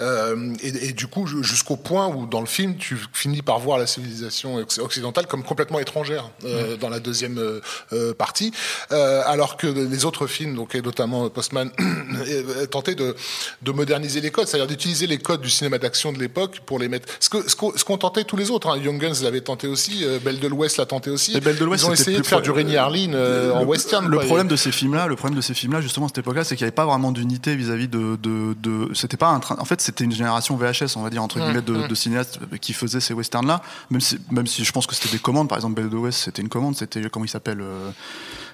Euh, 0.00 0.52
et, 0.62 0.88
et 0.88 0.92
du 0.92 1.06
coup, 1.06 1.26
ju- 1.26 1.42
jusqu'au 1.42 1.76
point 1.76 2.08
où 2.08 2.26
dans 2.26 2.40
le 2.40 2.46
film, 2.46 2.76
tu 2.76 2.98
finis 3.12 3.42
par 3.42 3.58
voir 3.58 3.78
la 3.78 3.86
civilisation 3.86 4.60
occ- 4.60 4.80
occidentale 4.80 5.26
comme 5.26 5.42
complètement 5.44 5.78
étrangère 5.78 6.30
euh, 6.44 6.76
dans 6.76 6.88
la 6.90 7.00
deuxième 7.00 7.38
euh, 7.38 7.60
euh, 7.92 8.12
partie, 8.14 8.52
Euh, 8.92 9.22
alors 9.26 9.56
que 9.56 9.66
les 9.66 10.04
autres 10.04 10.26
films, 10.26 10.54
donc 10.56 10.74
et 10.74 10.82
notamment 10.82 11.28
Postman, 11.30 11.70
euh, 11.80 12.66
tentaient 12.66 12.94
de, 12.94 13.16
de 13.62 13.72
moderniser 13.72 14.20
les 14.20 14.30
codes, 14.30 14.46
c'est-à-dire 14.48 14.66
d'utiliser 14.66 15.06
les 15.06 15.18
codes 15.18 15.40
du 15.40 15.50
cinéma 15.50 15.78
d'action 15.78 16.12
de 16.12 16.18
l'époque 16.18 16.60
pour 16.66 16.78
les 16.78 16.88
mettre. 16.88 17.08
Ce 17.20 17.28
que 17.30 17.48
ce 17.48 17.56
qu'on 17.84 17.93
tenté 17.96 18.24
tous 18.24 18.36
les 18.36 18.50
autres. 18.50 18.68
Hein. 18.68 18.76
Young 18.78 18.98
Guns 19.00 19.22
l'avait 19.22 19.40
tenté 19.40 19.66
aussi, 19.66 20.04
euh, 20.04 20.18
Belle 20.22 20.38
de 20.40 20.48
l'Ouest 20.48 20.76
l'a 20.78 20.86
tenté 20.86 21.10
aussi. 21.10 21.38
Belle 21.40 21.56
de 21.58 21.64
Ils 21.66 21.86
ont 21.86 21.92
essayé 21.92 22.18
de 22.18 22.22
faire 22.22 22.42
du 22.42 22.50
Rémi 22.50 22.76
Harlin 22.76 23.12
euh, 23.14 23.52
en 23.52 23.64
western. 23.64 24.06
Le 24.06 24.16
quoi. 24.18 24.26
problème 24.26 24.46
Et- 24.46 24.50
de 24.50 24.56
ces 24.56 24.72
films-là, 24.72 25.06
le 25.06 25.16
problème 25.16 25.36
de 25.36 25.40
ces 25.42 25.54
films-là, 25.54 25.80
justement 25.80 26.06
à 26.06 26.08
cette 26.08 26.18
époque-là, 26.18 26.44
c'est 26.44 26.56
qu'il 26.56 26.64
n'y 26.64 26.68
avait 26.68 26.74
pas 26.74 26.86
vraiment 26.86 27.12
d'unité 27.12 27.56
vis-à-vis 27.56 27.88
de, 27.88 28.16
de, 28.16 28.54
de- 28.60 28.94
c'était 28.94 29.16
pas 29.16 29.28
un 29.28 29.40
train. 29.40 29.56
En 29.58 29.64
fait, 29.64 29.80
c'était 29.80 30.04
une 30.04 30.12
génération 30.12 30.56
VHS, 30.56 30.96
on 30.96 31.02
va 31.02 31.10
dire 31.10 31.22
entre 31.22 31.38
Mmh, 31.38 31.42
guillemets, 31.42 31.62
de, 31.62 31.86
de 31.86 31.94
cinéastes 31.94 32.38
qui 32.60 32.72
faisaient 32.72 33.00
ces 33.00 33.14
westerns-là. 33.14 33.62
Même 33.90 34.00
si, 34.00 34.18
même 34.30 34.46
si 34.46 34.64
je 34.64 34.72
pense 34.72 34.86
que 34.86 34.94
c'était 34.94 35.10
des 35.10 35.18
commandes. 35.18 35.48
Par 35.48 35.58
exemple, 35.58 35.74
Belle 35.80 35.90
de 35.90 35.96
l'Ouest, 35.96 36.18
c'était 36.20 36.42
une 36.42 36.48
commande. 36.48 36.76
C'était 36.76 37.02
comment 37.10 37.24
il 37.24 37.28
s'appelle 37.28 37.60
euh, 37.60 37.90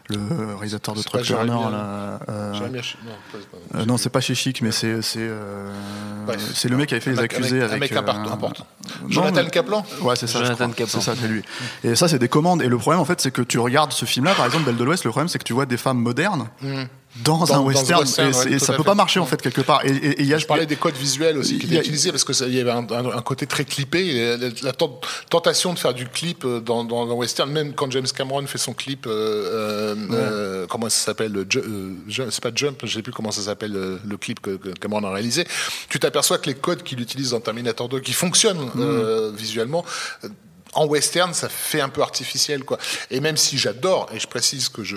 le 0.09 0.55
réalisateur 0.57 0.95
de 0.95 1.03
Truck 1.03 1.23
Turner. 1.23 1.47
Là, 1.71 2.21
euh, 2.29 2.53
non, 2.61 2.71
euh, 3.81 3.85
non, 3.85 3.97
c'est 3.97 4.11
pas 4.11 4.21
chez 4.21 4.35
Chic, 4.35 4.61
mais 4.63 4.73
c'est 4.73 4.99
euh. 5.17 5.73
C'est 6.39 6.69
le 6.69 6.77
mec 6.77 6.89
qui 6.89 6.95
avait 6.95 7.01
fait 7.01 7.11
Un 7.11 7.15
les 7.15 7.23
mec- 7.23 7.35
accusés 7.35 7.61
un 7.63 7.65
avec. 7.67 7.81
mec 7.81 7.93
euh, 7.93 7.99
important, 7.99 8.31
important. 8.33 8.67
non, 9.03 9.09
Jonathan 9.11 9.43
mais- 9.45 9.51
Kaplan 9.51 9.85
Ouais, 10.03 10.17
c'est 10.17 10.27
ça. 10.27 10.39
Jonathan. 10.43 10.69
Caplan. 10.71 10.87
C'est 10.87 11.01
ça, 11.01 11.15
c'est 11.21 11.29
lui. 11.29 11.43
Et 11.85 11.95
ça, 11.95 12.09
c'est 12.09 12.19
des 12.19 12.29
commandes. 12.29 12.63
Et 12.63 12.69
le 12.69 12.79
problème, 12.79 13.01
en 13.01 13.05
fait, 13.05 13.21
c'est 13.21 13.31
que 13.31 13.43
tu 13.43 13.59
regardes 13.59 13.93
ce 13.93 14.05
film-là, 14.05 14.35
par 14.35 14.47
exemple, 14.47 14.65
Belle 14.65 14.77
de 14.77 14.85
l'Ouest. 14.85 15.05
Le 15.05 15.11
problème, 15.11 15.29
c'est 15.29 15.39
que 15.39 15.45
tu 15.45 15.53
vois 15.53 15.67
des 15.67 15.77
femmes 15.77 15.99
modernes 15.99 16.49
dans, 17.17 17.39
Dans- 17.39 17.45
un 17.45 17.47
dans 17.47 17.55
un 17.55 17.65
western, 17.65 18.01
western, 18.03 18.29
et, 18.49 18.53
ouais, 18.53 18.59
ça 18.61 18.73
peut 18.73 18.79
fait. 18.79 18.85
pas 18.85 18.95
marcher 18.95 19.19
en 19.19 19.27
fait 19.27 19.43
quelque 19.43 19.63
part. 19.63 19.85
Et- 19.85 19.91
Et 19.91 20.21
et 20.23 20.25
y 20.25 20.33
a 20.35 20.39
Je 20.39 20.47
parlais 20.47 20.65
des 20.67 20.77
codes 20.77 20.95
visuels 20.97 21.37
aussi 21.39 21.59
qui 21.59 21.67
a- 21.67 21.69
étaient 21.71 21.81
utilisés 21.81 22.11
parce 22.13 22.23
que 22.23 22.33
ça- 22.33 22.47
il 22.47 22.55
y 22.55 22.61
avait 22.61 22.71
un, 22.71 22.87
un- 22.91 23.17
un 23.19 23.23
côté 23.23 23.47
très 23.47 23.65
clippé. 23.65 24.37
La, 24.39 24.49
la 24.63 24.73
tent- 24.73 25.01
tentation 25.29 25.75
de 25.75 25.79
faire 25.79 25.93
du 25.93 26.07
clip 26.07 26.45
euh, 26.45 26.61
dans, 26.61 26.85
dans 26.85 27.05
le 27.05 27.13
western, 27.13 27.51
même 27.51 27.75
quand 27.75 27.91
James 27.91 28.07
Cameron 28.17 28.47
fait 28.47 28.59
son 28.59 28.75
clip, 28.75 29.07
euh, 29.07 29.11
euh, 29.11 29.97
euh, 30.13 30.67
comment 30.69 30.89
ça 30.89 31.07
s'appelle 31.07 31.37
euh, 31.37 32.31
C'est 32.31 32.41
pas 32.43 32.53
Jump, 32.55 32.79
je 32.85 32.95
sais 32.95 33.03
plus 33.03 33.13
comment 33.13 33.33
ça 33.33 33.43
s'appelle 33.43 33.73
le 33.73 34.17
clip 34.17 34.41
que, 34.41 34.51
que 34.57 34.69
Cameron 34.71 35.03
a 35.05 35.11
réalisé. 35.13 35.47
Tu 35.89 35.99
t'aperçois 35.99 36.39
que 36.39 36.47
les 36.47 36.55
codes 36.55 36.83
qu'il 36.85 37.01
utilise 37.01 37.31
dans 37.31 37.41
Terminator 37.41 37.89
2, 37.89 38.01
qui 38.01 38.13
fonctionnent 38.13 38.71
euh, 38.79 39.33
visuellement. 39.35 39.85
En 40.75 40.87
western, 40.87 41.35
ça 41.35 41.49
fait 41.49 41.81
un 41.81 41.89
peu 41.89 42.01
artificiel, 42.03 42.63
quoi. 42.63 42.79
Et 43.11 43.19
même 43.19 43.37
si 43.37 43.59
j'adore, 43.59 44.09
et 44.15 44.21
je 44.21 44.29
précise 44.29 44.69
que 44.69 44.85
je 44.85 44.97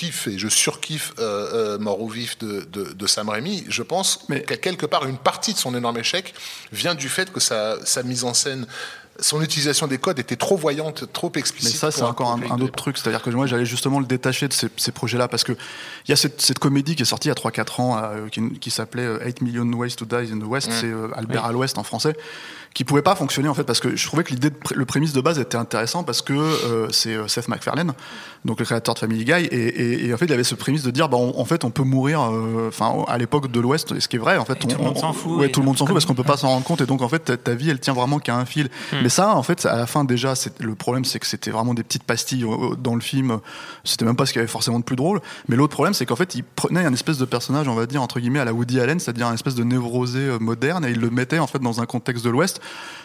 kiffe 0.00 0.28
et 0.28 0.38
je 0.38 0.48
surkiffe 0.48 1.12
euh, 1.18 1.74
euh, 1.74 1.78
Mort 1.78 2.00
ou 2.00 2.08
Vif 2.08 2.38
de, 2.38 2.66
de, 2.72 2.92
de 2.92 3.06
Sam 3.06 3.28
Raimi, 3.28 3.64
je 3.68 3.82
pense 3.82 4.20
Mais- 4.28 4.42
qu'à 4.42 4.56
quelque 4.56 4.86
part, 4.86 5.06
une 5.06 5.18
partie 5.18 5.52
de 5.52 5.58
son 5.58 5.74
énorme 5.74 5.98
échec 5.98 6.34
vient 6.72 6.94
du 6.94 7.08
fait 7.08 7.30
que 7.30 7.40
sa, 7.40 7.76
sa 7.84 8.02
mise 8.02 8.24
en 8.24 8.32
scène, 8.32 8.66
son 9.18 9.42
utilisation 9.42 9.86
des 9.86 9.98
codes 9.98 10.18
était 10.18 10.36
trop 10.36 10.56
voyante, 10.56 11.12
trop 11.12 11.30
Mais 11.34 11.40
explicite. 11.40 11.76
ça, 11.76 11.90
c'est 11.90 12.02
encore 12.02 12.32
un, 12.32 12.60
autre 12.60 12.74
truc. 12.76 12.96
C'est-à-dire 12.96 13.20
que 13.20 13.28
moi, 13.28 13.46
j'allais 13.46 13.66
justement 13.66 14.00
le 14.00 14.06
détacher 14.06 14.48
de 14.48 14.54
ces, 14.54 14.68
ces 14.78 14.92
projets-là 14.92 15.28
parce 15.28 15.44
que 15.44 15.52
il 16.06 16.10
y 16.10 16.12
a 16.12 16.16
cette, 16.16 16.40
cette 16.40 16.58
comédie 16.58 16.96
qui 16.96 17.02
est 17.02 17.06
sortie 17.06 17.28
il 17.28 17.32
y 17.32 17.32
a 17.32 17.34
3-4 17.34 17.80
ans 17.82 17.98
euh, 17.98 18.28
qui, 18.28 18.58
qui 18.58 18.70
s'appelait 18.70 19.04
euh, 19.04 19.22
8 19.22 19.42
Million 19.42 19.70
Ways 19.72 19.90
to 19.96 20.06
Die 20.06 20.32
in 20.32 20.38
the 20.38 20.44
West. 20.44 20.70
C'est 20.72 20.86
euh, 20.86 21.08
Albert 21.14 21.44
à 21.44 21.52
l'Ouest 21.52 21.76
en 21.76 21.84
français 21.84 22.16
qui 22.72 22.84
pouvait 22.84 23.02
pas 23.02 23.16
fonctionner 23.16 23.48
en 23.48 23.54
fait 23.54 23.64
parce 23.64 23.80
que 23.80 23.96
je 23.96 24.06
trouvais 24.06 24.22
que 24.22 24.30
l'idée, 24.30 24.50
de 24.50 24.56
le 24.74 24.84
prémisse 24.84 25.12
de 25.12 25.20
base 25.20 25.38
était 25.40 25.56
intéressant 25.56 26.04
parce 26.04 26.22
que 26.22 26.32
euh, 26.32 26.86
c'est 26.92 27.14
euh, 27.16 27.26
Seth 27.26 27.48
MacFarlane, 27.48 27.92
donc 28.44 28.60
le 28.60 28.64
créateur 28.64 28.94
de 28.94 29.00
Family 29.00 29.24
Guy, 29.24 29.32
et, 29.32 29.46
et- 29.46 30.06
et 30.06 30.14
en 30.14 30.16
fait 30.16 30.26
il 30.26 30.32
avait 30.32 30.44
ce 30.44 30.54
prémisse 30.54 30.84
de 30.84 30.90
dire, 30.92 31.08
bah, 31.08 31.16
on- 31.18 31.38
en 31.38 31.44
fait 31.44 31.64
on 31.64 31.70
peut 31.70 31.82
mourir, 31.82 32.20
euh, 32.22 32.68
enfin 32.68 33.04
à 33.08 33.18
l'époque 33.18 33.50
de 33.50 33.58
l'Ouest, 33.58 33.98
ce 33.98 34.06
qui 34.06 34.16
est 34.16 34.18
vrai 34.20 34.36
en 34.36 34.44
fait, 34.44 34.52
Et 34.52 34.68
tout 34.68 34.78
le 34.78 34.84
monde 34.84 34.96
s'en 34.98 35.12
fout, 35.12 35.40
ouais, 35.40 35.46
et 35.46 35.50
tout 35.50 35.60
le 35.60 35.66
monde 35.66 35.76
s'en 35.78 35.84
fout 35.84 35.94
parce 35.94 36.06
qu'on 36.06 36.14
peut 36.14 36.22
pas 36.22 36.36
s'en 36.36 36.48
rendre 36.48 36.64
compte 36.64 36.80
et 36.80 36.86
donc 36.86 37.02
en 37.02 37.08
fait 37.08 37.18
ta, 37.18 37.36
ta 37.36 37.54
vie 37.54 37.70
elle 37.70 37.80
tient 37.80 37.92
vraiment 37.92 38.18
qu'à 38.20 38.36
un 38.36 38.44
fil. 38.44 38.68
Mais 39.02 39.08
ça 39.08 39.34
en 39.34 39.42
fait 39.42 39.66
à 39.66 39.76
la 39.76 39.86
fin 39.86 40.04
déjà, 40.04 40.36
c'est- 40.36 40.60
le 40.62 40.76
problème 40.76 41.04
c'est 41.04 41.18
que 41.18 41.26
c'était 41.26 41.50
vraiment 41.50 41.74
des 41.74 41.82
petites 41.82 42.04
pastilles 42.04 42.44
euh, 42.44 42.76
dans 42.76 42.94
le 42.94 43.00
film, 43.00 43.40
c'était 43.82 44.04
même 44.04 44.16
pas 44.16 44.26
ce 44.26 44.32
qu'il 44.32 44.38
y 44.38 44.42
avait 44.42 44.48
forcément 44.48 44.78
de 44.78 44.84
plus 44.84 44.96
drôle. 44.96 45.20
Mais 45.48 45.56
l'autre 45.56 45.72
problème 45.74 45.92
c'est 45.94 46.06
qu'en 46.06 46.16
fait 46.16 46.36
il 46.36 46.44
prenait 46.44 46.84
un 46.84 46.92
espèce 46.92 47.18
de 47.18 47.24
personnage, 47.24 47.66
on 47.66 47.74
va 47.74 47.86
dire 47.86 48.00
entre 48.00 48.20
guillemets 48.20 48.38
à 48.40 48.44
la 48.44 48.52
Woody 48.52 48.78
Allen, 48.80 49.00
c'est-à-dire 49.00 49.26
un 49.26 49.34
espèce 49.34 49.56
de 49.56 49.64
névrosé 49.64 50.36
moderne 50.40 50.84
et 50.84 50.90
il 50.90 51.00
le 51.00 51.10
mettait 51.10 51.40
en 51.40 51.46
fait 51.48 51.58
dans 51.58 51.80
un 51.80 51.86
contexte 51.86 52.24
de 52.24 52.30
l'Ouest. 52.30 52.59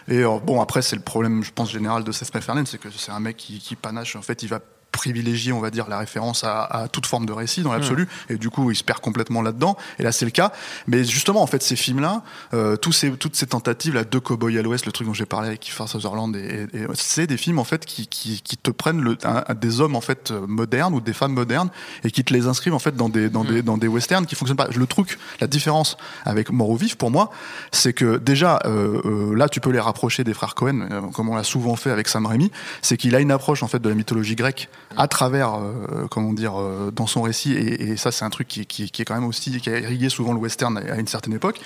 Et 0.08 0.20
euh, 0.20 0.40
bon 0.40 0.62
après 0.62 0.82
c'est 0.82 0.96
le 0.96 1.02
problème 1.02 1.44
je 1.44 1.52
pense 1.52 1.72
général 1.72 2.04
de 2.04 2.12
Seth 2.12 2.34
MacFarlane, 2.34 2.66
c'est 2.66 2.78
que 2.78 2.90
c'est 2.92 3.12
un 3.12 3.20
mec 3.20 3.38
qui, 3.38 3.60
qui 3.60 3.76
panache. 3.76 4.16
En 4.16 4.22
fait 4.22 4.44
il 4.44 4.50
va 4.50 4.60
privilégier, 4.96 5.52
on 5.54 5.60
va 5.60 5.70
dire, 5.70 5.88
la 5.88 6.00
référence 6.00 6.44
à, 6.44 6.64
à 6.64 6.88
toute 6.88 7.06
forme 7.06 7.26
de 7.26 7.34
récit 7.34 7.62
dans 7.62 7.72
l'absolu, 7.74 8.08
et 8.30 8.38
du 8.38 8.50
coup, 8.50 8.72
il 8.72 8.76
se 8.76 8.84
perd 8.84 9.00
complètement 9.00 9.42
là-dedans. 9.42 9.78
Et 10.00 10.04
là, 10.04 10.12
c'est 10.12 10.26
le 10.26 10.32
cas. 10.32 10.52
Mais 10.88 11.04
justement, 11.04 11.42
en 11.44 11.48
fait, 11.48 11.62
ces 11.62 11.76
films-là, 11.76 12.24
euh, 12.54 12.76
tous 12.78 12.92
ces, 12.94 13.12
toutes 13.12 13.36
ces 13.36 13.46
tentatives, 13.48 13.94
là, 13.94 14.04
de 14.04 14.20
Cowboy 14.20 14.58
à 14.58 14.62
l'Ouest, 14.62 14.86
le 14.86 14.92
truc 14.92 15.08
dont 15.08 15.14
j'ai 15.14 15.26
parlé 15.26 15.48
avec 15.50 15.60
Kiefer 15.60 15.86
Sutherland, 15.88 16.36
et, 16.36 16.68
et- 16.74 16.82
et 16.82 16.88
c'est 16.94 17.28
des 17.28 17.38
films 17.38 17.60
en 17.60 17.64
fait 17.64 17.86
qui, 17.86 18.08
qui, 18.08 18.42
qui 18.42 18.58
te 18.58 18.72
prennent 18.72 19.02
le, 19.02 19.18
un- 19.24 19.54
des 19.54 19.82
hommes 19.82 19.96
en 19.96 20.02
fait 20.02 20.32
euh, 20.32 20.46
modernes 20.48 20.94
ou 20.94 21.02
des 21.02 21.14
femmes 21.14 21.34
modernes 21.34 21.70
et 22.04 22.12
qui 22.12 22.24
te 22.24 22.34
les 22.34 22.48
inscrivent 22.48 22.74
en 22.74 22.80
fait 22.80 22.96
dans 22.96 23.10
des 23.10 23.30
dans 23.30 23.44
des 23.44 23.62
dans 23.62 23.78
des 23.78 23.88
westerns 23.88 24.26
qui 24.26 24.36
fonctionnent 24.36 24.58
pas. 24.58 24.68
Le 24.76 24.88
truc, 24.88 25.18
la 25.42 25.48
différence 25.48 25.98
avec 26.26 26.52
Mort 26.52 26.70
ou 26.70 26.78
Vif 26.78 26.96
pour 26.96 27.12
moi, 27.12 27.32
c'est 27.72 27.94
que 27.94 28.18
déjà 28.18 28.60
euh, 28.66 29.02
euh, 29.06 29.36
là, 29.36 29.50
tu 29.50 29.60
peux 29.60 29.72
les 29.72 29.80
rapprocher 29.80 30.24
des 30.24 30.34
frères 30.34 30.56
Cohen, 30.56 30.88
euh, 30.92 31.02
comme 31.14 31.30
on 31.30 31.36
l'a 31.36 31.44
souvent 31.44 31.76
fait 31.76 31.92
avec 31.92 32.08
Sam 32.08 32.26
Raimi, 32.26 32.52
c'est 32.82 32.98
qu'il 32.98 33.16
a 33.16 33.20
une 33.20 33.32
approche 33.32 33.64
en 33.64 33.68
fait 33.68 33.80
de 33.80 33.90
la 33.90 33.96
mythologie 33.96 34.36
grecque 34.36 34.70
à 34.98 35.08
travers, 35.08 35.56
euh, 35.56 36.08
comment 36.10 36.34
dire, 36.34 36.60
euh, 36.60 36.92
dans 36.92 37.08
son 37.08 37.22
récit, 37.22 37.54
et, 37.54 37.92
et 37.92 37.98
ça 37.98 38.12
c'est 38.12 38.26
un 38.26 38.30
truc 38.30 38.48
qui, 38.48 38.66
qui, 38.66 38.90
qui 38.90 39.02
est 39.02 39.06
quand 39.06 39.16
même 39.16 39.26
aussi 39.26 39.60
qui 39.60 39.70
a 39.70 39.80
irrigué 39.80 40.10
souvent 40.10 40.34
le 40.34 40.40
western 40.40 40.78
à, 40.78 40.98
une 40.98 41.08
certaine 41.08 41.34
époque. 41.34 41.60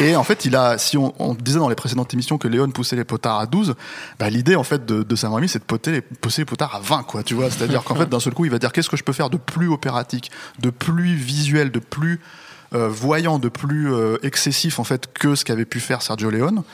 Et 0.00 0.16
en 0.16 0.24
fait, 0.24 0.44
il 0.44 0.56
a, 0.56 0.76
si 0.76 0.98
on, 0.98 1.14
on 1.20 1.34
disait 1.34 1.60
dans 1.60 1.68
les 1.68 1.76
précédentes 1.76 2.12
émissions 2.14 2.36
que 2.36 2.48
Léon 2.48 2.68
poussait 2.70 2.96
les 2.96 3.04
potards 3.04 3.38
à 3.38 3.46
12, 3.46 3.76
bah, 4.18 4.28
l'idée 4.28 4.56
en 4.56 4.64
fait 4.64 4.84
de, 4.84 5.04
de 5.04 5.16
Sam 5.16 5.32
Raimi, 5.32 5.48
c'est 5.48 5.60
de 5.60 5.64
poter 5.64 5.92
les, 5.92 6.00
pousser 6.00 6.42
les 6.42 6.46
potards 6.46 6.74
à 6.74 6.80
20, 6.80 7.04
quoi, 7.04 7.22
tu 7.22 7.34
vois. 7.34 7.48
C'est-à-dire 7.48 7.84
qu'en 7.84 7.94
fait, 7.94 8.08
d'un 8.08 8.18
seul 8.18 8.34
coup, 8.34 8.44
il 8.44 8.50
va 8.50 8.58
dire 8.58 8.72
qu'est-ce 8.72 8.90
que 8.90 8.96
je 8.96 9.04
peux 9.04 9.12
faire 9.12 9.30
de 9.30 9.36
plus 9.36 9.68
opératique, 9.68 10.32
de 10.58 10.70
plus 10.70 11.14
visuel, 11.14 11.70
de 11.70 11.78
plus 11.78 12.20
euh, 12.74 12.88
voyant, 12.88 13.38
de 13.38 13.48
plus 13.48 13.92
euh, 13.92 14.16
excessif 14.24 14.80
en 14.80 14.84
fait 14.84 15.12
que 15.12 15.36
ce 15.36 15.44
qu'avait 15.44 15.64
pu 15.64 15.78
faire 15.78 16.02
Sergio 16.02 16.30
Leone? 16.30 16.64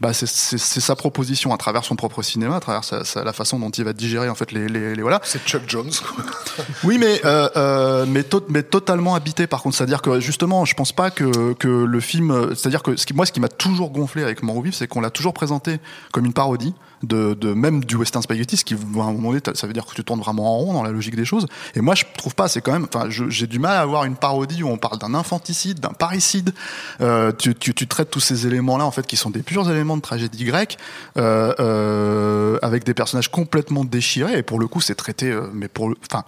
Bah, 0.00 0.12
c'est- 0.12 0.26
sa 0.26 0.96
proposition 0.96 1.54
à 1.54 1.56
travers 1.56 1.84
son 1.84 1.94
propre 1.94 2.20
cinéma, 2.20 2.56
à 2.56 2.60
travers 2.60 2.82
sa- 2.82 3.04
sa- 3.04 3.22
la 3.22 3.32
façon 3.32 3.60
dont 3.60 3.70
il 3.70 3.84
va 3.84 3.92
digérer 3.92 4.28
en 4.28 4.34
fait 4.34 4.50
les, 4.50 4.68
les, 4.68 4.96
les- 4.96 5.02
voilà. 5.02 5.20
C'est 5.22 5.40
Chuck 5.46 5.62
Jones. 5.68 5.90
quoi. 6.14 6.24
Oui, 6.84 6.98
mais 6.98 7.20
euh, 7.24 7.48
euh, 7.56 8.04
mais, 8.06 8.24
to- 8.24 8.44
mais 8.48 8.64
totalement 8.64 9.14
habité 9.14 9.46
par 9.46 9.62
contre. 9.62 9.76
C'est-à-dire 9.76 10.02
que 10.02 10.18
justement, 10.18 10.64
je 10.64 10.74
pense 10.74 10.90
pas 10.92 11.10
que 11.12 11.52
que 11.54 11.68
le 11.68 12.00
film. 12.00 12.32
euh, 12.32 12.54
C'est-à-dire 12.56 12.82
que 12.82 12.96
ce 12.96 13.06
qui, 13.06 13.14
moi, 13.14 13.24
ce 13.24 13.30
qui 13.32 13.40
m'a 13.40 13.48
toujours 13.48 13.90
gonflé 13.90 14.22
avec 14.24 14.42
Mort 14.42 14.56
ou 14.56 14.62
Vif, 14.62 14.74
c'est 14.74 14.88
qu'on 14.88 15.00
l'a 15.00 15.10
toujours 15.10 15.32
présenté 15.32 15.78
comme 16.12 16.26
une 16.26 16.32
parodie 16.32 16.74
de, 17.06 17.34
de 17.34 17.52
même 17.54 17.84
du 17.84 17.96
western 17.96 18.22
spaghetti, 18.22 18.56
ce 18.56 18.64
qui 18.64 18.74
à 18.74 18.76
un 18.76 19.12
moment 19.12 19.30
donné, 19.30 19.40
ça 19.54 19.66
veut 19.66 19.72
dire 19.72 19.86
que 19.86 19.94
tu 19.94 20.04
tournes 20.04 20.20
vraiment 20.20 20.54
en 20.54 20.58
rond 20.58 20.72
dans 20.72 20.82
la 20.82 20.90
logique 20.90 21.16
des 21.16 21.24
choses. 21.24 21.46
Et 21.74 21.80
moi, 21.80 21.94
je 21.94 22.04
trouve 22.16 22.34
pas. 22.34 22.48
C'est 22.48 22.60
quand 22.60 22.72
même. 22.72 22.86
Enfin, 22.92 23.08
j'ai 23.08 23.46
du 23.46 23.58
mal 23.58 23.76
à 23.76 23.80
avoir 23.80 24.04
une 24.04 24.16
parodie 24.16 24.62
où 24.62 24.68
on 24.68 24.78
parle 24.78 24.98
d'un 24.98 25.14
infanticide, 25.14 25.80
d'un 25.80 25.92
parricide. 25.92 26.54
Euh, 27.00 27.32
tu, 27.32 27.54
tu, 27.54 27.74
tu 27.74 27.86
traites 27.86 28.10
tous 28.10 28.20
ces 28.20 28.46
éléments-là 28.46 28.84
en 28.84 28.90
fait 28.90 29.06
qui 29.06 29.16
sont 29.16 29.30
des 29.30 29.42
purs 29.42 29.70
éléments 29.70 29.96
de 29.96 30.02
tragédie 30.02 30.44
grecque, 30.44 30.78
euh, 31.16 31.54
euh, 31.60 32.58
avec 32.62 32.84
des 32.84 32.94
personnages 32.94 33.30
complètement 33.30 33.84
déchirés. 33.84 34.38
Et 34.38 34.42
pour 34.42 34.58
le 34.58 34.66
coup, 34.66 34.80
c'est 34.80 34.94
traité. 34.94 35.30
euh, 35.30 35.48
mais 35.52 35.68
pour 35.68 35.94
enfin. 36.10 36.24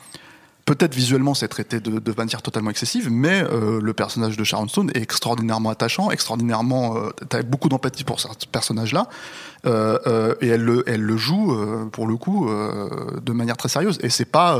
Peut-être 0.67 0.95
visuellement 0.95 1.33
c'est 1.35 1.47
traité 1.47 1.79
de, 1.79 2.01
de 2.01 2.15
manière 2.17 2.43
totalement 2.43 2.71
excessive, 2.71 3.09
mais 3.09 3.41
euh, 3.41 3.81
le 3.81 3.93
personnage 3.95 4.37
de 4.37 4.43
Sharon 4.43 4.67
Stone 4.67 4.91
est 4.95 5.01
extraordinairement 5.01 5.71
attachant, 5.71 6.11
extraordinairement. 6.11 6.97
Euh, 6.97 7.11
T'as 7.29 7.43
beaucoup 7.45 7.69
d'empathie 7.69 8.03
pour 8.03 8.19
ce 8.19 8.27
personnage-là, 8.51 9.09
euh, 9.65 9.97
euh, 10.09 10.35
et 10.41 10.49
elle 10.49 10.65
le, 10.65 10.83
elle 10.89 11.03
le 11.03 11.17
joue 11.17 11.53
euh, 11.53 11.87
pour 11.87 12.09
le 12.09 12.17
coup 12.17 12.49
euh, 12.49 13.21
de 13.23 13.33
manière 13.33 13.57
très 13.57 13.69
sérieuse. 13.69 13.99
Et 14.03 14.11
c'est 14.11 14.25
pas 14.25 14.59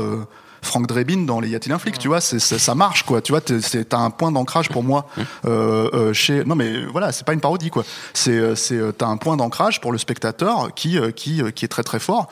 Frank 0.61 0.87
Drebin 0.87 1.25
dans 1.25 1.39
Les 1.39 1.49
Y 1.49 1.55
a-t-il 1.55 1.71
un 1.73 1.79
flic, 1.79 1.97
tu 1.99 2.07
vois, 2.07 2.21
c'est, 2.21 2.39
c'est- 2.39 2.57
ça 2.59 2.75
marche 2.75 3.03
quoi. 3.03 3.21
Tu 3.21 3.31
vois, 3.31 3.41
c'est, 3.61 3.93
un 3.93 4.09
point 4.09 4.31
d'ancrage 4.31 4.69
pour 4.69 4.83
moi 4.83 5.07
euh, 5.45 5.89
euh, 5.93 6.13
chez. 6.13 6.43
Non 6.43 6.55
mais 6.55 6.85
voilà, 6.85 7.11
c'est 7.11 7.25
pas 7.25 7.33
une 7.33 7.41
parodie 7.41 7.69
quoi. 7.69 7.83
C'est, 8.13 8.31
euh, 8.31 8.55
c'est, 8.55 8.79
t'as 8.97 9.07
un 9.07 9.17
point 9.17 9.37
d'ancrage 9.37 9.81
pour 9.81 9.91
le 9.91 9.97
spectateur 9.97 10.73
qui, 10.75 10.97
qui, 11.15 11.41
qui 11.53 11.65
est 11.65 11.69
très 11.69 11.83
très 11.83 11.99
fort. 11.99 12.27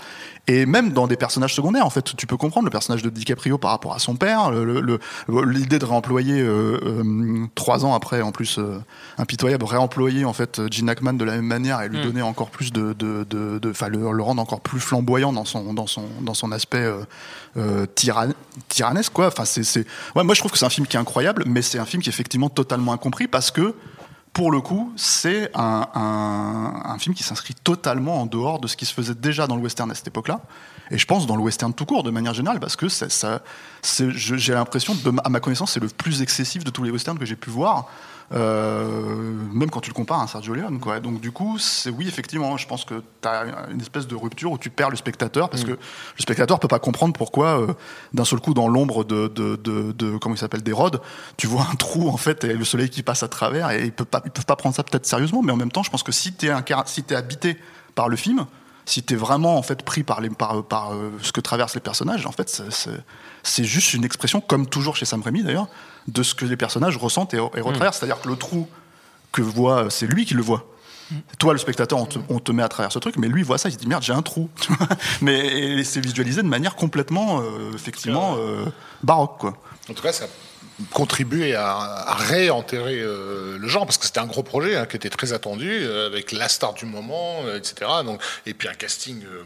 Et 0.47 0.67
même 0.67 0.91
dans 0.91 1.07
des 1.07 1.15
personnages 1.17 1.55
secondaires, 1.55 1.87
en 1.87 1.89
fait, 1.89 2.15
tu 2.15 2.27
peux 2.27 2.37
comprendre 2.37 2.65
le 2.65 2.69
personnage 2.69 3.01
de 3.01 3.09
DiCaprio 3.09 3.57
par 3.57 3.71
rapport 3.71 3.95
à 3.95 3.99
son 3.99 4.15
père, 4.15 4.51
le- 4.51 4.63
le- 4.63 4.99
le- 5.27 5.41
l'idée 5.43 5.79
de 5.79 5.85
réemployer 5.85 6.39
euh, 6.39 7.47
trois 7.55 7.83
ans 7.83 7.95
après, 7.95 8.21
en 8.21 8.31
plus 8.31 8.59
impitoyable, 9.17 9.65
réemployer 9.65 10.23
en 10.23 10.33
fait 10.33 10.61
Gene 10.71 10.89
Hackman 10.89 11.13
de 11.13 11.25
la 11.25 11.31
même 11.33 11.45
manière 11.47 11.81
et 11.81 11.89
lui 11.89 11.99
donner 12.01 12.21
encore 12.21 12.51
plus 12.51 12.71
de, 12.71 12.93
de, 12.93 13.23
de, 13.27 13.59
le, 13.89 14.11
le 14.11 14.23
rendre 14.23 14.39
encore 14.41 14.61
plus 14.61 14.79
flamboyant 14.79 15.33
dans 15.33 15.45
son 15.45 15.73
dans 15.73 15.87
son 15.87 16.03
dans 16.21 16.35
son 16.35 16.51
aspect 16.51 16.85
euh, 17.57 17.85
tyran- 17.95 18.33
tyrannesque 18.69 19.13
quoi. 19.13 19.27
Enfin 19.27 19.43
moi 20.15 20.33
je 20.33 20.39
trouve 20.39 20.51
que 20.51 20.57
c'est 20.57 20.65
un 20.65 20.69
film 20.69 20.87
qui 20.87 20.97
est 20.97 20.99
incroyable, 20.99 21.43
mais 21.45 21.61
c'est 21.61 21.79
un 21.79 21.85
film 21.85 22.01
qui 22.03 22.09
est 22.09 22.13
effectivement 22.13 22.49
totalement 22.49 22.93
incompris 22.93 23.27
parce 23.27 23.51
que 23.51 23.75
pour 24.33 24.51
le 24.51 24.59
coup, 24.59 24.91
c'est 24.97 25.49
un, 25.55 25.87
un- 25.95 26.99
film 26.99 27.15
qui 27.15 27.23
s'inscrit 27.23 27.53
totalement 27.53 28.21
en 28.21 28.25
dehors 28.25 28.59
de 28.59 28.67
ce 28.67 28.75
qui 28.75 28.85
se 28.85 28.93
faisait 28.93 29.15
déjà 29.15 29.47
dans 29.47 29.55
le 29.55 29.61
western 29.61 29.89
à 29.89 29.95
cette 29.95 30.07
époque-là. 30.07 30.41
Et 30.91 30.97
je 30.97 31.05
pense 31.05 31.25
dans 31.25 31.37
le 31.37 31.41
western 31.41 31.73
tout 31.73 31.85
court, 31.85 32.03
de 32.03 32.11
manière 32.11 32.33
générale, 32.33 32.59
parce 32.59 32.75
que 32.75 32.89
ça, 32.89 33.07
j'ai 34.09 34.53
l'impression, 34.53 34.93
à 35.23 35.29
ma 35.29 35.39
connaissance, 35.39 35.71
c'est 35.71 35.79
le 35.79 35.87
plus 35.87 36.21
excessif 36.21 36.65
de 36.65 36.69
tous 36.69 36.83
les 36.83 36.91
westerns 36.91 37.17
que 37.17 37.25
j'ai 37.25 37.37
pu 37.37 37.49
voir. 37.49 37.87
Euh, 38.31 39.35
même 39.53 39.69
quand 39.69 39.81
tu 39.81 39.91
le 39.91 39.93
compares 39.93 40.19
à 40.19 40.27
Sergio 40.27 40.55
Leone, 40.55 40.79
quoi. 40.79 40.99
Donc 40.99 41.21
du 41.21 41.31
coup, 41.31 41.59
c'est 41.59 41.91
oui, 41.91 42.07
effectivement, 42.07 42.57
je 42.57 42.67
pense 42.67 42.83
que 42.83 43.03
tu 43.21 43.27
as 43.27 43.45
une 43.71 43.79
espèce 43.79 44.07
de 44.07 44.15
rupture 44.15 44.51
où 44.51 44.57
tu 44.57 44.71
perds 44.71 44.89
le 44.89 44.95
spectateur 44.95 45.49
parce 45.49 45.63
que 45.63 45.71
le 45.71 45.77
spectateur 46.17 46.59
peut 46.59 46.67
pas 46.67 46.79
comprendre 46.79 47.13
pourquoi 47.13 47.61
euh, 47.61 47.73
d'un 48.13 48.25
seul 48.25 48.39
coup 48.39 48.55
dans 48.55 48.67
l'ombre 48.67 49.03
de, 49.03 49.27
de, 49.27 49.55
de, 49.57 49.91
de- 49.91 50.17
comment 50.17 50.33
il 50.33 50.39
s'appelle 50.39 50.63
des 50.63 50.71
rods, 50.73 50.99
tu 51.37 51.45
vois 51.45 51.67
un 51.71 51.75
trou 51.75 52.09
en 52.09 52.17
fait 52.17 52.43
et 52.43 52.53
le 52.53 52.65
soleil 52.65 52.89
qui 52.89 53.03
passe 53.03 53.21
à 53.21 53.27
travers 53.27 53.69
et 53.69 53.83
ils 53.85 53.91
peuvent 53.91 54.07
pas 54.07 54.21
ils 54.25 54.31
peuvent 54.31 54.45
pas 54.47 54.55
prendre 54.55 54.75
ça 54.75 54.83
peut-être 54.83 55.05
sérieusement, 55.05 55.43
mais 55.43 55.51
en 55.51 55.57
même 55.57 55.71
temps, 55.71 55.83
je 55.83 55.91
pense 55.91 56.01
que 56.03 56.11
si 56.11 56.33
si 56.85 57.03
t'es 57.03 57.15
habité 57.15 57.57
par 57.93 58.09
le 58.09 58.15
film, 58.15 58.45
si 58.85 59.03
t'es 59.03 59.15
vraiment 59.15 59.57
en 59.57 59.61
fait 59.61 59.83
pris 59.83 60.01
par, 60.03 60.19
les, 60.21 60.29
par, 60.29 60.63
par 60.63 60.93
euh, 60.93 61.11
ce 61.21 61.31
que 61.31 61.41
traversent 61.41 61.75
les 61.75 61.81
personnages, 61.81 62.25
en 62.25 62.31
fait, 62.31 62.61
c'est 63.43 63.63
juste 63.63 63.93
une 63.93 64.03
expression, 64.03 64.41
comme 64.41 64.65
toujours 64.67 64.95
chez 64.95 65.05
Sam 65.05 65.21
Raimi 65.21 65.43
d'ailleurs, 65.43 65.67
de 66.07 66.23
ce 66.23 66.35
que 66.35 66.45
les 66.45 66.57
personnages 66.57 66.97
ressentent 66.97 67.33
et, 67.33 67.37
et 67.37 67.61
retraversent. 67.61 67.99
C'est-à-dire 67.99 68.21
que 68.21 68.27
le 68.29 68.35
trou 68.35 68.67
que 69.31 69.41
voit, 69.41 69.89
c'est 69.89 70.07
lui 70.07 70.25
qui 70.25 70.33
le 70.33 70.41
voit. 70.41 70.65
Toi, 71.37 71.53
le 71.53 71.59
spectateur, 71.59 71.99
on 71.99 72.05
te, 72.05 72.17
on 72.29 72.39
te 72.39 72.51
met 72.51 72.63
à 72.63 72.67
travers 72.67 72.91
ce 72.91 72.97
truc, 72.97 73.17
mais 73.17 73.27
lui 73.27 73.41
il 73.41 73.45
voit 73.45 73.59
ça, 73.59 73.69
il 73.69 73.73
se 73.73 73.77
dit 73.77 73.87
merde, 73.87 74.01
j'ai 74.01 74.13
un 74.13 74.23
trou. 74.23 74.49
mais 75.21 75.45
et 75.45 75.83
c'est 75.83 75.99
visualisé 75.99 76.41
de 76.41 76.47
manière 76.47 76.75
complètement, 76.75 77.41
euh, 77.41 77.71
effectivement, 77.75 78.37
euh, 78.37 78.65
baroque, 79.03 79.37
quoi. 79.37 79.57
En 79.89 79.93
tout 79.93 80.01
cas, 80.01 80.11
ça 80.11 80.25
a 80.25 80.27
contribué 80.91 81.55
à, 81.55 81.75
à 81.75 82.15
réenterrer 82.15 82.99
euh, 82.99 83.57
le 83.57 83.67
genre 83.67 83.85
parce 83.85 83.97
que 83.97 84.05
c'était 84.05 84.19
un 84.19 84.25
gros 84.25 84.43
projet 84.43 84.75
hein, 84.75 84.85
qui 84.85 84.95
était 84.95 85.09
très 85.09 85.31
attendu 85.31 85.69
euh, 85.71 86.07
avec 86.07 86.31
la 86.31 86.49
star 86.49 86.73
du 86.73 86.85
moment, 86.85 87.41
euh, 87.45 87.57
etc. 87.57 87.89
Donc, 88.03 88.21
et 88.45 88.53
puis 88.53 88.67
un 88.67 88.73
casting 88.73 89.23
euh, 89.23 89.43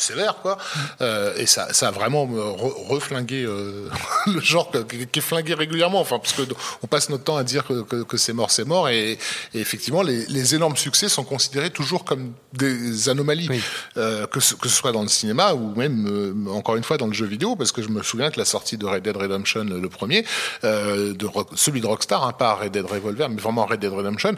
sévère, 0.00 0.36
quoi. 0.42 0.58
Euh, 1.00 1.34
et 1.36 1.46
ça, 1.46 1.72
ça 1.72 1.88
a 1.88 1.90
vraiment 1.90 2.28
euh, 2.32 2.40
re- 2.52 2.88
reflingué 2.88 3.44
euh, 3.44 3.88
le 4.26 4.40
genre 4.40 4.70
qui, 4.88 5.06
qui 5.06 5.18
est 5.18 5.22
flingué 5.22 5.54
régulièrement. 5.54 6.00
Enfin, 6.00 6.18
parce 6.18 6.32
que 6.32 6.42
on 6.82 6.86
passe 6.86 7.08
notre 7.10 7.24
temps 7.24 7.36
à 7.36 7.44
dire 7.44 7.64
que, 7.66 7.82
que- 7.82 8.02
que 8.02 8.16
c'est 8.16 8.32
mort, 8.32 8.50
c'est 8.50 8.64
mort. 8.64 8.88
Et, 8.88 9.12
et 9.54 9.60
effectivement, 9.60 10.02
les, 10.02 10.26
les 10.26 10.54
énormes 10.54 10.76
succès 10.76 11.08
sont 11.08 11.24
considérés 11.24 11.70
toujours 11.70 12.04
comme 12.04 12.32
des 12.52 13.08
anomalies, 13.08 13.48
euh, 13.96 14.26
que, 14.26 14.40
ce, 14.40 14.54
que 14.54 14.68
ce 14.68 14.74
soit 14.76 14.92
dans 14.92 15.02
le 15.02 15.08
cinéma 15.08 15.54
ou 15.54 15.74
même, 15.76 16.46
encore 16.50 16.76
une 16.76 16.84
fois, 16.84 16.96
dans 16.96 17.06
le 17.06 17.12
jeu 17.12 17.26
vidéo, 17.26 17.56
parce 17.56 17.72
que 17.72 17.82
je 17.82 17.88
me 17.88 18.02
souviens 18.02 18.30
que 18.30 18.38
la 18.38 18.44
sortie 18.44 18.76
de 18.76 18.86
Red 18.86 19.02
Dead 19.02 19.16
Redemption, 19.16 19.64
le 19.64 19.88
premier, 19.88 20.24
de 20.62 21.26
celui 21.54 21.80
de 21.80 21.86
Rockstar, 21.86 22.26
hein, 22.26 22.32
pas 22.32 22.54
Red 22.54 22.72
Dead 22.72 22.84
Revolver, 22.86 23.28
mais 23.28 23.40
vraiment 23.40 23.66
Red 23.66 23.80
Dead 23.80 23.92
Redemption, 23.92 24.34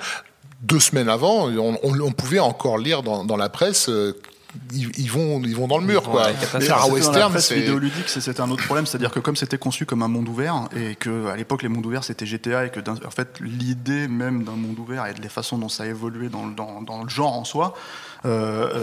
deux 0.62 0.80
semaines 0.80 1.08
avant, 1.08 1.48
on, 1.48 1.78
on- 1.82 2.00
on 2.00 2.12
pouvait 2.12 2.38
encore 2.38 2.78
lire 2.78 3.02
dans, 3.02 3.24
dans 3.24 3.36
la 3.36 3.48
presse. 3.48 3.90
Ils, 4.72 4.90
ils 4.98 5.10
vont, 5.10 5.40
ils 5.44 5.56
vont 5.56 5.66
dans 5.68 5.78
le 5.78 5.86
mur, 5.86 6.02
quoi. 6.02 6.30
western, 6.92 7.32
c'est 7.40 7.54
vidéoludique, 7.60 8.08
c'était 8.08 8.40
un 8.40 8.50
autre 8.50 8.64
problème, 8.64 8.86
c'est-à-dire 8.86 9.10
que 9.10 9.18
comme 9.20 9.36
c'était 9.36 9.58
conçu 9.58 9.86
comme 9.86 10.02
un 10.02 10.08
monde 10.08 10.28
ouvert 10.28 10.68
et 10.76 10.94
que 10.94 11.26
à 11.28 11.36
l'époque 11.36 11.62
les 11.62 11.68
mondes 11.68 11.86
ouverts 11.86 12.04
c'était 12.04 12.26
GTA 12.26 12.66
et 12.66 12.70
que 12.70 12.80
d'un- 12.80 12.96
en 13.06 13.10
fait 13.10 13.38
l'idée 13.40 14.08
même 14.08 14.44
d'un 14.44 14.52
monde 14.52 14.78
ouvert 14.78 15.06
et 15.06 15.14
de 15.14 15.22
la 15.22 15.28
façon 15.28 15.58
dont 15.58 15.68
ça 15.68 15.84
a 15.84 15.86
évolué 15.86 16.28
dans, 16.28 16.46
le- 16.46 16.54
dans, 16.54 16.82
dans 16.82 17.02
le 17.02 17.08
genre 17.08 17.32
en 17.34 17.44
soi, 17.44 17.74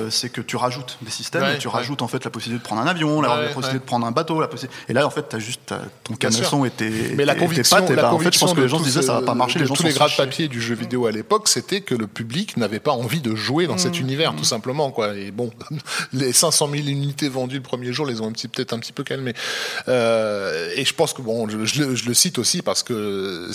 c'est 0.10 0.30
que 0.30 0.42
tu 0.42 0.56
rajoutes 0.56 0.98
des 1.02 1.12
systèmes, 1.12 1.44
Ouais, 1.44 1.56
et 1.56 1.58
tu 1.58 1.68
ouais. 1.68 1.74
rajoutes 1.74 2.02
en 2.02 2.08
fait 2.08 2.24
la 2.24 2.30
possibilité 2.32 2.62
de 2.62 2.66
prendre 2.68 2.82
un 2.82 2.88
avion, 2.88 3.22
la, 3.22 3.30
Ouais, 3.30 3.36
la 3.36 3.42
possibilité 3.48 3.74
ouais. 3.74 3.80
de 3.80 3.86
prendre 3.86 4.06
un 4.06 4.12
bateau, 4.12 4.40
la 4.42 4.50
et 4.88 4.94
là 4.94 5.06
en 5.06 5.10
fait 5.10 5.24
t'as 5.30 5.40
juste 5.40 5.62
t'as- 5.68 5.82
ton 6.04 6.16
canasson 6.16 6.66
était 6.66 6.90
Mais 7.16 7.26
la 7.26 7.36
conviction, 7.36 7.78
et 7.88 7.96
la 7.96 8.02
bah, 8.04 8.14
en 8.14 8.18
fait 8.20 8.34
je 8.34 8.40
conviction 8.40 8.46
pense 8.48 8.54
que 8.56 8.60
de 8.60 8.64
les 8.66 8.70
gens 8.70 8.80
se 8.80 8.84
disaient 8.84 9.02
ça 9.02 9.14
va 9.14 9.22
pas 9.22 9.34
marcher, 9.36 9.56
de 9.60 9.64
les 9.64 9.68
gens 9.68 9.76
tous 9.76 9.84
les 9.84 9.94
grades 9.94 10.16
papier 10.18 10.48
du 10.48 10.62
jeu 10.62 10.76
vidéo 10.76 11.06
à 11.06 11.12
l'époque, 11.12 11.48
c'était 11.48 11.82
que 11.82 11.96
le 11.96 12.08
public 12.08 12.58
n'avait 12.58 12.80
pas 12.80 12.92
envie 12.92 13.22
de 13.22 13.36
jouer 13.36 13.68
dans 13.68 13.76
Mmh. 13.76 13.80
cet 13.80 14.00
univers, 14.00 14.36
tout 14.36 14.44
simplement, 14.44 14.92
quoi. 14.92 15.16
Et 15.16 15.32
bon, 15.32 15.52
les 16.14 16.34
500 16.34 16.68
000 16.72 16.88
unités 16.88 17.30
vendues 17.30 17.58
le 17.58 17.62
premier 17.64 17.94
jour 17.94 18.06
les 18.06 18.20
ont 18.22 18.28
un 18.28 18.32
petit, 18.32 18.48
peut-être 18.48 18.74
un 18.74 18.80
petit 18.80 18.92
peu 18.92 19.04
calmés. 19.04 19.34
Euh, 19.88 20.70
et 20.76 20.84
je 20.86 20.94
pense 20.94 21.14
que 21.14 21.22
bon, 21.22 21.48
je, 21.48 21.64
je 21.66 21.84
le, 21.84 21.96
je 21.96 22.06
le 22.08 22.14
cite 22.14 22.38
aussi 22.40 22.62
parce 22.62 22.84
que 22.84 23.50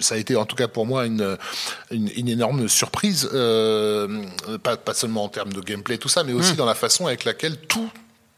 ça 0.00 0.14
a 0.14 0.18
été, 0.18 0.36
en 0.36 0.44
tout 0.44 0.56
cas 0.56 0.68
pour 0.68 0.86
moi, 0.86 1.06
une, 1.06 1.36
une, 1.90 2.10
une 2.16 2.28
énorme 2.28 2.68
surprise, 2.68 3.28
euh, 3.32 4.22
pas, 4.62 4.76
pas 4.76 4.94
seulement 4.94 5.15
en 5.24 5.28
termes 5.28 5.52
de 5.52 5.60
gameplay, 5.60 5.98
tout 5.98 6.08
ça, 6.08 6.24
mais 6.24 6.32
aussi 6.32 6.54
dans 6.54 6.66
la 6.66 6.74
façon 6.74 7.06
avec 7.06 7.24
laquelle 7.24 7.56
tout, 7.58 7.90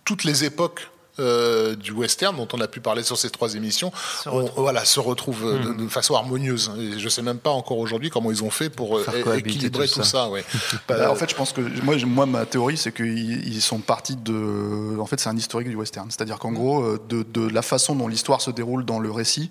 toutes 0.05 0.25
les 0.25 0.45
époques 0.45 0.89
euh, 1.21 1.75
du 1.75 1.91
western 1.91 2.37
dont 2.37 2.47
on 2.53 2.61
a 2.61 2.69
pu 2.69 2.79
parler 2.81 3.03
sur 3.03 3.19
ces 3.19 3.29
trois 3.31 3.57
émissions, 3.57 3.91
on- 4.27 4.45
voilà, 4.57 4.85
se 4.85 5.01
retrouvent 5.01 5.47
euh, 5.47 5.59
de, 5.59 5.73
de 5.83 5.89
façon 5.89 6.15
harmonieuse. 6.15 6.71
Et 6.79 6.97
je 7.01 7.09
sais 7.09 7.23
même 7.23 7.39
pas 7.39 7.51
encore 7.51 7.79
aujourd'hui 7.79 8.09
comment 8.09 8.31
ils 8.31 8.45
ont 8.45 8.51
fait 8.51 8.71
pour 8.71 8.99
euh, 8.99 9.05
équilibrer 9.37 9.89
tout 9.89 9.95
tout, 9.95 10.03
ça. 10.05 10.11
ça. 10.25 10.29
ouais. 10.31 10.45
Bah, 10.89 11.11
en 11.11 11.17
fait, 11.17 11.29
je 11.29 11.35
pense 11.35 11.53
que 11.53 11.61
moi, 11.83 11.97
moi 12.07 12.25
ma 12.27 12.47
théorie, 12.47 12.77
c'est 12.77 12.93
qu'ils 12.93 13.49
ils 13.49 13.61
sont 13.61 13.81
partis 13.81 14.15
de. 14.15 14.97
En 15.01 15.07
fait, 15.07 15.19
c'est 15.19 15.29
un 15.29 15.37
historique 15.37 15.69
du 15.69 15.75
western. 15.75 16.09
C'est-à-dire 16.09 16.39
qu'en 16.39 16.53
gros, 16.53 16.83
euh, 16.85 17.01
de, 17.09 17.25
de 17.25 17.49
la 17.49 17.63
façon 17.63 17.97
dont 17.97 18.07
l'histoire 18.07 18.41
se 18.41 18.53
déroule 18.53 18.85
dans 18.85 19.01
le 19.01 19.11
récit, 19.11 19.49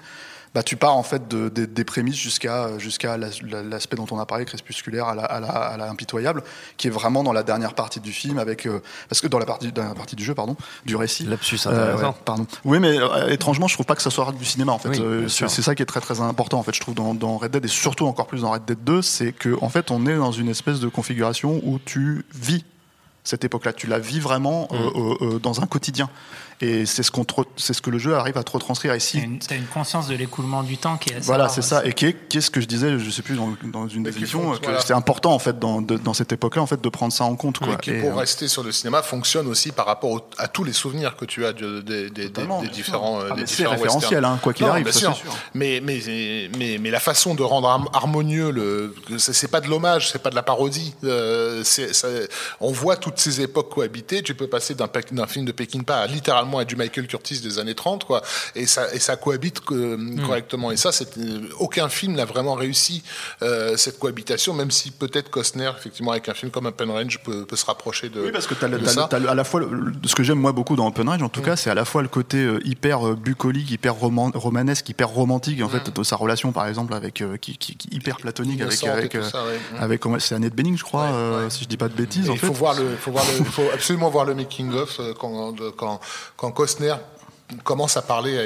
bah, 0.58 0.64
tu 0.64 0.76
pars 0.76 0.96
en 0.98 1.04
fait 1.04 1.28
de- 1.28 1.50
de- 1.50 1.66
des 1.66 1.84
prémices 1.84 2.16
jusqu'à 2.16 2.80
jusqu'à 2.80 3.16
la- 3.16 3.28
la- 3.48 3.62
l'aspect 3.62 3.96
dont 3.96 4.08
on 4.10 4.18
a 4.18 4.26
parlé, 4.26 4.44
crépusculaire, 4.44 5.06
à 5.06 5.14
la, 5.14 5.22
à, 5.22 5.40
la, 5.40 5.50
à 5.50 5.78
la 5.78 5.88
impitoyable, 5.88 6.42
qui 6.78 6.88
est 6.88 6.90
vraiment 6.90 7.22
dans 7.24 7.32
la 7.32 7.44
dernière 7.44 7.76
partie 7.76 8.00
du 8.00 8.12
film, 8.12 8.40
avec 8.40 8.66
euh, 8.66 8.80
parce 9.08 9.22
que 9.22 9.28
dans 9.28 9.38
la 9.38 9.46
partie, 9.46 9.72
dans 9.72 9.84
la 9.88 9.94
partie 9.94 10.16
du 10.16 10.24
jeu, 10.24 10.34
pardon, 10.34 10.56
du 10.84 10.96
récit. 10.96 11.26
Lapsus 11.26 11.60
Euh, 11.68 11.96
ouais, 11.96 12.04
pardon. 12.26 12.48
Oui, 12.66 12.80
mais 12.80 12.98
euh, 12.98 13.30
étrangement, 13.30 13.68
je 13.68 13.76
trouve 13.76 13.86
pas 13.86 13.94
que 13.96 14.02
ça 14.02 14.10
soit 14.10 14.32
du 14.32 14.46
cinéma. 14.46 14.72
En 14.72 14.80
fait, 14.80 14.98
Oui, 15.00 15.26
c'est 15.30 15.62
ça 15.62 15.76
qui 15.76 15.84
est 15.84 15.86
très 15.86 16.02
très 16.02 16.22
important. 16.22 16.58
En 16.58 16.64
fait, 16.64 16.74
je 16.74 16.80
trouve 16.82 16.96
dans, 16.96 17.14
dans 17.14 17.38
Red 17.38 17.52
Dead 17.52 17.64
et 17.64 17.68
surtout 17.68 18.08
encore 18.08 18.26
plus 18.26 18.42
dans 18.42 18.50
Red 18.50 18.66
Dead 18.66 18.84
2, 18.84 19.04
c'est 19.04 19.34
que 19.34 19.56
en 19.62 19.70
fait, 19.70 19.92
on 19.92 20.08
est 20.08 20.16
dans 20.18 20.32
une 20.32 20.50
espèce 20.50 20.80
de 20.80 20.88
configuration 20.88 21.62
où 21.64 21.78
tu 21.86 22.26
vis 22.34 22.66
cette 23.28 23.44
époque-là. 23.44 23.74
Tu 23.74 23.88
la 23.88 24.00
vis 24.00 24.20
vraiment 24.20 24.68
Mm. 24.72 24.76
euh, 24.76 24.78
euh, 24.78 25.16
euh, 25.36 25.40
dans 25.40 25.62
un 25.62 25.66
quotidien. 25.68 26.10
Et 26.60 26.88
c'est 26.88 27.04
ce 27.04 27.12
qu'on 27.12 27.24
te 27.24 27.36
re- 27.36 27.46
c'est 27.56 27.74
ce 27.74 27.84
que 27.84 27.92
le 27.92 28.00
jeu 28.00 28.16
arrive 28.16 28.36
à 28.36 28.44
te 28.44 28.50
retranscrire 28.52 28.96
ici. 28.96 29.20
une, 29.20 29.38
t'as 29.38 29.56
une 29.56 29.68
conscience 29.68 30.08
de 30.08 30.16
l'écoulement 30.16 30.64
du 30.64 30.78
temps 30.80 30.98
qui 30.98 31.12
est 31.12 31.18
assez 31.18 31.26
Voilà, 31.28 31.50
c'est 31.50 31.62
ça. 31.62 31.86
Et 31.86 31.94
qui 31.94 32.08
est, 32.08 32.28
qui 32.30 32.40
est 32.40 32.42
ce 32.42 32.50
que 32.50 32.62
je 32.62 32.66
disais, 32.66 32.98
je 32.98 33.10
sais 33.12 33.22
plus, 33.22 33.36
dans, 33.36 33.54
dans 33.66 33.88
une 33.88 34.08
euh, 34.08 34.12
que 34.12 34.64
voilà. 34.64 34.82
c'est 34.82 34.94
important 34.94 35.34
en 35.34 35.40
fait 35.40 35.60
dans, 35.60 35.84
de- 35.84 35.98
dans 35.98 36.16
cette 36.16 36.32
époque-là 36.32 36.64
en 36.64 36.66
fait 36.66 36.82
de 36.82 36.90
prendre 36.90 37.14
ça 37.14 37.26
en 37.26 37.36
compte. 37.36 37.60
Quoi. 37.60 37.76
qui, 37.76 37.92
Et, 37.92 38.00
pour 38.02 38.14
euh, 38.14 38.16
rester 38.16 38.48
sur 38.48 38.64
le 38.64 38.72
cinéma, 38.72 39.04
fonctionne 39.04 39.46
aussi 39.48 39.72
par 39.72 39.86
rapport 39.86 40.10
au- 40.10 40.22
à 40.40 40.48
tous 40.48 40.64
les 40.64 40.74
souvenirs 40.74 41.16
que 41.16 41.26
tu 41.26 41.46
as 41.46 41.54
de- 41.54 41.82
des- 41.82 42.10
différents, 42.72 43.20
euh, 43.22 43.30
Ah, 43.32 43.36
c'est 43.46 43.68
référentiel, 43.68 44.26
hein, 44.26 44.40
quoi 44.42 44.52
qu'il 44.54 44.66
arrive, 44.66 44.84
bien 44.86 44.92
ça, 44.94 45.00
sûr. 45.00 45.16
c'est 45.16 45.22
sûr. 45.30 45.36
Mais, 45.54 45.80
mais, 45.84 46.00
mais, 46.58 46.78
mais 46.82 46.90
la 46.90 47.00
façon 47.00 47.36
de 47.36 47.44
rendre 47.44 47.68
har- 47.70 47.90
harmonieux, 47.94 48.50
le, 48.50 48.96
c'est 49.20 49.52
pas 49.52 49.62
de 49.62 49.68
l'hommage, 49.68 50.10
c'est 50.12 50.24
pas 50.24 50.32
de 50.32 50.36
la 50.36 50.44
parodie. 50.44 50.96
euh, 51.04 51.64
ça- 51.64 52.08
on 52.62 52.72
voit 52.72 52.96
toutes 53.18 53.34
ces 53.34 53.42
époques 53.42 53.74
cohabiter. 53.74 54.22
Tu 54.22 54.36
peux 54.36 54.48
passer 54.48 54.76
d'un 54.76 55.28
film 55.28 55.46
de 55.46 55.52
Peckinpah 55.52 55.98
à 56.02 56.08
littéralement 56.08 56.60
à 56.60 56.66
du 56.66 56.76
Michael 56.76 57.08
Curtis 57.08 57.40
des 57.42 57.58
années 57.60 57.74
30, 57.76 58.06
quoi. 58.06 58.22
Et 58.56 58.66
ça, 58.68 58.94
et 58.94 59.00
ça 59.00 59.16
cohabite 59.16 59.62
euh, 59.72 59.98
Hmm. 59.98 60.26
correctement. 60.26 60.72
Et 60.72 60.78
ça, 60.78 60.92
c'est, 60.92 61.08
aucun 61.60 61.90
film 61.90 62.14
n'a 62.14 62.26
vraiment 62.26 62.54
réussi 62.54 63.04
euh, 63.42 63.76
cette 63.78 63.98
cohabitation, 64.00 64.54
même 64.54 64.70
si 64.72 64.92
peut-être 64.92 65.30
Costner, 65.32 65.72
effectivement, 65.78 66.12
avec 66.12 66.30
un 66.30 66.34
film 66.34 66.52
comme 66.52 66.68
Open 66.68 66.90
Range, 66.92 67.20
peut, 67.24 67.46
peut 67.46 67.56
se 67.56 67.66
rapprocher 67.66 68.10
de. 68.10 68.22
Oui, 68.22 68.32
parce 68.32 68.46
que 68.48 68.54
t'as 68.54 68.68
le- 68.68 68.78
de 68.80 68.86
t'as 68.86 68.92
ça. 68.92 69.02
le- 69.04 69.08
t'as 69.10 69.20
le- 69.20 69.30
à 69.30 69.36
la 69.36 69.44
fois 69.44 69.60
le- 69.62 69.70
le- 69.72 69.94
ce 70.06 70.14
que 70.16 70.24
j'aime 70.24 70.38
moi 70.40 70.52
beaucoup 70.52 70.76
dans 70.76 70.88
Open 70.88 71.10
Range, 71.10 71.22
en 71.24 71.30
tout 71.30 71.42
cas, 71.42 71.56
c'est 71.56 71.70
à 71.70 71.76
la 71.76 71.86
fois 71.86 72.02
le 72.04 72.08
côté 72.08 72.38
euh, 72.38 72.60
hyper 72.66 73.08
euh, 73.08 73.16
bucolique, 73.16 73.72
hyper 73.72 73.96
roman- 73.96 74.32
romanesque, 74.36 74.88
hyper 74.90 75.10
romantique, 75.10 75.62
en 75.64 75.70
fait, 75.70 75.90
de 75.96 76.04
sa 76.04 76.16
relation 76.16 76.52
par 76.52 76.68
exemple 76.68 76.94
avec 76.94 77.22
euh, 77.22 77.38
qui, 77.38 77.58
qui- 77.58 77.76
qui- 77.76 77.90
hyper 77.92 78.18
platonique 78.18 78.62
avec 78.62 78.84
avec 78.84 79.14
ça, 79.24 79.44
ouais. 79.46 79.60
avec 79.80 80.02
c'est 80.20 80.36
Annette 80.36 80.56
Bening, 80.56 80.78
je 80.78 80.84
crois, 80.84 81.06
Ouais, 81.06 81.10
euh, 81.14 81.44
ouais. 81.46 81.50
si 81.50 81.64
je 81.64 81.70
dis 81.70 81.78
pas 81.78 81.88
de 81.90 81.94
bêtises. 81.94 82.30
En 82.30 82.34
il 82.34 82.40
fait. 82.40 82.48
faut 82.48 82.54
voir 82.54 82.76
le, 82.76 82.96
faut 83.08 83.12
voir 83.14 83.26
le, 83.26 83.44
faut 83.46 83.70
absolument 83.74 84.10
voir 84.10 84.26
le 84.26 84.36
making 84.36 84.74
of 84.74 85.00
euh, 85.00 85.14
quand, 85.18 85.56
quand, 85.78 86.00
quand 86.36 86.52
Costner 86.52 86.96
commence 87.64 87.96
à 87.96 88.02
parler, 88.02 88.38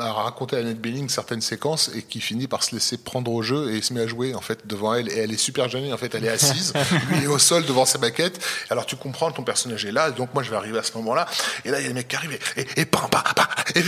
à 0.00 0.12
raconter 0.12 0.56
à 0.56 0.58
Annette 0.60 0.80
Bening 0.80 1.08
certaines 1.08 1.40
séquences 1.40 1.90
et 1.94 2.02
qui 2.02 2.20
finit 2.20 2.48
par 2.48 2.62
se 2.64 2.74
laisser 2.74 2.96
prendre 2.96 3.30
au 3.32 3.40
jeu 3.42 3.70
et 3.72 3.76
il 3.76 3.84
se 3.84 3.92
met 3.92 4.00
à 4.00 4.06
jouer 4.08 4.34
en 4.34 4.40
fait 4.40 4.66
devant 4.66 4.94
elle. 4.94 5.08
Et 5.10 5.16
elle 5.18 5.32
est 5.32 5.36
super 5.36 5.68
gênée 5.68 5.92
en 5.92 5.96
fait 5.96 6.12
elle 6.14 6.24
est 6.24 6.28
assise 6.28 6.72
lui 7.10 7.22
est 7.24 7.26
au 7.28 7.38
sol 7.38 7.64
devant 7.66 7.84
sa 7.84 7.98
maquette 7.98 8.44
alors 8.70 8.84
tu 8.84 8.96
comprends 8.96 9.30
ton 9.30 9.42
personnage 9.44 9.84
est 9.84 9.92
là 9.92 10.10
donc 10.10 10.34
moi 10.34 10.42
je 10.42 10.50
vais 10.50 10.56
arriver 10.56 10.78
à 10.78 10.82
ce 10.82 10.92
moment 10.96 11.14
là 11.14 11.26
et 11.64 11.70
là 11.70 11.78
il 11.78 11.82
y 11.82 11.86
a 11.86 11.88
le 11.88 11.94
mec 11.94 12.08
qui 12.08 12.16
arrive 12.16 12.32
et, 12.56 12.60
et, 12.60 12.80
et, 12.80 12.84
pam, 12.84 13.08
pam, 13.10 13.22
pam, 13.36 13.46
et, 13.76 13.82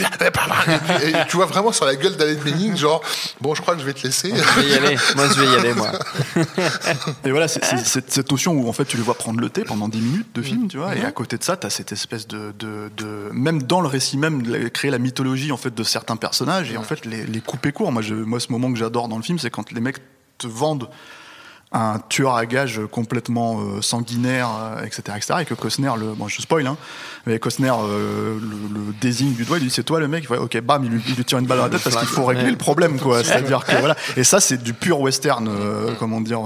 tu 1.28 1.36
vois 1.36 1.46
vraiment 1.46 1.72
sur 1.72 1.84
la 1.84 1.96
gueule 1.96 2.16
d'Annette 2.16 2.40
Bening 2.44 2.76
genre 2.76 3.02
bon 3.40 3.54
je 3.56 3.62
crois 3.62 3.74
que 3.74 3.80
je 3.80 3.86
vais 3.86 3.92
te 3.94 4.02
laisser. 4.06 4.32
Je 4.34 4.60
vais 4.60 4.68
y 4.68 4.74
aller. 4.74 4.96
Moi, 5.16 5.26
je 5.28 5.40
vais 5.40 5.46
y 5.52 5.54
aller, 5.56 5.74
moi. 5.74 5.90
Et 7.24 7.30
voilà, 7.30 7.48
c'est 7.48 7.64
c'est- 7.64 8.08
cette, 8.10 8.30
notion 8.30 8.52
où 8.52 8.68
en 8.68 8.72
fait 8.72 8.84
tu 8.84 8.96
les 8.96 9.02
vois 9.02 9.14
prendre 9.14 9.40
le 9.40 9.48
thé 9.50 9.64
pendant 9.64 9.88
10 9.88 10.00
minutes 10.00 10.34
de 10.34 10.42
film, 10.42 10.68
tu 10.68 10.78
vois, 10.78 10.94
et 10.96 11.04
à 11.04 11.10
côté 11.12 11.36
de 11.38 11.42
ça, 11.44 11.56
tu 11.56 11.66
as 11.66 11.70
cette 11.70 11.92
espèce 11.92 12.26
de, 12.28 12.52
de, 12.58 12.90
de- 12.96 13.28
Même 13.32 13.62
dans 13.62 13.80
le 13.80 13.88
récit 13.88 14.16
même, 14.16 14.42
de 14.42 14.52
la- 14.52 14.59
créer 14.68 14.90
la 14.90 14.98
mythologie 14.98 15.52
en 15.52 15.56
fait 15.56 15.74
de 15.74 15.82
certains 15.82 16.16
personnages 16.16 16.70
et 16.70 16.76
en 16.76 16.82
fait 16.82 17.04
les, 17.04 17.26
les 17.26 17.40
couper 17.40 17.72
court. 17.72 17.92
Moi, 17.92 18.02
je, 18.02 18.14
moi, 18.14 18.40
ce 18.40 18.52
moment 18.52 18.72
que 18.72 18.78
j'adore 18.78 19.08
dans 19.08 19.16
le 19.16 19.22
film, 19.22 19.38
c'est 19.38 19.50
quand 19.50 19.72
les 19.72 19.80
mecs 19.80 19.98
te 20.38 20.46
vendent 20.46 20.88
un 21.72 22.00
tueur 22.08 22.34
à 22.34 22.46
gages 22.46 22.80
complètement 22.90 23.60
euh, 23.60 23.80
sanguinaire, 23.80 24.50
euh, 24.60 24.84
etc., 24.84 25.02
etc., 25.16 25.34
et 25.42 25.44
que 25.44 25.54
Costner, 25.54 25.92
le, 25.96 26.14
bon, 26.14 26.26
je 26.26 26.42
spoil, 26.42 26.66
hein, 26.66 26.76
mais 27.26 27.38
Costner 27.38 27.70
euh, 27.70 28.40
le, 28.40 28.86
le 28.86 28.92
désigne 29.00 29.34
du 29.34 29.44
doigt, 29.44 29.58
il 29.58 29.64
dit 29.64 29.70
c'est 29.70 29.84
toi 29.84 30.00
le 30.00 30.08
mec, 30.08 30.28
ok, 30.28 30.60
bam, 30.62 30.82
il 30.82 30.90
lui, 30.90 31.02
il 31.06 31.14
lui 31.14 31.24
tire 31.24 31.38
une 31.38 31.46
balle 31.46 31.58
dans 31.58 31.64
la 31.64 31.70
tête 31.70 31.84
parce 31.84 31.96
qu'il 31.96 32.08
faut 32.08 32.24
régler 32.24 32.50
le 32.50 32.56
problème, 32.56 32.98
quoi. 32.98 33.22
C'est-à-dire 33.22 33.64
que 33.64 33.76
voilà, 33.76 33.96
et 34.16 34.24
ça 34.24 34.40
c'est 34.40 34.60
du 34.60 34.74
pur 34.74 35.00
western, 35.00 35.46
euh, 35.48 35.94
comment 35.96 36.20
dire, 36.20 36.40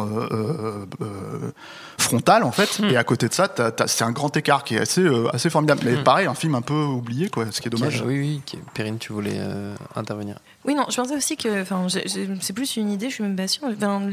euh, 1.94 2.00
euh, 2.00 2.00
euh, 2.00 2.02
frontal 2.02 2.42
en 2.44 2.52
fait. 2.52 2.80
Et 2.90 2.96
à 2.96 3.04
côté 3.04 3.28
de 3.28 3.34
ça, 3.34 3.48
c'est 3.86 4.04
un 4.04 4.12
grand 4.12 4.36
écart 4.36 4.64
qui 4.64 4.76
est 4.76 4.80
assez, 4.80 5.00
euh, 5.02 5.28
assez 5.34 5.50
formidable. 5.50 5.80
Mais 5.84 5.96
pareil, 6.02 6.26
un 6.26 6.34
film 6.34 6.54
un 6.54 6.62
peu 6.62 6.74
oublié, 6.74 7.28
quoi, 7.28 7.46
ce 7.50 7.60
qui 7.60 7.68
est 7.68 7.70
dommage. 7.70 8.02
Oui, 8.06 8.18
oui. 8.18 8.40
qui- 8.46 8.58
Perrine, 8.74 8.98
tu 8.98 9.12
voulais 9.12 9.36
euh, 9.36 9.74
intervenir. 9.96 10.36
Oui, 10.64 10.74
non, 10.74 10.86
je 10.88 10.96
pensais 10.96 11.14
aussi 11.16 11.36
que, 11.36 11.64
c'est 12.40 12.52
plus 12.54 12.76
une 12.76 12.90
idée, 12.90 13.08
je 13.10 13.14
suis 13.14 13.22
même 13.22 13.36
pas 13.36 13.48
sûre. 13.48 13.64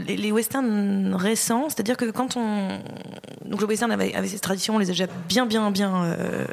Les, 0.07 0.17
les 0.17 0.31
westerns 0.31 1.15
récents, 1.15 1.67
c'est-à-dire 1.69 1.95
que 1.95 2.11
quand 2.11 2.35
on, 2.35 2.79
donc 3.45 3.61
le 3.61 3.67
western 3.67 3.91
avait, 3.91 4.13
avait 4.13 4.27
ses 4.27 4.39
traditions, 4.39 4.75
on 4.75 4.79
les 4.79 4.87
a 4.89 4.93
déjà 4.93 5.07
bien, 5.29 5.45
bien, 5.45 5.71
bien, 5.71 6.03
euh, 6.03 6.45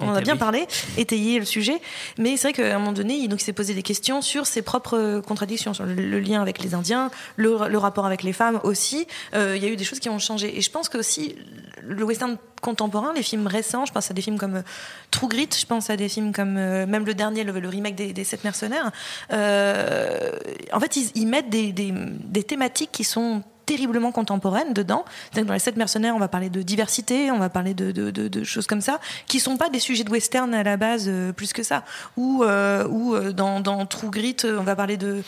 on 0.00 0.08
en 0.08 0.14
a 0.14 0.20
bien 0.20 0.36
parlé, 0.36 0.66
étayé 0.96 1.38
le 1.40 1.44
sujet. 1.44 1.80
Mais 2.18 2.36
c'est 2.36 2.52
vrai 2.52 2.52
qu'à 2.52 2.76
un 2.76 2.78
moment 2.78 2.92
donné, 2.92 3.14
il, 3.14 3.28
donc, 3.28 3.40
il 3.40 3.44
s'est 3.44 3.52
posé 3.52 3.74
des 3.74 3.82
questions 3.82 4.22
sur 4.22 4.46
ses 4.46 4.62
propres 4.62 5.20
contradictions, 5.26 5.74
sur 5.74 5.84
le, 5.84 5.94
le 5.94 6.20
lien 6.20 6.40
avec 6.40 6.62
les 6.62 6.74
Indiens, 6.74 7.10
le, 7.36 7.68
le 7.68 7.78
rapport 7.78 8.06
avec 8.06 8.22
les 8.22 8.32
femmes 8.32 8.60
aussi. 8.62 9.06
Euh, 9.34 9.56
Il 9.56 9.62
y 9.62 9.66
a 9.66 9.70
eu 9.70 9.76
des 9.76 9.84
choses 9.84 9.98
qui 9.98 10.08
ont 10.08 10.18
changé. 10.20 10.56
Et 10.56 10.61
je 10.62 10.70
pense 10.70 10.88
que 10.88 10.98
aussi 10.98 11.36
le 11.82 12.04
western 12.04 12.36
contemporain, 12.60 13.12
les 13.12 13.22
films 13.22 13.46
récents, 13.46 13.84
je 13.84 13.92
pense 13.92 14.10
à 14.10 14.14
des 14.14 14.22
films 14.22 14.38
comme 14.38 14.62
True 15.10 15.28
Grit, 15.28 15.48
je 15.58 15.66
pense 15.66 15.90
à 15.90 15.96
des 15.96 16.08
films 16.08 16.32
comme 16.32 16.54
même 16.54 17.04
le 17.04 17.14
dernier, 17.14 17.42
le, 17.44 17.68
remake 17.68 17.96
des, 17.96 18.12
des 18.12 18.24
Sept 18.24 18.44
Mercenaires. 18.44 18.92
en 19.30 20.80
fait, 20.80 20.96
ils, 21.14 21.26
mettent 21.26 21.50
des, 21.50 21.72
des 21.72 22.42
thématiques 22.44 22.92
qui 22.92 23.04
sont 23.04 23.42
terriblement 23.66 24.12
contemporaine 24.12 24.72
dedans. 24.72 25.04
Dans 25.34 25.52
les 25.52 25.58
sept 25.58 25.76
mercenaires, 25.76 26.14
on 26.14 26.18
va 26.18 26.28
parler 26.28 26.50
de 26.50 26.62
diversité, 26.62 27.30
on 27.30 27.38
va 27.38 27.48
parler 27.48 27.74
de, 27.74 27.90
de, 27.90 28.10
de, 28.10 28.44
choses 28.44 28.66
comme 28.66 28.80
ça, 28.80 29.00
qui 29.26 29.40
sont 29.40 29.56
pas 29.56 29.68
des 29.68 29.78
sujets 29.78 30.04
de 30.04 30.10
western 30.10 30.52
à 30.54 30.62
la 30.62 30.76
base 30.76 31.04
euh, 31.08 31.32
plus 31.32 31.52
que 31.52 31.62
ça. 31.62 31.84
Ou, 32.16 32.44
euh, 32.44 32.86
ou 32.88 33.14
euh, 33.14 33.32
dans, 33.32 33.60
dans, 33.60 33.84
True 33.86 34.10
Grit, 34.10 34.36
on 34.44 34.62
va 34.62 34.76
parler 34.76 34.96
de 34.96 35.22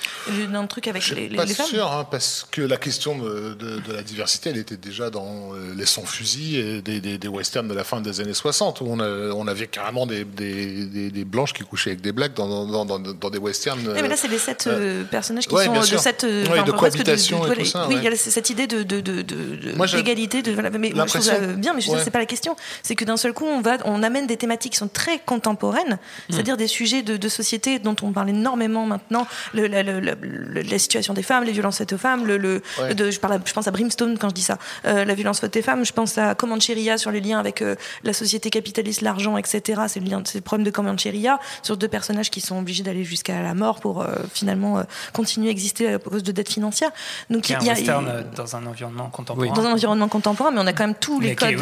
d'un 0.51 0.66
truc 0.66 0.89
avec 0.89 1.07
les, 1.11 1.28
les, 1.28 1.37
pas 1.37 1.45
les 1.45 1.55
femmes. 1.55 1.66
sûr, 1.66 1.91
hein, 1.91 2.07
parce 2.11 2.47
que 2.51 2.61
la 2.61 2.76
question 2.76 3.18
de, 3.18 3.55
de, 3.55 3.93
la 3.93 4.03
diversité, 4.03 4.51
elle 4.51 4.59
était 4.59 4.76
déjà 4.76 5.11
dans 5.11 5.51
les 5.76 5.87
sans-fusils 5.87 6.57
et 6.57 6.82
des, 6.82 7.01
des, 7.01 7.18
des, 7.18 7.28
westerns 7.28 7.68
de 7.68 7.74
la 7.74 7.85
fin 7.85 8.01
des 8.01 8.20
années 8.20 8.35
60, 8.35 8.80
où 8.80 8.87
on, 8.87 9.01
on 9.01 9.47
avait 9.47 9.66
carrément 9.66 10.07
des, 10.07 10.24
des, 10.24 11.24
blanches 11.24 11.53
qui 11.53 11.62
couchaient 11.62 11.91
avec 11.91 12.01
des 12.01 12.12
blacks 12.12 12.35
dans, 12.35 12.66
dans, 12.66 12.85
dans, 12.85 12.99
dans 12.99 13.30
des 13.30 13.39
westerns. 13.39 13.80
Mais 13.93 14.07
là, 14.07 14.16
c'est 14.16 14.28
les 14.28 14.39
sept 14.39 14.68
personnages 15.11 15.47
qui 15.47 15.57
sont 15.57 15.72
de 15.72 15.97
cette 15.99 16.24
de 16.24 16.70
cohabitation 16.72 17.47
et 17.47 17.57
tout 17.57 17.64
ça. 17.64 17.87
Oui, 17.89 17.97
il 17.99 18.03
y 18.03 18.07
a 18.07 18.11
cette 18.31 18.51
idée 18.51 18.66
de 18.66 18.83
d'égalité, 18.83 20.43
de, 20.43 20.53
de, 20.53 20.79
mais 20.79 20.93
je 20.95 21.05
trouve 21.05 21.20
ça 21.20 21.39
bien, 21.39 21.75
mais 21.75 21.81
je 21.81 21.91
ouais. 21.91 21.99
c'est 22.03 22.11
pas 22.11 22.18
la 22.18 22.27
question. 22.27 22.57
C'est 22.83 22.95
que 22.95 23.05
d'un 23.05 23.16
seul 23.16 23.33
coup, 23.33 23.45
on 23.45 23.61
va, 23.61 23.79
on 23.85 24.03
amène 24.03 24.27
des 24.27 24.37
thématiques 24.37 24.72
qui 24.72 24.79
sont 24.79 24.89
très 24.89 25.18
contemporaines, 25.18 25.95
mm. 25.95 26.33
c'est-à-dire 26.33 26.57
des 26.57 26.66
sujets 26.66 27.03
de, 27.03 27.29
société 27.29 27.79
dont 27.79 27.97
on 28.03 28.12
parle 28.12 28.31
énormément 28.31 28.87
maintenant, 28.87 29.27
le, 29.55 29.66
la, 29.66 29.83
la, 29.83 30.79
situation 30.79 31.14
des 31.14 31.22
femmes, 31.22 31.45
les 31.45 31.53
violences 31.53 31.79
faites 31.79 31.93
aux 31.93 31.99
femmes, 31.99 32.27
le, 32.27 32.37
le 32.37 32.62
de, 32.95 33.11
je, 33.11 33.18
parle, 33.18 33.41
je 33.45 33.53
pense 33.53 33.66
à 33.66 33.70
Brimstone 33.70 34.18
quand 34.18 34.29
je 34.29 34.35
dis 34.35 34.43
ça, 34.43 34.59
euh, 34.85 35.05
la 35.05 35.14
violence 35.14 35.41
faite 35.41 35.57
aux 35.57 35.62
femmes. 35.62 35.85
Je 35.85 35.93
pense 35.93 36.18
à 36.18 36.35
Comancheria 36.35 36.99
sur 36.99 37.11
les 37.11 37.20
liens 37.20 37.39
avec 37.39 37.62
euh, 37.62 37.77
la 38.05 38.12
société 38.12 38.51
capitaliste, 38.51 39.01
l'argent, 39.01 39.37
etc. 39.37 39.83
C'est 39.89 40.01
le 40.01 40.07
lien, 40.07 40.22
c'est 40.25 40.39
le 40.39 40.43
problème 40.43 40.64
de 40.64 40.70
Comancheria 40.70 41.39
sur 41.62 41.77
deux 41.77 41.89
personnages 41.89 42.31
qui 42.31 42.41
sont 42.41 42.59
obligés 42.59 42.83
d'aller 42.83 43.05
jusqu'à 43.05 43.43
la 43.43 43.55
mort 43.55 43.81
pour 43.81 44.03
euh, 44.03 44.14
finalement 44.33 44.85
continuer 45.12 45.49
à 45.49 45.51
exister 45.51 45.95
à 45.95 45.99
cause 45.99 46.22
de 46.22 46.33
dettes 46.33 46.53
financières. 46.53 46.91
Donc 47.31 47.49
il 47.49 47.62
y 47.62 47.70
a, 47.70 48.13
dans 48.36 48.56
un 48.56 48.66
environnement 48.66 49.08
contemporain. 49.10 49.52
Dans 49.52 49.66
un 49.66 49.72
environnement 49.72 50.08
contemporain, 50.08 50.50
mais 50.50 50.60
on 50.60 50.66
a 50.66 50.72
quand 50.72 50.86
même 50.86 50.96
tous 50.96 51.20
les 51.20 51.34
codes, 51.34 51.56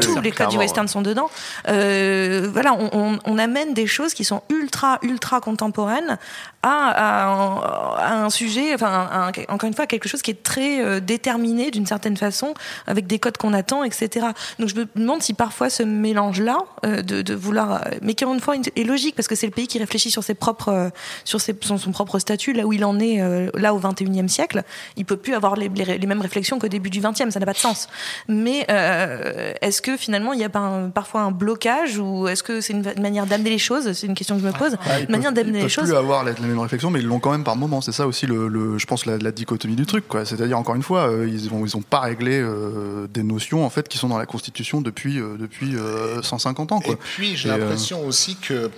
tous 0.00 0.20
les 0.20 0.32
codes 0.32 0.48
du 0.48 0.58
western 0.58 0.88
sont 0.88 1.02
dedans. 1.02 1.30
Euh, 1.68 2.48
voilà, 2.52 2.74
on, 2.74 3.18
on, 3.24 3.38
amène 3.38 3.74
des 3.74 3.86
choses 3.86 4.14
qui 4.14 4.24
sont 4.24 4.42
ultra, 4.48 4.98
ultra 5.02 5.40
contemporaines 5.40 6.18
à, 6.66 8.14
un 8.14 8.30
sujet, 8.30 8.74
enfin, 8.74 9.30
encore 9.48 9.66
une 9.66 9.74
fois, 9.74 9.86
quelque 9.86 10.08
chose 10.08 10.22
qui 10.22 10.30
est 10.30 10.42
très 10.42 10.80
euh, 10.80 11.00
déterminé 11.00 11.70
d'une 11.70 11.86
certaine 11.86 12.16
façon, 12.16 12.54
avec 12.86 13.06
des 13.06 13.18
codes 13.18 13.36
qu'on 13.36 13.52
attend, 13.52 13.84
etc. 13.84 14.28
Donc 14.58 14.68
je 14.68 14.76
me 14.76 14.86
demande 14.96 15.22
si 15.22 15.34
parfois 15.34 15.70
ce 15.70 15.82
mélange-là, 15.82 16.58
euh, 16.84 17.02
de, 17.02 17.22
de, 17.22 17.34
vouloir, 17.34 17.84
mais 18.02 18.14
qui 18.14 18.24
encore 18.24 18.34
une 18.34 18.40
fois 18.40 18.56
est 18.56 18.84
logique, 18.84 19.14
parce 19.14 19.28
que 19.28 19.34
c'est 19.34 19.46
le 19.46 19.52
pays 19.52 19.66
qui 19.66 19.78
réfléchit 19.78 20.10
sur 20.10 20.24
ses 20.24 20.34
propres, 20.34 20.90
sur 21.24 21.40
ses, 21.40 21.56
son, 21.60 21.78
son, 21.78 21.92
propre 21.92 22.18
statut, 22.18 22.52
là 22.52 22.66
où 22.66 22.72
il 22.72 22.84
en 22.84 22.98
est, 22.98 23.20
là 23.54 23.74
au 23.74 23.80
21e 23.80 24.28
siècle, 24.28 24.62
il 24.96 25.04
peut 25.04 25.16
plus 25.16 25.34
avoir 25.34 25.56
les, 25.56 25.68
les, 25.68 25.98
les 25.98 26.06
mêmes 26.06 26.20
réflexions 26.20 26.58
qu'au 26.58 26.68
début 26.68 26.90
du 26.90 27.00
20e, 27.00 27.30
ça 27.30 27.40
n'a 27.40 27.46
pas 27.46 27.52
de 27.52 27.58
sens. 27.58 27.88
Mais 28.28 28.66
euh, 28.70 29.52
est-ce 29.60 29.82
que 29.82 29.96
finalement 29.96 30.32
il 30.32 30.40
y 30.40 30.44
a 30.44 30.48
pas 30.48 30.88
parfois 30.94 31.22
un 31.22 31.30
blocage 31.30 31.98
ou 31.98 32.28
est-ce 32.28 32.42
que 32.42 32.60
c'est 32.60 32.72
une, 32.72 32.84
manière 33.00 33.26
d'amener 33.26 33.50
les 33.50 33.58
choses? 33.58 33.92
C'est 33.92 34.06
une 34.06 34.14
question 34.14 34.36
que 34.36 34.42
je 34.42 34.46
me 34.46 34.52
pose. 34.52 34.76
Ah, 34.88 35.00
une 35.00 35.10
manière 35.10 35.32
d'amener 35.32 35.62
les 35.62 35.68
choses. 35.68 35.84
Ils 35.84 35.90
plus 35.90 35.96
avoir 35.96 36.24
la, 36.24 36.32
même 36.54 36.62
réflexion, 36.62 36.90
mais 36.90 37.00
ils 37.00 37.06
l'ont 37.06 37.20
quand 37.20 37.30
même 37.30 37.44
par 37.44 37.56
moment. 37.56 37.80
C'est 37.80 37.92
ça 37.92 38.06
aussi, 38.06 38.26
le, 38.26 38.78
je 38.78 38.86
pense, 38.86 39.06
la, 39.06 39.32
dichotomie 39.32 39.76
du 39.76 39.86
truc. 39.86 40.04
C'est-à-dire 40.24 40.58
encore 40.58 40.74
une 40.74 40.82
fois, 40.82 41.08
euh, 41.08 41.28
ils 41.28 41.50
n'ont 41.50 41.64
ils 41.66 41.76
ont 41.76 41.82
pas 41.82 42.00
réglé 42.00 42.40
euh, 42.40 43.06
des 43.12 43.22
notions 43.22 43.64
en 43.64 43.70
fait 43.70 43.88
qui 43.88 43.98
sont 43.98 44.08
dans 44.08 44.18
la 44.18 44.26
Constitution 44.26 44.80
depuis 44.80 45.16
depuis 45.16 45.74
150 46.22 46.72
ans. 46.72 46.80
Quoi. 46.80 46.94
Et 46.94 46.96
puis 46.96 47.36
j'ai 47.36 47.48
l'impression 47.48 48.06
aussi 48.06 48.36
que 48.36 48.70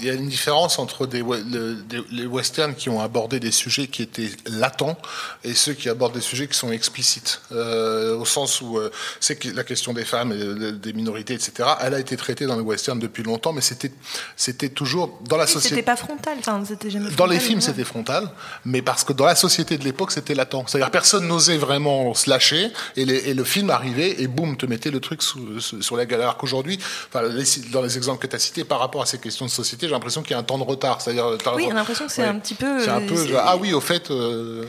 il 0.00 0.06
y 0.06 0.10
a 0.10 0.14
une 0.14 0.28
différence 0.28 0.78
entre 0.78 1.06
des, 1.06 1.22
les 2.10 2.26
westerns 2.26 2.74
qui 2.74 2.88
ont 2.88 3.00
abordé 3.00 3.40
des 3.40 3.50
sujets 3.50 3.86
qui 3.86 4.02
étaient 4.02 4.30
latents 4.46 4.98
et 5.44 5.54
ceux 5.54 5.72
qui 5.72 5.88
abordent 5.88 6.14
des 6.14 6.20
sujets 6.20 6.46
qui 6.46 6.56
sont 6.56 6.72
explicites. 6.72 7.40
Euh, 7.52 8.16
au 8.16 8.24
sens 8.24 8.60
où 8.60 8.78
euh, 8.78 8.90
c'est 9.20 9.36
que 9.36 9.48
la 9.48 9.64
question 9.64 9.92
des 9.92 10.04
femmes, 10.04 10.32
et 10.32 10.72
des 10.72 10.92
minorités, 10.92 11.34
etc. 11.34 11.68
Elle 11.80 11.94
a 11.94 12.00
été 12.00 12.16
traitée 12.16 12.46
dans 12.46 12.56
le 12.56 12.62
western 12.62 12.98
depuis 12.98 13.22
longtemps, 13.22 13.52
mais 13.52 13.60
c'était 13.60 13.92
c'était 14.36 14.68
toujours 14.68 15.20
dans 15.28 15.36
la 15.36 15.46
société. 15.46 15.76
C'était 15.76 15.82
pas 15.82 15.96
frontal, 15.96 16.36
enfin, 16.38 16.62
c'était 16.66 16.90
jamais. 16.90 17.10
Dans 17.10 17.21
les 17.26 17.40
films, 17.40 17.60
c'était 17.60 17.84
frontal, 17.84 18.28
mais 18.64 18.82
parce 18.82 19.04
que 19.04 19.12
dans 19.12 19.26
la 19.26 19.34
société 19.34 19.78
de 19.78 19.84
l'époque, 19.84 20.12
c'était 20.12 20.34
latent. 20.34 20.64
C'est-à-dire 20.66 20.90
personne 20.90 21.26
n'osait 21.26 21.56
vraiment 21.56 22.14
se 22.14 22.28
lâcher, 22.28 22.70
et, 22.96 23.02
et, 23.02 23.34
le 23.34 23.44
film 23.44 23.70
arrivait 23.70 24.20
et 24.22 24.26
boum, 24.26 24.56
te 24.56 24.66
mettait 24.66 24.90
le 24.90 25.00
truc 25.00 25.22
sous, 25.22 25.60
sur 25.60 25.96
la 25.96 26.06
galère. 26.06 26.26
Alors 26.26 26.36
qu'aujourd'hui, 26.36 26.78
enfin, 27.08 27.22
dans 27.72 27.82
les 27.82 27.96
exemples 27.96 28.20
que 28.20 28.26
tu 28.26 28.36
as 28.36 28.38
cités, 28.38 28.64
par 28.64 28.78
rapport 28.78 29.02
à 29.02 29.06
ces 29.06 29.18
questions 29.18 29.46
de 29.46 29.50
société, 29.50 29.86
j'ai 29.86 29.92
l'impression 29.92 30.22
qu'il 30.22 30.32
y 30.32 30.34
a 30.34 30.38
un 30.38 30.42
temps 30.42 30.58
de 30.58 30.64
retard. 30.64 31.00
C'est-à-dire, 31.00 31.26
oui, 31.54 31.64
j'ai 31.68 31.74
l'impression 31.74 32.06
que 32.06 32.12
c'est 32.12 32.24
un 32.24 32.38
petit 32.38 32.54
peu. 32.54 32.88
Un 32.88 33.00
peu. 33.00 33.16
ah 33.38 33.56
oui, 33.56 33.72
au 33.72 33.80
fait, 33.80 34.10
euh, 34.10 34.64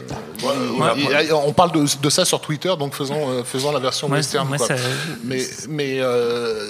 on 1.31 1.53
parle 1.53 1.71
de, 1.71 1.85
de, 2.01 2.09
ça 2.09 2.25
sur 2.25 2.41
Twitter, 2.41 2.73
donc 2.77 2.93
faisons, 2.93 3.29
euh, 3.29 3.43
faisons 3.43 3.71
la 3.71 3.79
version 3.79 4.09
western. 4.09 4.47
Mais, 5.23 5.43
mais 5.69 5.97
euh, 5.99 6.67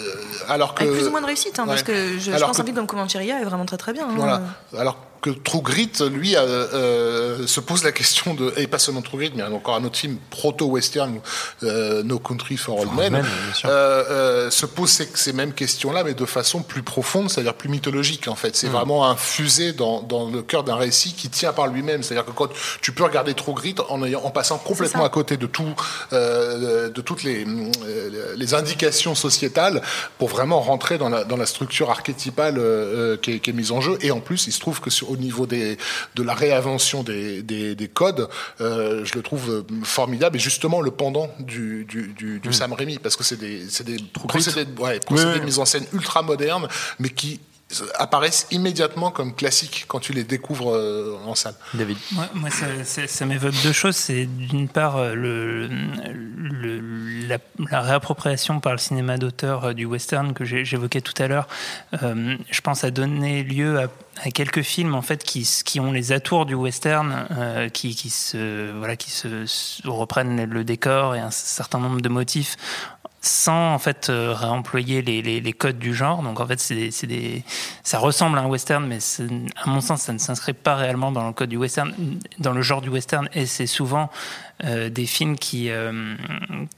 alors 0.48 0.76
que. 0.76 0.84
Avec 0.84 0.96
plus 0.96 1.08
ou 1.08 1.12
moins 1.12 1.22
de 1.22 1.28
réussite, 1.28 1.58
hein, 1.60 1.66
parce 1.68 1.84
que 1.84 2.18
je, 2.20 2.32
je 2.32 2.38
pense 2.38 2.58
qu'un 2.58 2.64
film 2.64 2.76
comme 2.76 2.88
Comancheria 2.88 3.42
est 3.42 3.46
vraiment 3.46 3.66
très 3.66 3.78
très 3.78 3.94
bien. 3.94 4.06
Hein. 4.06 4.16
Voilà. 4.16 4.42
Alors 4.78 4.98
que 5.24 5.30
True 5.30 5.62
Grit, 5.62 5.90
lui, 6.12 6.36
euh, 6.36 7.48
se 7.48 7.62
pose 7.62 7.86
la 7.86 7.94
question 7.94 8.34
de, 8.34 8.54
et 8.58 8.68
pas 8.68 8.78
seulement 8.78 9.02
True 9.02 9.20
Grit, 9.20 9.32
mais 9.36 9.44
encore 9.44 9.76
un 9.76 9.86
autre 9.86 9.98
film 9.98 10.18
proto-western, 10.30 11.22
euh, 11.64 12.04
No 12.04 12.20
Country 12.20 12.58
for 12.58 12.82
All 12.82 12.90
Men, 12.94 13.16
euh, 13.16 14.04
euh, 14.10 14.50
se 14.50 14.66
pose 14.66 14.90
ces, 14.90 15.08
ces 15.16 15.32
mêmes 15.32 15.54
questions-là, 15.54 16.04
mais 16.04 16.14
de 16.14 16.26
façon 16.26 16.62
plus 16.62 16.84
profonde, 16.84 17.30
c'est-à-dire 17.30 17.54
plus 17.54 17.70
mythologique, 17.70 18.28
en 18.28 18.36
fait. 18.36 18.58
C'est 18.58 18.68
mm. 18.68 18.74
vraiment 18.74 19.10
infusé 19.10 19.72
dans, 19.72 20.02
dans 20.02 20.30
le 20.30 20.42
cœur 20.42 20.66
d'un 20.66 20.76
récit 20.76 21.14
qui 21.14 21.30
tient 21.30 21.54
par 21.54 21.68
lui-même. 21.68 22.04
C'est-à-dire 22.04 22.26
que 22.26 22.32
quand 22.32 22.50
tu 22.82 22.92
peux 22.92 23.04
regarder 23.04 23.34
True 23.34 23.54
Grit 23.54 23.76
en, 23.88 24.04
ayant, 24.04 24.24
en 24.26 24.30
passant 24.30 24.58
complètement 24.58 25.06
à 25.06 25.10
côté 25.10 25.38
de 25.38 25.48
tout, 25.48 25.74
de 26.12 27.02
toutes 27.02 27.24
les, 27.24 27.46
les 28.36 28.54
indications 28.54 29.16
sociétales 29.16 29.82
pour 30.18 30.28
vraiment 30.28 30.60
rentrer 30.60 30.98
dans 30.98 31.08
la, 31.08 31.24
dans 31.24 31.38
la 31.38 31.46
structure 31.46 31.90
archétypale 31.90 32.56
qui 33.22 33.32
est, 33.32 33.40
qui, 33.40 33.50
est, 33.50 33.54
mise 33.54 33.72
en 33.72 33.80
jeu. 33.80 33.98
Et 34.02 34.12
en 34.12 34.20
plus, 34.20 34.48
il 34.48 34.52
se 34.52 34.60
trouve 34.60 34.82
que 34.82 34.90
sur, 34.90 35.13
au 35.14 35.18
niveau 35.18 35.46
des, 35.46 35.78
de 36.16 36.24
la 36.24 36.34
réinvention 36.34 37.04
des, 37.04 37.42
des, 37.42 37.76
des 37.76 37.88
codes, 37.88 38.28
euh, 38.62 39.06
je 39.06 39.14
le 39.16 39.22
trouve 39.22 39.50
euh, 39.50 39.64
formidable. 39.84 40.38
Et 40.38 40.40
justement 40.40 40.82
le 40.82 40.92
pendant 40.92 41.30
du, 41.40 41.86
du, 41.86 42.14
du, 42.18 42.40
du 42.40 42.50
mm. 42.50 42.54
Sam 42.54 42.74
Raimi 42.74 43.00
parce 43.00 43.16
que 43.16 43.24
c'est 43.24 43.40
des, 43.40 43.66
des 43.86 43.98
procédés, 44.14 44.70
ouais, 44.80 45.00
procédés 45.00 45.40
de 45.40 45.46
mise 45.46 45.60
en 45.60 45.66
scène 45.66 45.86
ultra 45.94 46.22
modernes 46.22 46.68
mais 47.00 47.10
qui 47.10 47.40
apparaissent 47.96 48.48
immédiatement 48.52 49.12
comme 49.12 49.34
classiques 49.36 49.86
quand 49.88 50.00
tu 50.00 50.14
les 50.14 50.24
découvres 50.24 50.74
euh, 50.74 51.18
en 51.26 51.36
salle. 51.36 51.56
David 51.74 51.98
Moi, 52.12 52.50
ça, 52.50 53.08
ça, 53.08 53.26
m'évoque 53.26 53.56
deux 53.64 53.74
choses. 53.74 53.96
C'est 53.96 54.26
d'une 54.26 54.68
part 54.68 54.98
euh, 54.98 55.16
le, 55.16 55.68
le 55.68 57.04
la, 57.28 57.38
la, 57.70 57.82
réappropriation 57.82 58.60
par 58.60 58.74
le 58.74 58.78
cinéma 58.78 59.18
d'auteur 59.18 59.66
euh, 59.66 59.74
du 59.74 59.86
western 59.86 60.34
que 60.34 60.46
j'évoquais 60.46 61.02
tout 61.02 61.14
à 61.22 61.28
l'heure. 61.28 61.48
Euh, 62.02 62.36
je 62.50 62.62
pense 62.62 62.84
à 62.84 62.92
donner 62.92 63.44
lieu 63.44 63.80
à, 63.80 63.88
à, 64.24 64.32
quelques 64.32 64.62
films 64.62 64.96
en 64.96 65.02
fait 65.02 65.24
qui, 65.24 65.48
qui 65.66 65.80
ont 65.80 65.92
les 65.92 66.12
atours 66.12 66.46
du 66.46 66.56
western, 66.56 67.28
euh, 67.32 67.70
qui, 67.70 67.96
qui, 67.96 68.10
se 68.10 68.72
voilà, 68.78 68.96
qui 68.96 69.12
se, 69.12 69.88
reprennent 69.88 70.46
le 70.46 70.64
décor 70.64 71.16
et 71.16 71.20
un 71.20 71.32
certain 71.32 71.80
nombre 71.80 72.02
de 72.02 72.10
motifs 72.10 72.58
sans 73.24 73.74
en 73.74 73.80
fait 73.80 74.10
euh, 74.10 74.34
réemployer 74.34 75.02
les, 75.02 75.54
codes 75.54 75.80
du 75.80 75.94
genre. 75.94 76.22
Donc 76.22 76.42
en 76.42 76.46
fait, 76.46 76.60
c'est 76.60 77.08
des, 77.08 77.44
ça 77.82 77.98
ressemble 77.98 78.38
à 78.38 78.42
un 78.42 78.48
western, 78.48 78.86
mais 78.86 79.00
à 79.56 79.70
mon 79.70 79.80
sens, 79.80 80.02
ça 80.02 80.12
ne 80.12 80.18
s'inscrit 80.18 80.52
pas 80.52 80.76
réellement 80.76 81.12
dans 81.12 81.26
le 81.26 81.34
code 81.34 81.50
du 81.50 81.56
western, 81.56 81.94
dans 82.40 82.52
le 82.52 82.62
genre 82.62 82.82
du 82.82 82.90
western, 82.90 83.30
et 83.34 83.46
c'est 83.46 83.66
souvent 83.66 84.10
euh, 84.66 84.90
des 84.90 85.06
films 85.06 85.38
qui 85.38 85.70
euh, 85.70 86.16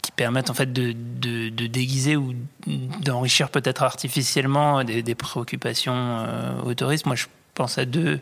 qui 0.04 0.12
permettent 0.12 0.52
en 0.52 0.54
fait 0.54 0.72
de, 0.72 0.94
de, 0.94 1.50
de 1.50 1.66
déguiser 1.66 2.16
ou 2.16 2.36
d'enrichir 2.68 3.50
peut-être 3.50 3.82
artificiellement 3.82 4.84
des, 4.84 5.02
des 5.02 5.16
préoccupations 5.16 5.96
euh, 5.96 6.62
autoristes. 6.62 7.08
Moi, 7.08 7.16
je 7.16 7.26
pense 7.56 7.80
à 7.80 7.86
deux 7.86 8.22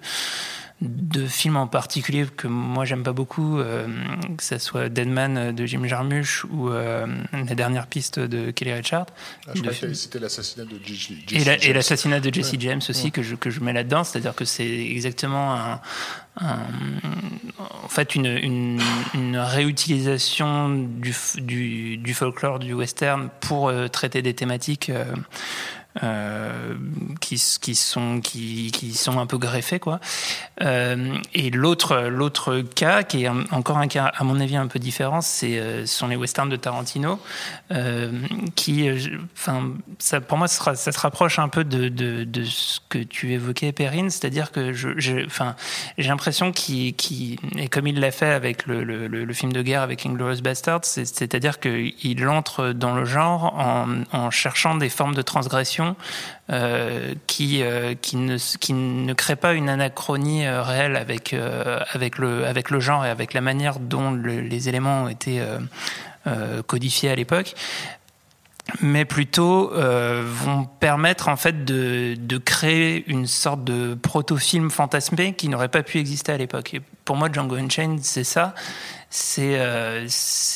deux 0.82 1.28
films 1.28 1.58
en 1.58 1.68
particulier 1.68 2.26
que 2.26 2.48
moi 2.48 2.84
j'aime 2.86 3.04
pas 3.04 3.14
beaucoup, 3.14 3.60
euh, 3.60 3.88
que 4.38 4.44
ce 4.44 4.58
soit 4.58 4.90
Deadman 4.90 5.54
de 5.54 5.66
Jim 5.66 5.86
Jarmusch 5.86 6.44
ou 6.46 6.70
euh, 6.70 7.08
La 7.32 7.56
dernière 7.56 7.88
piste 7.88 8.20
de 8.20 8.52
Kelly 8.52 8.74
Richard. 8.74 9.06
Ah, 9.48 9.52
je 9.56 9.62
crois 9.62 9.74
que 9.74 9.94
c'était 9.94 10.20
l'assassinat 10.20 10.66
de 10.66 10.80
Jesse 10.84 11.14
James. 11.28 11.58
Et 11.62 11.74
l'assassinat 11.74 12.20
de 12.20 12.34
Jesse 12.34 12.56
James 12.60 12.82
aussi, 12.90 13.12
que, 13.12 13.24
je, 13.24 13.36
que 13.36 13.50
je 13.50 13.62
mets 13.62 13.74
là-dedans, 13.74 14.04
c'est-à-dire 14.04 14.36
que 14.36 14.46
c'est 14.46 14.68
exactement 14.68 15.56
un, 15.56 15.80
en 16.40 17.88
fait 17.88 18.16
une, 18.16 18.26
une, 18.26 18.82
une 19.14 19.38
réutilisation 19.38 20.70
du, 20.70 21.16
du, 21.38 21.98
du, 21.98 22.14
folklore 22.14 22.60
du 22.60 22.74
western 22.74 23.30
pour 23.40 23.70
euh, 23.70 23.88
traiter 23.88 24.22
des 24.22 24.34
thématiques 24.34 24.92
euh, 26.02 26.74
qui, 27.22 27.38
sont, 27.38 28.20
un 29.20 29.26
peu 29.28 29.38
greffés. 29.38 29.80
Quoi. 29.80 30.00
Euh, 30.62 31.16
et 31.36 31.52
l'autre, 31.52 32.62
cas, 32.76 33.04
qui 33.04 33.26
est 33.26 33.30
encore 33.52 33.78
un 33.78 33.88
cas, 33.88 34.06
à 34.06 34.24
mon 34.24 34.40
avis, 34.40 34.56
un 34.56 34.66
peu 34.66 34.80
différent, 34.80 35.22
c'est, 35.22 35.60
euh, 35.60 35.86
sont 35.86 36.08
les 36.08 36.16
westerns 36.16 36.50
de 36.50 36.56
Tarantino, 36.56 37.20
qui, 38.56 38.90
pour 40.28 40.38
moi, 40.38 40.48
ça, 40.48 40.76
se 40.76 41.00
rapproche 41.00 41.38
un 41.38 41.48
peu 41.48 41.64
de, 41.64 42.44
ce 42.44 42.80
que 42.90 42.98
tu 42.98 43.34
évoquais, 43.34 43.72
Perrine, 43.72 44.10
c'est-à-dire 44.10 44.52
que 44.52 44.74
j'ai 44.74 45.28
l'impression 45.98 46.52
qu'il, 46.52 46.96
qu'il, 46.96 47.38
et 47.56 47.68
comme 47.68 47.86
il 47.86 48.00
l'a 48.00 48.12
fait 48.12 48.32
avec 48.32 48.66
le, 48.66 49.34
film 49.34 49.54
de 49.54 49.62
guerre 49.62 49.82
avec 49.82 50.06
Inglourious 50.06 50.42
Basterds, 50.42 50.86
c'est-à-dire 50.86 51.60
qu'il 51.60 52.28
entre 52.28 52.70
dans 52.70 52.96
le 52.96 53.06
genre 53.06 53.56
en, 53.58 54.04
en 54.12 54.32
cherchant 54.32 54.76
des 54.76 54.90
formes 54.90 55.16
de 55.16 55.22
transgression 55.22 55.83
euh, 56.50 57.14
qui, 57.28 57.64
euh, 57.64 57.96
qui, 58.00 58.18
ne, 58.18 58.38
qui 58.58 58.74
ne 58.74 59.14
crée 59.14 59.36
pas 59.36 59.54
une 59.54 59.70
anachronie 59.70 60.46
euh, 60.46 60.62
réelle 60.62 60.96
avec, 60.96 61.36
avec, 61.94 62.18
le, 62.18 62.46
avec 62.46 62.70
le 62.70 62.80
genre 62.80 63.06
et 63.06 63.10
avec 63.10 63.34
la 63.34 63.42
manière 63.42 63.80
dont 63.80 64.12
les 64.14 64.70
éléments 64.70 65.04
ont 65.04 65.08
été 65.08 65.42
codifiés 66.68 67.10
à 67.10 67.16
l'époque 67.16 67.56
mais 68.82 69.04
plutôt 69.04 69.74
vont 69.74 70.64
permettre 70.80 71.28
en 71.28 71.36
fait 71.36 71.66
de, 71.66 72.16
de, 72.18 72.38
créer 72.38 73.04
une 73.08 73.28
sorte 73.28 73.66
de 73.66 73.94
proto-film 73.94 74.72
fantasmé 74.72 75.34
qui 75.34 75.50
n'aurait 75.50 75.68
pas 75.68 75.84
pu 75.84 75.98
exister 75.98 76.32
à 76.32 76.38
l'époque. 76.38 76.80
Pour 77.04 77.18
moi, 77.18 77.30
Django 77.32 77.56
Unchained, 77.56 78.00
c'est 78.04 78.24
ça 78.24 78.56
c'est 79.16 79.60
euh, 79.60 80.08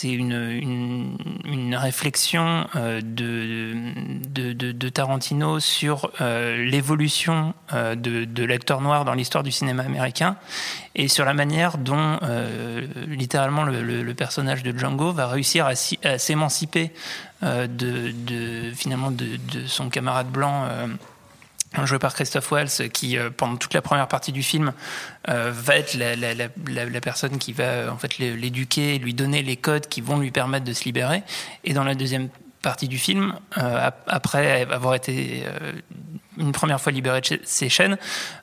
une, 0.02 0.32
une, 0.32 1.18
une, 1.46 1.76
réflexion 1.76 2.66
euh, 2.76 3.02
de, 3.02 3.76
de, 4.28 4.54
de, 4.54 4.72
de, 4.72 4.90
Tarantino 4.90 5.60
sur 5.60 6.10
euh, 6.22 6.66
l'évolution 6.66 7.54
euh, 7.74 7.94
de, 7.94 8.26
de 8.26 8.44
l'acteur 8.44 8.82
noir 8.82 9.06
dans 9.06 9.14
l'histoire 9.14 9.44
du 9.44 9.52
cinéma 9.52 9.84
américain 9.84 10.38
et 10.96 11.08
sur 11.08 11.24
la 11.24 11.36
manière 11.36 11.78
dont 11.78 12.18
euh, 12.24 12.88
littéralement 13.08 13.64
le, 13.64 13.84
le, 13.84 14.02
le, 14.02 14.14
personnage 14.16 14.64
de 14.64 14.76
Django 14.76 15.12
va 15.12 15.28
réussir 15.28 15.68
à, 15.68 15.74
à 16.04 16.18
s'émanciper 16.18 16.92
de, 17.44 18.72
finalement 18.74 19.12
de, 19.12 19.38
son 19.68 19.90
camarade 19.90 20.30
blanc 20.32 20.68
joué 21.86 22.00
par 22.00 22.14
Christophe 22.14 22.52
Waltz, 22.52 22.84
qui 22.94 23.18
euh, 23.18 23.30
pendant 23.30 23.58
toute 23.58 23.74
la 23.74 23.82
première 23.82 24.08
partie 24.08 24.32
du 24.32 24.44
film 24.44 24.74
euh, 25.30 25.52
va 25.54 25.78
être 25.78 25.96
la, 25.96 27.00
personne 27.02 27.38
qui 27.38 27.54
va 27.54 27.64
euh, 27.64 27.90
en 27.90 27.98
fait 27.98 28.18
l'éduquer, 28.18 28.98
lui 29.00 29.14
donner 29.14 29.44
les 29.44 29.58
codes 29.58 29.88
qui 29.88 30.02
vont 30.02 30.18
lui 30.18 30.32
permettre 30.32 30.66
de 30.66 30.74
se 30.74 30.86
libérer. 30.86 31.24
Et 31.64 31.74
dans 31.74 31.84
la 31.84 31.96
deuxième 31.96 32.30
partie 32.62 32.88
du 32.88 32.98
film, 32.98 33.36
après 34.08 34.64
avoir 34.72 34.96
été 34.96 35.46
une 36.38 36.52
première 36.52 36.80
fois 36.80 36.92
libéré 36.92 37.22
de 37.22 37.40
ses 37.44 37.70
chaînes, 37.70 37.98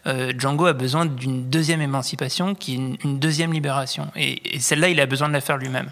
euh, 0.06 0.32
Django 0.36 0.66
a 0.66 0.72
besoin 0.72 1.06
d'une 1.06 1.48
deuxième 1.48 1.80
émancipation, 1.80 2.54
qui 2.54 2.74
est 2.74 3.04
une, 3.04 3.18
deuxième 3.18 3.52
libération. 3.52 4.10
Et, 4.16 4.56
et 4.56 4.60
celle-là, 4.60 4.88
il 4.88 5.00
a 5.00 5.06
besoin 5.06 5.28
de 5.28 5.32
la 5.32 5.40
faire 5.40 5.56
lui-même. 5.56 5.90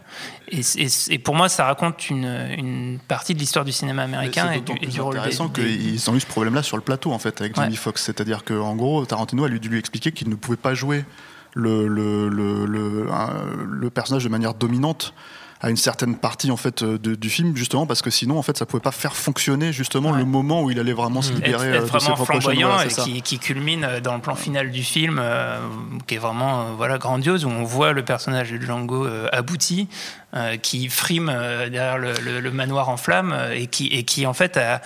Et, 0.49 0.61
et, 0.61 0.89
et, 1.11 1.19
pour 1.19 1.35
moi, 1.35 1.49
ça 1.49 1.65
raconte 1.65 2.11
une, 2.11 2.27
une 2.57 2.99
partie 3.07 3.35
de 3.35 3.39
l'histoire 3.39 3.65
du 3.65 3.73
cinéma 3.73 4.03
américain 4.03 4.51
et 4.53 4.61
du, 4.61 4.75
du 4.75 5.01
rôle 5.01 5.17
intéressant 5.17 5.49
qu'ils 5.49 6.11
ont 6.11 6.15
eu 6.15 6.21
ce 6.21 6.27
problème-là 6.27 6.63
sur 6.63 6.77
le 6.77 6.83
plateau, 6.83 7.13
en 7.13 7.19
fait, 7.19 7.41
avec 7.41 7.55
Jimmy 7.55 7.69
ouais. 7.69 7.77
Fox. 7.77 8.03
C'est-à-dire 8.03 8.45
qu'en 8.45 8.75
gros, 8.77 9.05
Tarantino 9.07 9.45
a 9.45 9.49
dû 9.49 9.69
lui 9.69 9.79
expliquer 9.79 10.13
qu'il 10.13 10.29
ne 10.29 10.35
pouvait 10.35 10.57
pas 10.57 10.75
jouer 10.75 11.05
le, 11.55 11.87
le, 11.87 12.29
le, 12.29 12.67
le, 12.67 13.07
le 13.71 13.91
personnage 13.91 14.25
de 14.25 14.29
manière 14.29 14.55
dominante 14.55 15.15
à 15.63 15.71
une 15.71 15.77
certaine 15.77 16.17
partie 16.17 16.51
en 16.51 16.57
fait 16.57 16.83
de, 16.83 17.15
du 17.15 17.31
film 17.31 17.57
justement 17.57 17.87
parce 17.87 18.03
que 18.03 18.11
sinon 18.11 18.37
en 18.37 18.43
fait 18.43 18.59
ça 18.59 18.67
pouvait 18.67 18.83
pas 18.83 18.91
faire 18.91 19.15
fonctionner 19.15 19.73
justement 19.73 20.11
ouais. 20.11 20.19
le 20.19 20.25
moment 20.25 20.63
où 20.63 20.71
il 20.71 20.81
allait 20.81 20.93
vraiment 20.93 21.23
se 21.23 21.33
libérer 21.33 21.69
être, 21.69 21.85
être 21.85 21.95
de 21.95 21.99
vraiment 21.99 22.17
flamboyant 22.17 22.81
et 22.81 22.89
qui, 22.89 23.23
qui, 23.23 23.39
culmine 23.39 24.01
dans 24.03 24.15
le 24.15 24.21
plan 24.21 24.35
final 24.35 24.73
du 24.73 24.83
film 24.83 25.21
euh, 25.23 25.61
qui 26.07 26.17
est 26.17 26.19
vraiment 26.19 26.63
euh, 26.63 26.65
voilà 26.77 26.99
grandiose 26.99 27.45
où 27.45 27.49
on 27.49 27.63
voit 27.63 27.93
le 27.93 28.05
personnage 28.05 28.51
de 28.51 28.61
Django 28.61 29.07
euh, 29.07 29.29
abouti 29.31 29.89
euh, 30.35 30.57
qui 30.57 30.89
frime 30.89 31.31
euh, 31.33 31.69
derrière 31.69 31.99
le, 31.99 32.15
le, 32.25 32.41
le, 32.41 32.51
manoir 32.51 32.89
en 32.89 32.97
flammes 32.97 33.37
et 33.55 33.67
qui 33.69 33.87
et 33.89 34.03
qui 34.03 34.27
en 34.27 34.33
fait 34.33 34.57
a 34.57 34.81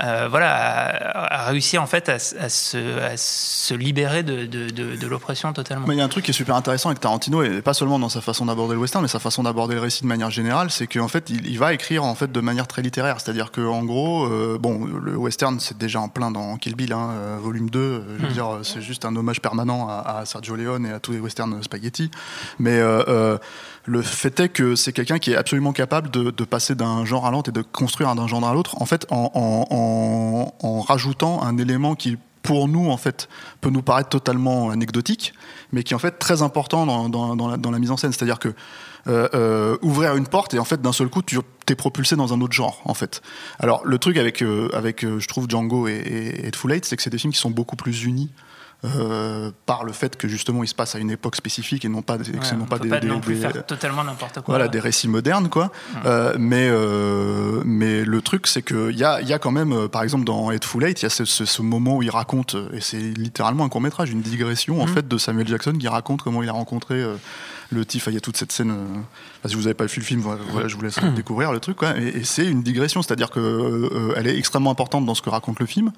euh, 0.00 0.26
voilà, 0.30 0.54
à, 0.54 1.42
à, 1.42 1.50
réussir 1.50 1.82
en 1.82 1.86
fait 1.86 2.08
à, 2.08 2.14
à, 2.14 2.18
se, 2.48 2.98
à 3.00 3.16
se, 3.18 3.74
libérer 3.74 4.22
de, 4.22 4.46
de, 4.46 4.70
de, 4.70 4.96
de 4.96 5.06
l'oppression 5.06 5.52
totalement. 5.52 5.86
Mais 5.86 5.94
il 5.94 5.98
y 5.98 6.00
a 6.00 6.04
un 6.04 6.08
truc 6.08 6.24
qui 6.24 6.30
est 6.30 6.34
super 6.34 6.56
intéressant 6.56 6.88
avec 6.88 7.00
Tarantino 7.00 7.42
et 7.42 7.60
pas 7.60 7.74
seulement 7.74 7.98
dans 7.98 8.08
sa 8.08 8.22
façon 8.22 8.46
d'aborder 8.46 8.74
le 8.74 8.80
western, 8.80 9.02
mais 9.02 9.08
sa 9.08 9.18
façon 9.18 9.42
d'aborder 9.42 9.74
le 9.74 9.82
récit 9.82 10.02
de 10.02 10.08
manière 10.08 10.30
générale, 10.30 10.70
c'est 10.70 10.86
qu'en 10.86 11.08
fait 11.08 11.28
il, 11.28 11.46
il, 11.46 11.58
va 11.58 11.74
écrire 11.74 12.04
en 12.04 12.14
fait 12.14 12.32
de 12.32 12.40
manière 12.40 12.66
très 12.66 12.80
littéraire, 12.80 13.20
c'est-à-dire 13.20 13.50
que 13.50 13.60
en 13.60 13.84
gros, 13.84 14.24
euh, 14.24 14.56
bon, 14.58 14.86
le 14.86 15.14
western 15.16 15.60
c'est 15.60 15.76
déjà 15.76 16.00
en 16.00 16.08
plein 16.08 16.30
dans 16.30 16.56
Kill 16.56 16.74
Bill, 16.74 16.94
hein, 16.94 17.10
euh, 17.12 17.36
volume 17.38 17.68
2, 17.68 17.78
euh, 17.78 18.00
je 18.16 18.22
veux 18.22 18.30
mmh. 18.30 18.32
dire, 18.32 18.58
c'est 18.62 18.80
juste 18.80 19.04
un 19.04 19.14
hommage 19.14 19.42
permanent 19.42 19.88
à, 19.88 20.22
Sergio 20.24 20.56
Leone 20.56 20.86
et 20.86 20.92
à 20.92 21.00
tous 21.00 21.12
les 21.12 21.20
westerns 21.20 21.62
spaghetti, 21.62 22.10
mais 22.58 22.80
le 23.84 24.02
fait 24.02 24.38
est 24.40 24.48
que 24.48 24.76
c'est 24.76 24.92
quelqu'un 24.92 25.18
qui 25.18 25.32
est 25.32 25.36
absolument 25.36 25.72
capable 25.72 26.10
de, 26.10 26.44
passer 26.44 26.74
d'un 26.74 27.04
genre 27.04 27.26
à 27.26 27.30
l'autre 27.30 27.50
et 27.50 27.52
de 27.52 27.62
construire 27.62 28.14
d'un 28.14 28.26
genre 28.26 28.44
à 28.46 28.54
l'autre, 28.54 28.80
en 28.80 28.86
fait, 28.86 29.06
en, 29.10 30.82
rajoutant 30.86 31.42
un 31.42 31.58
élément 31.58 31.94
qui 31.94 32.18
pour 32.42 32.66
nous 32.66 32.90
en 32.90 32.96
fait 32.96 33.28
peut 33.60 33.70
nous 33.70 33.82
paraître 33.82 34.08
totalement 34.08 34.70
anecdotique, 34.70 35.32
mais 35.70 35.84
qui 35.84 35.92
est 35.92 35.96
en 35.96 36.00
fait 36.00 36.18
très 36.18 36.42
important 36.42 37.08
dans 37.08 37.70
la, 37.70 37.78
mise 37.78 37.92
en 37.92 37.96
scène. 37.96 38.12
C'est-à-dire 38.12 38.40
que 38.40 38.48
euh, 39.08 39.28
euh, 39.34 39.76
ouvrir 39.80 40.16
une 40.16 40.26
porte 40.26 40.54
et 40.54 40.58
en 40.58 40.64
fait 40.64 40.80
d'un 40.80 40.92
seul 40.92 41.08
coup 41.08 41.22
tu 41.22 41.38
t'es 41.66 41.74
propulsé 41.74 42.14
dans 42.14 42.32
un 42.32 42.40
autre 42.40 42.52
genre 42.52 42.82
en 42.84 42.94
fait. 42.94 43.22
Alors 43.60 43.82
le 43.84 43.98
truc 43.98 44.16
avec 44.16 44.42
euh, 44.42 44.68
avec 44.74 45.06
je 45.06 45.28
trouve 45.28 45.48
Django 45.48 45.86
et, 45.86 45.92
et, 45.92 46.48
et 46.48 46.50
Full 46.54 46.72
Eight, 46.72 46.84
c'est 46.84 46.96
que 46.96 47.02
c'est 47.02 47.10
des 47.10 47.18
films 47.18 47.32
qui 47.32 47.38
sont 47.38 47.50
beaucoup 47.50 47.76
plus 47.76 48.02
unis. 48.02 48.30
Euh, 48.84 49.52
par 49.64 49.84
le 49.84 49.92
fait 49.92 50.16
que 50.16 50.26
justement 50.26 50.64
il 50.64 50.66
se 50.66 50.74
passe 50.74 50.96
à 50.96 50.98
une 50.98 51.12
époque 51.12 51.36
spécifique 51.36 51.84
et 51.84 51.88
non 51.88 52.02
pas, 52.02 52.16
ouais, 52.16 52.24
non 52.58 52.64
pas 52.64 52.80
des, 52.80 52.88
pas 52.88 52.98
des, 52.98 53.06
non 53.06 53.20
des, 53.20 53.36
faire 53.36 53.64
totalement 53.64 54.02
n'importe 54.02 54.34
quoi. 54.40 54.42
Voilà, 54.46 54.66
des 54.66 54.80
récits 54.80 55.06
modernes 55.06 55.48
quoi. 55.48 55.70
Euh, 56.04 56.34
mais 56.36 56.68
euh, 56.68 57.62
mais 57.64 58.04
le 58.04 58.20
truc 58.22 58.48
c'est 58.48 58.62
que 58.62 58.90
il 58.90 58.98
y 58.98 59.04
a 59.04 59.20
il 59.20 59.28
y 59.28 59.32
a 59.32 59.38
quand 59.38 59.52
même 59.52 59.88
par 59.88 60.02
exemple 60.02 60.24
dans 60.24 60.50
Full 60.60 60.82
Eight 60.82 61.00
il 61.00 61.04
y 61.04 61.06
a 61.06 61.10
ce, 61.10 61.24
ce, 61.24 61.44
ce, 61.44 61.62
moment 61.62 61.98
où 61.98 62.02
il 62.02 62.10
raconte 62.10 62.56
et 62.72 62.80
c'est 62.80 62.98
littéralement 62.98 63.64
un 63.64 63.68
court 63.68 63.80
métrage 63.80 64.10
une 64.10 64.20
digression 64.20 64.82
en 64.82 64.88
fait 64.88 65.06
de 65.06 65.16
Samuel 65.16 65.46
Jackson 65.46 65.74
qui 65.74 65.86
raconte 65.86 66.22
comment 66.22 66.42
il 66.42 66.48
a 66.48 66.52
rencontré 66.52 67.04
le 67.72 67.84
Tiff, 67.84 68.06
il 68.06 68.14
y 68.14 68.16
a 68.16 68.20
toute 68.20 68.36
cette 68.36 68.52
scène. 68.52 68.70
Euh, 68.70 69.48
si 69.48 69.54
vous 69.54 69.62
n'avez 69.62 69.74
pas 69.74 69.86
vu 69.86 70.00
le 70.00 70.04
film, 70.04 70.20
voilà, 70.20 70.68
je 70.68 70.76
vous 70.76 70.82
laisse 70.82 71.00
mmh. 71.00 71.14
découvrir 71.14 71.52
le 71.52 71.60
truc. 71.60 71.76
Quoi. 71.76 71.98
Et, 71.98 72.18
et 72.18 72.24
c'est 72.24 72.46
une 72.46 72.62
digression, 72.62 73.02
c'est-à-dire 73.02 73.30
qu'elle 73.30 73.42
euh, 73.42 74.22
est 74.22 74.38
extrêmement 74.38 74.70
importante 74.70 75.06
dans 75.06 75.14
ce 75.14 75.22
que 75.22 75.30
raconte 75.30 75.60
le 75.60 75.66
film 75.66 75.92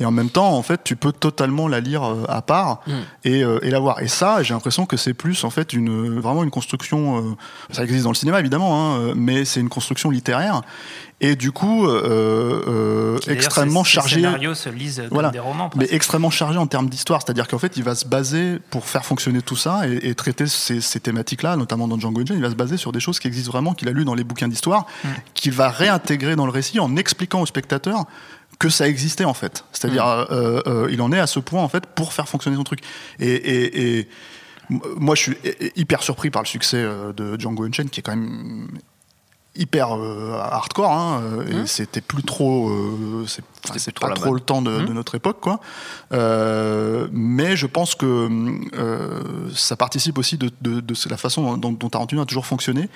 et 0.00 0.04
en 0.04 0.10
même 0.10 0.30
temps 0.30 0.52
en 0.56 0.62
fait 0.62 0.82
tu 0.84 0.96
peux 0.96 1.12
totalement 1.12 1.68
la 1.68 1.80
lire 1.80 2.04
euh, 2.04 2.24
à 2.28 2.42
part 2.42 2.80
mm. 2.86 2.92
et, 3.24 3.44
euh, 3.44 3.58
et, 3.62 3.70
la 3.70 3.78
voir. 3.78 4.00
Et 4.02 4.08
ça 4.08 4.42
j'ai 4.42 4.54
l'impression 4.54 4.86
que 4.86 4.96
c'est 4.96 5.14
plus 5.14 5.44
en 5.44 5.50
fait 5.50 5.72
une 5.72 6.20
vraiment 6.20 6.44
une 6.44 6.50
construction 6.50 7.18
euh, 7.18 7.34
ça 7.70 7.84
existe 7.84 8.04
dans 8.04 8.10
le 8.10 8.16
cinéma 8.16 8.40
évidemment 8.40 8.96
hein, 8.96 9.12
mais 9.14 9.44
c'est 9.44 9.60
une 9.60 9.68
construction 9.68 10.10
littéraire. 10.10 10.62
Et 11.20 11.36
du 11.36 11.52
coup 11.52 11.86
euh, 11.86 13.18
extrêmement 13.28 13.84
chargé 13.84 14.16
scénarios 14.16 14.54
se 14.54 14.68
lisent 14.68 14.98
comme 14.98 15.08
voilà, 15.12 15.30
des 15.30 15.38
romans 15.38 15.70
mais 15.76 15.86
extrêmement 15.90 16.30
chargé 16.30 16.58
en 16.58 16.66
termes 16.66 16.88
d'histoire. 16.88 17.22
C'est-à-dire 17.24 17.46
qu'en 17.48 17.58
fait 17.58 17.76
il 17.76 17.84
va 17.84 17.94
se 17.94 18.06
baser 18.06 18.58
pour 18.70 18.84
faire 18.84 19.04
fonctionner 19.04 19.40
tout 19.40 19.56
ça 19.56 19.88
et, 19.88 20.08
et 20.08 20.14
traiter 20.14 20.46
ces, 20.46 20.80
ces 20.80 21.00
thématiques 21.00 21.42
là 21.42 21.56
notamment 21.56 21.88
dans 21.88 21.98
Django 21.98 22.20
Unchained 22.20 22.38
il 22.38 22.42
va 22.42 22.50
se 22.50 22.56
baser 22.56 22.76
sur 22.76 22.92
des 22.92 23.00
choses 23.00 23.20
qui 23.20 23.28
existent 23.28 23.52
vraiment 23.52 23.74
qu'il 23.74 23.88
a 23.88 23.92
lu 23.92 24.04
dans 24.04 24.14
les 24.14 24.24
bouquins 24.24 24.48
d'histoire 24.48 24.86
mm. 25.04 25.08
qu'il 25.34 25.52
va 25.52 25.68
réintégrer 25.68 26.36
dans 26.36 26.46
le 26.46 26.52
récit 26.52 26.80
en 26.80 26.96
expliquant 26.96 27.40
au 27.40 27.46
spectateur 27.46 28.06
que 28.64 28.70
ça 28.70 28.88
existait 28.88 29.26
en 29.26 29.34
fait. 29.34 29.64
C'est-à-dire, 29.72 30.06
mmh. 30.06 30.26
euh, 30.30 30.62
euh, 30.66 30.88
il 30.90 31.02
en 31.02 31.12
est 31.12 31.18
à 31.18 31.26
ce 31.26 31.38
point 31.38 31.62
en 31.62 31.68
fait 31.68 31.84
pour 31.84 32.14
faire 32.14 32.28
fonctionner 32.28 32.56
son 32.56 32.64
truc. 32.64 32.80
Et, 33.20 33.28
et, 33.28 33.98
et 33.98 34.08
moi, 34.70 35.14
je 35.14 35.20
suis 35.20 35.36
hyper 35.76 36.02
surpris 36.02 36.30
par 36.30 36.40
le 36.40 36.46
succès 36.46 36.78
euh, 36.78 37.12
de 37.12 37.38
Django 37.38 37.64
Unchained, 37.64 37.90
qui 37.90 38.00
est 38.00 38.02
quand 38.02 38.16
même 38.16 38.68
hyper 39.56 39.96
euh, 39.96 40.38
hardcore 40.38 40.90
hein, 40.90 41.20
mmh. 41.20 41.52
et 41.52 41.66
c'était 41.66 42.00
plus 42.00 42.22
trop 42.22 42.68
euh, 42.68 43.24
c'est 43.26 43.98
pas 43.98 44.10
trop 44.10 44.34
le 44.34 44.40
temps 44.40 44.62
de, 44.62 44.70
mmh. 44.70 44.86
de, 44.86 44.92
notre 44.92 45.14
époque 45.14 45.38
quoi 45.40 45.60
euh, 46.12 47.06
mais 47.12 47.56
je 47.56 47.66
pense 47.66 47.94
que 47.94 48.28
ça 49.54 49.76
participe 49.76 50.18
aussi 50.18 50.38
de, 50.38 50.50
de, 50.60 50.80
de 50.80 50.94
la 51.08 51.16
façon 51.16 51.56
dont, 51.56 51.72
dont, 51.72 51.88
Tarantino 51.88 52.22
a 52.22 52.26
toujours 52.26 52.46
fonctionné 52.46 52.88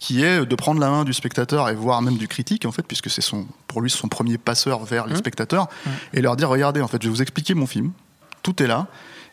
qui 0.00 0.22
est 0.22 0.44
de 0.44 0.54
prendre 0.54 0.80
la 0.80 0.88
main 0.88 1.04
du 1.04 1.12
spectateur 1.12 1.68
et 1.68 1.74
voire 1.74 2.00
même 2.00 2.16
du 2.16 2.28
critique 2.28 2.64
en 2.64 2.72
fait 2.72 2.82
puisque 2.82 3.10
c'est 3.10 3.22
son 3.22 3.46
pour 3.66 3.82
lui 3.82 3.90
son 3.90 4.08
premier 4.08 4.38
passeur 4.38 4.84
vers 4.84 5.06
mmh. 5.06 5.10
les 5.10 5.16
spectateurs 5.16 5.68
et 6.14 6.22
leur 6.22 6.36
dire 6.36 6.48
regardez 6.48 6.80
en 6.80 6.88
fait 6.88 7.02
je 7.02 7.08
vais 7.08 7.14
vous 7.14 7.22
expliquer 7.22 7.54
mon 7.54 7.66
film 7.66 7.92
tout 8.42 8.62
est 8.62 8.66
là 8.66 8.86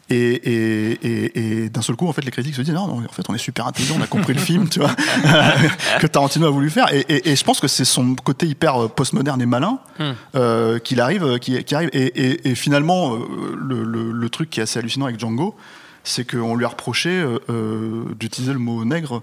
et, 0.10 0.16
et, 0.16 0.92
et, 0.92 1.64
et 1.64 1.70
d'un 1.70 1.82
seul 1.82 1.96
coup, 1.96 2.08
en 2.08 2.14
fait, 2.14 2.24
les 2.26 2.32
critiques 2.32 2.56
se 2.56 2.62
disent 2.62 2.74
non, 2.74 2.88
non, 2.88 3.06
en 3.06 3.12
fait, 3.12 3.24
on 3.30 3.34
est 3.34 3.40
super 3.40 3.66
intelligent, 3.68 3.96
on 3.98 4.02
a 4.02 4.08
compris 4.08 4.34
le 4.34 4.40
film, 4.40 4.68
tu 4.70 4.80
vois, 4.80 4.94
que 6.00 6.08
Tarantino 6.08 6.48
a 6.48 6.50
voulu 6.50 6.70
faire. 6.70 6.88
Et, 6.92 7.36
je 7.36 7.44
pense 7.44 7.60
que 7.60 7.68
c'est 7.68 7.86
son 7.86 8.16
côté 8.16 8.46
hyper 8.46 8.90
postmoderne 8.90 9.42
et 9.42 9.46
malin 9.46 9.80
mm. 10.00 10.12
euh, 10.36 10.80
qu'il 10.80 11.00
arrive, 11.00 11.40
qui, 11.40 11.64
qui 11.64 11.76
arrive. 11.76 11.90
Et, 11.94 12.56
finalement, 12.56 13.16
euh, 13.16 13.20
le, 13.58 13.84
le, 13.84 14.12
le, 14.12 14.30
truc 14.30 14.50
qui 14.50 14.60
est 14.60 14.64
assez 14.64 14.80
hallucinant 14.80 15.06
avec 15.06 15.20
Django, 15.20 15.56
c'est 16.04 16.30
qu'on 16.30 16.56
lui 16.56 16.66
a 16.66 16.70
reproché 16.70 17.10
euh, 17.50 18.04
d'utiliser 18.20 18.54
le 18.54 18.60
mot 18.60 18.84
nègre 18.84 19.22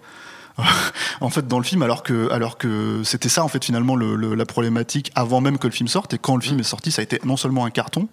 en 1.20 1.30
fait 1.30 1.46
dans 1.46 1.58
le 1.58 1.64
film 1.64 1.82
alors 1.82 2.02
que 2.02 2.30
alors 2.32 2.58
que 2.58 3.02
c'était 3.04 3.28
ça 3.28 3.44
en 3.44 3.48
fait 3.48 3.64
finalement 3.64 3.96
le, 3.96 4.14
le- 4.14 4.34
la 4.34 4.44
problématique 4.44 5.10
avant 5.14 5.40
même 5.40 5.58
que 5.58 5.66
le 5.66 5.72
film 5.72 5.88
sorte 5.88 6.14
et 6.14 6.18
quand 6.18 6.36
le 6.36 6.42
film 6.42 6.58
est 6.60 6.64
sorti 6.64 6.90
ça 6.90 7.00
a 7.00 7.02
été 7.02 7.20
non 7.24 7.36
seulement 7.36 7.64
un 7.64 7.70
carton 7.70 8.08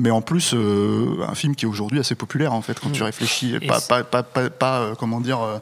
mais 0.00 0.10
en 0.10 0.22
plus 0.22 0.54
euh, 0.54 1.24
un 1.28 1.34
film 1.34 1.54
qui 1.54 1.66
est 1.66 1.68
aujourd'hui 1.68 2.00
assez 2.00 2.14
populaire 2.14 2.52
en 2.52 2.62
fait 2.62 2.78
quand 2.80 2.90
tu 2.90 3.02
réfléchis. 3.02 3.58
Pas 3.68 3.80
pas 3.80 4.02
pas, 4.02 4.22
pas, 4.22 4.50
pas, 4.50 4.80
euh, 4.80 4.94
comment 4.98 5.20
dire 5.20 5.60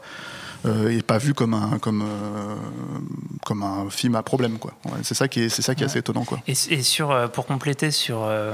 euh, 0.65 0.89
et 0.97 1.01
pas 1.01 1.17
vu 1.17 1.33
comme 1.33 1.53
un 1.53 1.79
comme 1.79 2.01
euh, 2.01 2.55
comme 3.45 3.63
un 3.63 3.89
film 3.89 4.15
à 4.15 4.23
problème 4.23 4.57
quoi. 4.59 4.73
Ouais, 4.85 4.99
c'est 5.03 5.13
ça 5.15 5.27
qui 5.27 5.43
est 5.43 5.49
c'est 5.49 5.61
ça 5.61 5.73
qui 5.75 5.83
est 5.83 5.85
assez 5.85 5.99
étonnant 5.99 6.25
quoi. 6.25 6.39
Et, 6.47 6.51
et 6.69 6.81
sur, 6.83 7.11
euh, 7.11 7.27
pour 7.27 7.45
compléter 7.45 7.91
sur, 7.91 8.23
euh, 8.23 8.53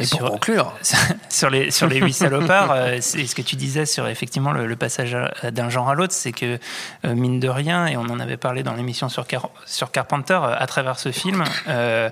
Et 0.00 0.04
sur, 0.04 0.18
pour 0.20 0.30
conclure, 0.30 0.72
sur 1.28 1.50
les 1.50 1.70
sur 1.70 1.86
les 1.88 2.00
huit 2.00 2.12
salopards, 2.14 2.74
c'est 3.00 3.26
ce 3.26 3.34
que 3.34 3.42
tu 3.42 3.56
disais 3.56 3.84
sur 3.86 4.06
effectivement 4.08 4.52
le, 4.52 4.66
le 4.66 4.76
passage 4.76 5.16
d'un 5.42 5.68
genre 5.68 5.88
à 5.90 5.94
l'autre, 5.94 6.14
c'est 6.14 6.32
que 6.32 6.58
euh, 7.04 7.14
mine 7.14 7.38
de 7.40 7.48
rien, 7.48 7.86
et 7.86 7.96
on 7.96 8.02
en 8.02 8.18
avait 8.20 8.36
parlé 8.38 8.62
dans 8.62 8.74
l'émission 8.74 9.08
sur 9.08 9.26
Car- 9.26 9.50
sur 9.66 9.90
Carpenter, 9.90 10.40
à 10.42 10.66
travers 10.66 10.98
ce 10.98 11.12
film 11.12 11.44
euh, 11.68 12.08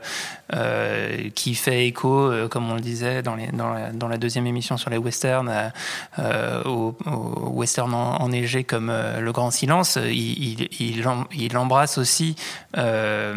euh, 0.54 1.28
qui 1.34 1.54
fait 1.54 1.86
écho, 1.86 2.30
euh, 2.30 2.48
comme 2.48 2.70
on 2.70 2.74
le 2.74 2.80
disait 2.80 3.22
dans 3.22 3.34
les 3.36 3.46
dans 3.48 3.72
la, 3.72 3.90
dans 3.92 4.08
la 4.08 4.18
deuxième 4.18 4.46
émission 4.46 4.76
sur 4.76 4.90
les 4.90 4.98
westerns, 4.98 5.72
au, 6.64 6.94
au 7.06 7.48
western 7.50 7.92
en- 7.94 8.16
enneigé 8.20 8.64
comme 8.64 8.90
euh, 8.90 9.20
Le 9.30 9.32
Grand 9.32 9.52
Silence, 9.52 9.96
il, 9.96 10.10
il, 10.60 10.68
il, 10.80 11.06
em- 11.06 11.24
il 11.32 11.56
embrasse 11.56 11.98
aussi 11.98 12.34
euh, 12.76 13.32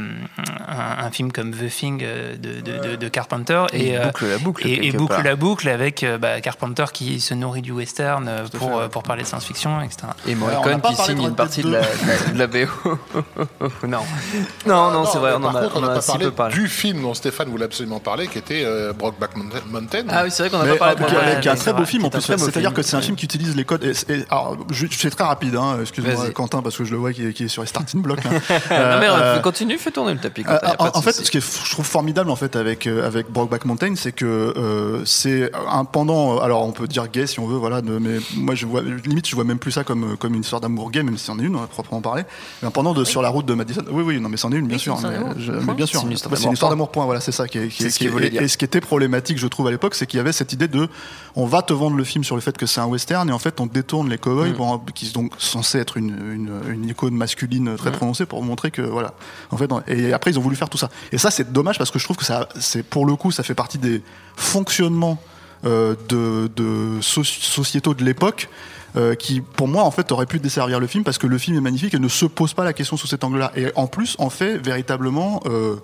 un, 0.68 1.06
un 1.06 1.12
film 1.12 1.32
comme 1.32 1.52
The 1.52 1.68
Thing 1.70 2.02
euh, 2.04 2.36
de, 2.36 2.62
de, 2.62 2.80
de- 2.90 2.96
de 2.96 3.08
Carpenter 3.10 3.66
et, 3.74 3.90
et, 3.90 3.98
euh, 4.00 4.06
boucle 4.08 4.26
la 4.28 4.38
boucle. 4.40 4.68
et, 4.68 4.72
et 4.74 4.80
quelque 4.80 4.98
boucle 4.98 5.14
part. 5.14 5.24
la 5.24 5.36
boucle 5.36 5.70
avec 5.70 6.04
euh, 6.04 6.18
bah, 6.18 6.42
Carpenter 6.42 6.86
qui 6.92 7.20
se 7.20 7.36
nourrit 7.36 7.62
du 7.62 7.72
western 7.72 8.28
euh, 8.28 8.48
pour, 8.58 8.76
euh, 8.76 8.88
pour 8.88 9.04
parler 9.04 9.22
de 9.22 9.28
science-fiction, 9.28 9.82
etc. 9.82 10.08
Et 10.26 10.34
on 10.34 10.38
Morricone 10.38 10.82
qui 10.82 10.96
signe 10.96 11.18
de 11.22 11.28
une 11.30 11.36
partie 11.36 11.62
de 11.62 11.70
la, 11.70 11.82
de 11.82 12.40
la 12.40 12.48
BO. 12.48 12.58
non. 13.88 14.00
Non, 14.66 14.90
non, 14.92 15.06
c'est 15.06 15.20
vrai, 15.20 15.34
on 15.34 15.44
en 15.44 15.52
par 15.52 15.58
a, 15.58 15.62
contre, 15.62 15.76
on 15.76 15.80
on 15.80 15.84
en 15.84 15.88
n'a 15.88 15.92
a 15.92 15.96
pas 15.98 16.02
si 16.02 16.08
parlé 16.08 16.26
peu 16.26 16.32
parlé. 16.32 16.56
du 16.56 16.68
film 16.68 17.04
dont 17.04 17.14
Stéphane 17.14 17.50
voulait 17.50 17.66
absolument 17.66 18.00
parler, 18.00 18.28
qui 18.28 18.40
était 18.40 18.64
euh, 18.66 18.94
Brokeback 18.94 19.32
Mountain. 19.70 20.06
Ah 20.10 20.24
oui, 20.24 20.32
c'est 20.32 20.42
vrai 20.42 20.50
qu'on 20.50 20.66
n'a 20.66 20.74
pas 20.76 20.96
parlé 20.96 20.96
de 20.96 21.04
euh, 21.04 21.40
qui, 21.40 21.48
est- 21.48 21.52
un 21.52 21.56
très 21.56 21.74
beau 21.74 21.86
film 21.86 22.06
en 22.06 22.10
plus. 22.10 22.22
C'est-à-dire 22.22 22.74
que 22.74 22.82
c'est 22.82 22.96
un 22.96 23.02
film 23.02 23.16
qui 23.16 23.26
utilise 23.26 23.56
les 23.56 23.64
codes. 23.66 23.84
Je, 24.72 24.86
je 24.90 24.98
fais 24.98 25.10
très 25.10 25.24
rapide, 25.24 25.56
hein, 25.56 25.78
excuse-moi. 25.84 26.32
Quentin, 26.32 26.62
parce 26.62 26.76
que 26.78 26.84
je 26.84 26.92
le 26.92 26.98
vois 26.98 27.14
qui 27.14 27.26
est, 27.26 27.34
qui 27.34 27.44
est 27.44 27.48
sur 27.48 27.62
les 27.62 27.68
starting 27.68 28.02
blocks. 28.02 28.26
hein. 28.26 28.32
non, 28.50 29.00
mais 29.00 29.08
Euh, 29.10 29.40
continue, 29.40 29.78
fais 29.78 29.92
tourner 29.92 30.14
le 30.14 30.20
tapis. 30.20 30.44
Euh, 30.48 30.58
Quentin, 30.78 30.92
en, 30.96 31.02
fait, 31.02 31.14
ce 31.14 31.30
qui 31.32 31.38
est, 31.38 31.64
je 31.66 31.70
trouve 31.72 31.86
formidable 31.86 32.30
en 32.30 32.36
fait 32.36 32.56
avec 32.56 32.88
euh, 32.88 33.06
avec 33.08 33.30
Brokeback 33.32 33.66
Mountain, 33.66 33.94
c'est 33.96 34.12
que 34.12 34.26
euh, 34.26 35.06
c'est 35.06 35.52
un 35.70 35.86
pendant. 35.86 36.40
Alors, 36.40 36.66
on 36.66 36.72
peut 36.72 36.88
dire 36.88 37.08
gay 37.10 37.28
si 37.28 37.40
on 37.40 37.48
veut, 37.48 37.58
voilà. 37.58 37.82
de- 37.82 37.98
mais 38.00 38.18
moi, 38.36 38.56
je 38.56 38.66
vois 38.66 38.82
limite, 38.82 39.28
je 39.28 39.36
vois 39.36 39.44
même 39.44 39.60
plus 39.60 39.72
ça 39.72 39.84
comme 39.84 40.18
comme 40.18 40.34
une 40.34 40.42
histoire 40.42 40.62
d'amour 40.62 40.92
gay, 40.92 41.04
même 41.04 41.18
si 41.18 41.26
c'en 41.26 41.38
est 41.40 41.44
une, 41.44 41.56
à 41.56 41.68
proprement 41.68 42.02
parler. 42.02 42.24
Mais 42.62 42.68
un 42.68 42.72
pendant 42.72 42.94
de 42.94 43.04
sur 43.04 43.22
la 43.22 43.30
route 43.30 43.46
de 43.46 43.54
Madison. 43.54 43.84
Oui, 43.92 44.04
oui, 44.04 44.20
non, 44.20 44.30
mais 44.30 44.38
c'en 44.38 44.52
est 44.52 44.56
une, 44.58 44.68
bien 44.68 44.78
Oui, 44.78 44.82
sûr. 44.82 44.98
c'est 45.00 45.08
une 45.08 45.14
Mais, 45.36 45.42
je- 45.42 45.72
bien 45.74 45.86
sûr, 45.86 46.00
C'est 46.02 46.06
une 46.08 46.14
histoire 46.14 46.32
Bah, 46.32 46.70
d'amour, 46.70 46.92
point. 46.92 47.06
Voilà, 47.06 47.20
c'est 47.22 47.32
ça 47.32 47.48
qui 47.48 47.58
est. 47.60 47.68
Qui 47.68 47.84
C'est 47.84 47.88
est- 47.88 47.90
ce 47.90 47.94
qui 47.96 47.98
qu'il 48.00 48.08
est- 48.08 48.12
voulait 48.12 48.28
et- 48.28 48.32
dire. 48.32 48.42
et 48.42 48.48
ce 48.48 48.58
qui 48.58 48.66
était 48.66 48.82
problématique, 48.82 49.38
je 49.38 49.48
trouve 49.48 49.68
à 49.68 49.72
l'époque, 49.72 49.96
c'est 49.96 50.06
qu'il 50.08 50.18
y 50.18 50.22
avait 50.22 50.32
cette 50.34 50.54
idée 50.54 50.68
de, 50.68 50.88
on 51.36 51.46
va 51.46 51.62
te 51.62 51.74
vendre 51.74 51.96
le 51.98 52.04
film 52.04 52.24
sur 52.24 52.36
le 52.36 52.42
fait 52.42 52.58
que 52.58 52.66
c'est 52.66 52.82
un 52.82 52.86
western, 52.86 53.30
et 53.30 53.34
en 53.34 53.40
fait, 53.40 53.60
on 53.60 53.66
détourne 53.66 54.10
les 54.10 54.18
cowboys, 54.18 54.52
Mm. 54.52 54.54
pour- 54.56 54.82
qui 54.94 55.06
sont 55.08 55.30
être 55.80 55.98
une, 55.98 56.10
une, 56.10 56.74
une 56.74 56.90
icône 56.90 57.16
masculine 57.16 57.76
très 57.78 57.92
prononcée 57.92 58.26
pour 58.26 58.42
montrer 58.44 58.72
que 58.72 58.82
voilà. 58.82 59.14
En 59.52 59.58
fait, 59.58 59.70
et 59.88 60.14
après, 60.14 60.32
ils 60.32 60.40
ont 60.40 60.42
voulu 60.42 60.56
faire 60.56 60.70
tout 60.70 60.78
ça. 60.78 60.90
Et 61.12 61.18
ça, 61.18 61.32
c'est 61.32 61.52
dommage 61.52 61.78
parce 61.78 61.92
que 61.92 62.00
je 62.00 62.04
trouve 62.04 62.18
que 62.18 62.26
ça, 62.26 62.48
c'est 62.60 62.84
pour 62.84 63.06
le 63.06 63.16
coup, 63.16 63.32
ça 63.32 63.44
fait 63.44 63.56
partie 63.56 63.78
des 63.78 64.02
fonctionnements 64.36 65.22
euh, 65.66 65.96
de, 66.10 66.50
de 66.56 67.00
so- 67.02 67.24
sociétaux 67.24 67.94
de 67.94 68.04
l'époque. 68.04 68.50
euh, 68.96 69.16
qui 69.16 69.42
pour 69.42 69.68
moi 69.68 69.82
en 69.84 69.90
fait 69.90 70.12
aurait 70.12 70.28
pu 70.28 70.38
desservir 70.40 70.80
le 70.80 70.86
film 70.86 71.04
parce 71.04 71.18
que 71.18 71.26
le 71.26 71.40
film 71.40 71.58
est 71.58 71.62
magnifique 71.62 71.96
et 71.96 72.00
ne 72.00 72.08
se 72.08 72.28
pose 72.28 72.54
pas 72.54 72.64
la 72.64 72.74
question 72.74 72.96
sous 72.96 73.08
cet 73.08 73.24
angle-là 73.24 73.52
et 73.56 73.72
en 73.76 73.88
plus 73.88 74.16
en 74.20 74.30
fait 74.30 74.58
véritablement 74.60 75.42
euh, 75.48 75.78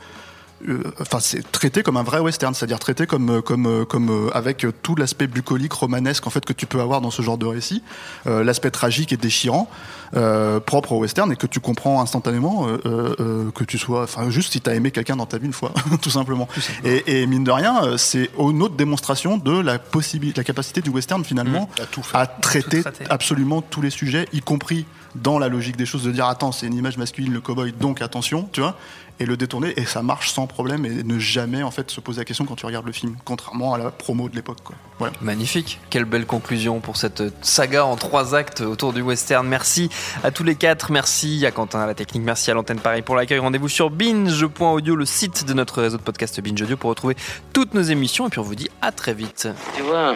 enfin 0.99 1.19
c'est 1.19 1.49
traité 1.51 1.83
comme 1.83 1.97
un 1.97 2.03
vrai 2.03 2.19
western, 2.19 2.53
c'est-à-dire 2.53 2.79
traité 2.79 3.05
comme 3.05 3.29
euh, 3.29 3.41
comme 3.41 3.65
euh, 3.65 3.85
comme 3.85 4.09
euh, 4.09 4.29
avec 4.35 4.65
euh, 4.65 4.73
tout 4.83 4.95
l'aspect 4.95 5.27
bucolique 5.27 5.73
romanesque 5.73 6.27
en 6.27 6.29
fait 6.29 6.43
que 6.45 6.53
tu 6.53 6.65
peux 6.65 6.81
avoir 6.81 7.01
dans 7.01 7.11
ce 7.11 7.21
genre 7.21 7.37
de 7.37 7.45
récit, 7.45 7.81
euh, 8.27 8.43
l'aspect 8.43 8.71
tragique 8.71 9.13
et 9.13 9.17
déchirant 9.17 9.69
euh, 10.15 10.59
propre 10.59 10.91
au 10.93 10.99
western 10.99 11.31
et 11.31 11.35
que 11.35 11.47
tu 11.47 11.59
comprends 11.59 12.01
instantanément 12.01 12.67
euh, 12.67 12.77
euh, 12.85 13.15
euh, 13.19 13.51
que 13.51 13.63
tu 13.63 13.77
sois 13.77 14.03
enfin 14.03 14.29
juste 14.29 14.51
si 14.51 14.59
tu 14.61 14.69
as 14.69 14.75
aimé 14.75 14.91
quelqu'un 14.91 15.15
dans 15.15 15.25
ta 15.25 15.37
vie 15.37 15.45
une 15.45 15.53
fois 15.53 15.71
tout 16.01 16.09
simplement. 16.09 16.47
Et, 16.83 17.21
et 17.21 17.25
mine 17.27 17.43
de 17.43 17.51
rien, 17.51 17.83
euh, 17.83 17.97
c'est 17.97 18.29
une 18.37 18.61
autre 18.61 18.75
démonstration 18.75 19.37
de 19.37 19.57
la 19.59 19.79
possibilité 19.79 20.39
la 20.39 20.43
capacité 20.43 20.81
du 20.81 20.89
western 20.89 21.23
finalement 21.23 21.69
À 21.81 21.85
tout 21.85 22.03
faire. 22.03 22.19
à 22.21 22.27
traiter 22.27 22.81
traiter. 22.81 23.05
absolument 23.09 23.61
tous 23.61 23.81
les 23.81 23.89
sujets, 23.89 24.27
y 24.33 24.41
compris 24.41 24.85
dans 25.15 25.39
la 25.39 25.47
logique 25.47 25.75
des 25.75 25.85
choses, 25.87 26.03
de 26.03 26.11
dire 26.11 26.25
attends, 26.27 26.51
c'est 26.51 26.67
une 26.67 26.75
image 26.75 26.97
masculine, 26.97 27.33
le 27.33 27.41
cowboy, 27.41 27.71
donc 27.73 28.01
attention, 28.01 28.47
tu 28.51 28.61
vois, 28.61 28.77
et 29.19 29.25
le 29.25 29.37
détourner, 29.37 29.73
et 29.77 29.85
ça 29.85 30.01
marche 30.01 30.31
sans 30.31 30.47
problème, 30.47 30.85
et 30.85 31.03
ne 31.03 31.19
jamais 31.19 31.63
en 31.63 31.71
fait 31.71 31.91
se 31.91 31.99
poser 31.99 32.19
la 32.21 32.25
question 32.25 32.45
quand 32.45 32.55
tu 32.55 32.65
regardes 32.65 32.85
le 32.85 32.91
film, 32.91 33.17
contrairement 33.25 33.73
à 33.73 33.77
la 33.77 33.91
promo 33.91 34.29
de 34.29 34.35
l'époque. 34.35 34.59
quoi. 34.63 34.75
Voilà. 34.97 35.13
Magnifique, 35.21 35.79
quelle 35.89 36.05
belle 36.05 36.25
conclusion 36.25 36.79
pour 36.79 36.97
cette 36.97 37.23
saga 37.43 37.85
en 37.85 37.95
trois 37.95 38.35
actes 38.35 38.61
autour 38.61 38.93
du 38.93 39.01
western. 39.01 39.47
Merci 39.47 39.89
à 40.23 40.31
tous 40.31 40.43
les 40.43 40.55
quatre, 40.55 40.91
merci 40.91 41.45
à 41.45 41.51
Quentin 41.51 41.81
à 41.81 41.87
la 41.87 41.93
technique, 41.93 42.23
merci 42.23 42.51
à 42.51 42.53
l'antenne 42.53 42.79
Paris 42.79 43.01
pour 43.01 43.15
l'accueil. 43.15 43.39
Rendez-vous 43.39 43.69
sur 43.69 43.89
binge.audio, 43.89 44.95
le 44.95 45.05
site 45.05 45.45
de 45.45 45.53
notre 45.53 45.81
réseau 45.81 45.97
de 45.97 46.03
podcast 46.03 46.39
Binge 46.41 46.61
Audio 46.61 46.77
pour 46.77 46.89
retrouver 46.89 47.15
toutes 47.53 47.73
nos 47.73 47.81
émissions 47.81 48.27
et 48.27 48.29
puis 48.29 48.39
on 48.39 48.43
vous 48.43 48.55
dit 48.55 48.69
à 48.81 48.91
très 48.91 49.13
vite. 49.13 49.47
Tu 49.75 49.81
vois, 49.83 50.15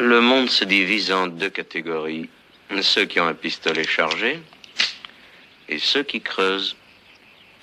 le 0.00 0.20
monde 0.20 0.48
se 0.48 0.64
divise 0.64 1.12
en 1.12 1.26
deux 1.26 1.50
catégories. 1.50 2.28
Ceux 2.82 3.06
qui 3.06 3.18
ont 3.18 3.26
un 3.26 3.34
pistolet 3.34 3.84
chargé 3.84 4.42
et 5.68 5.78
ceux 5.78 6.02
qui 6.02 6.20
creusent. 6.20 6.76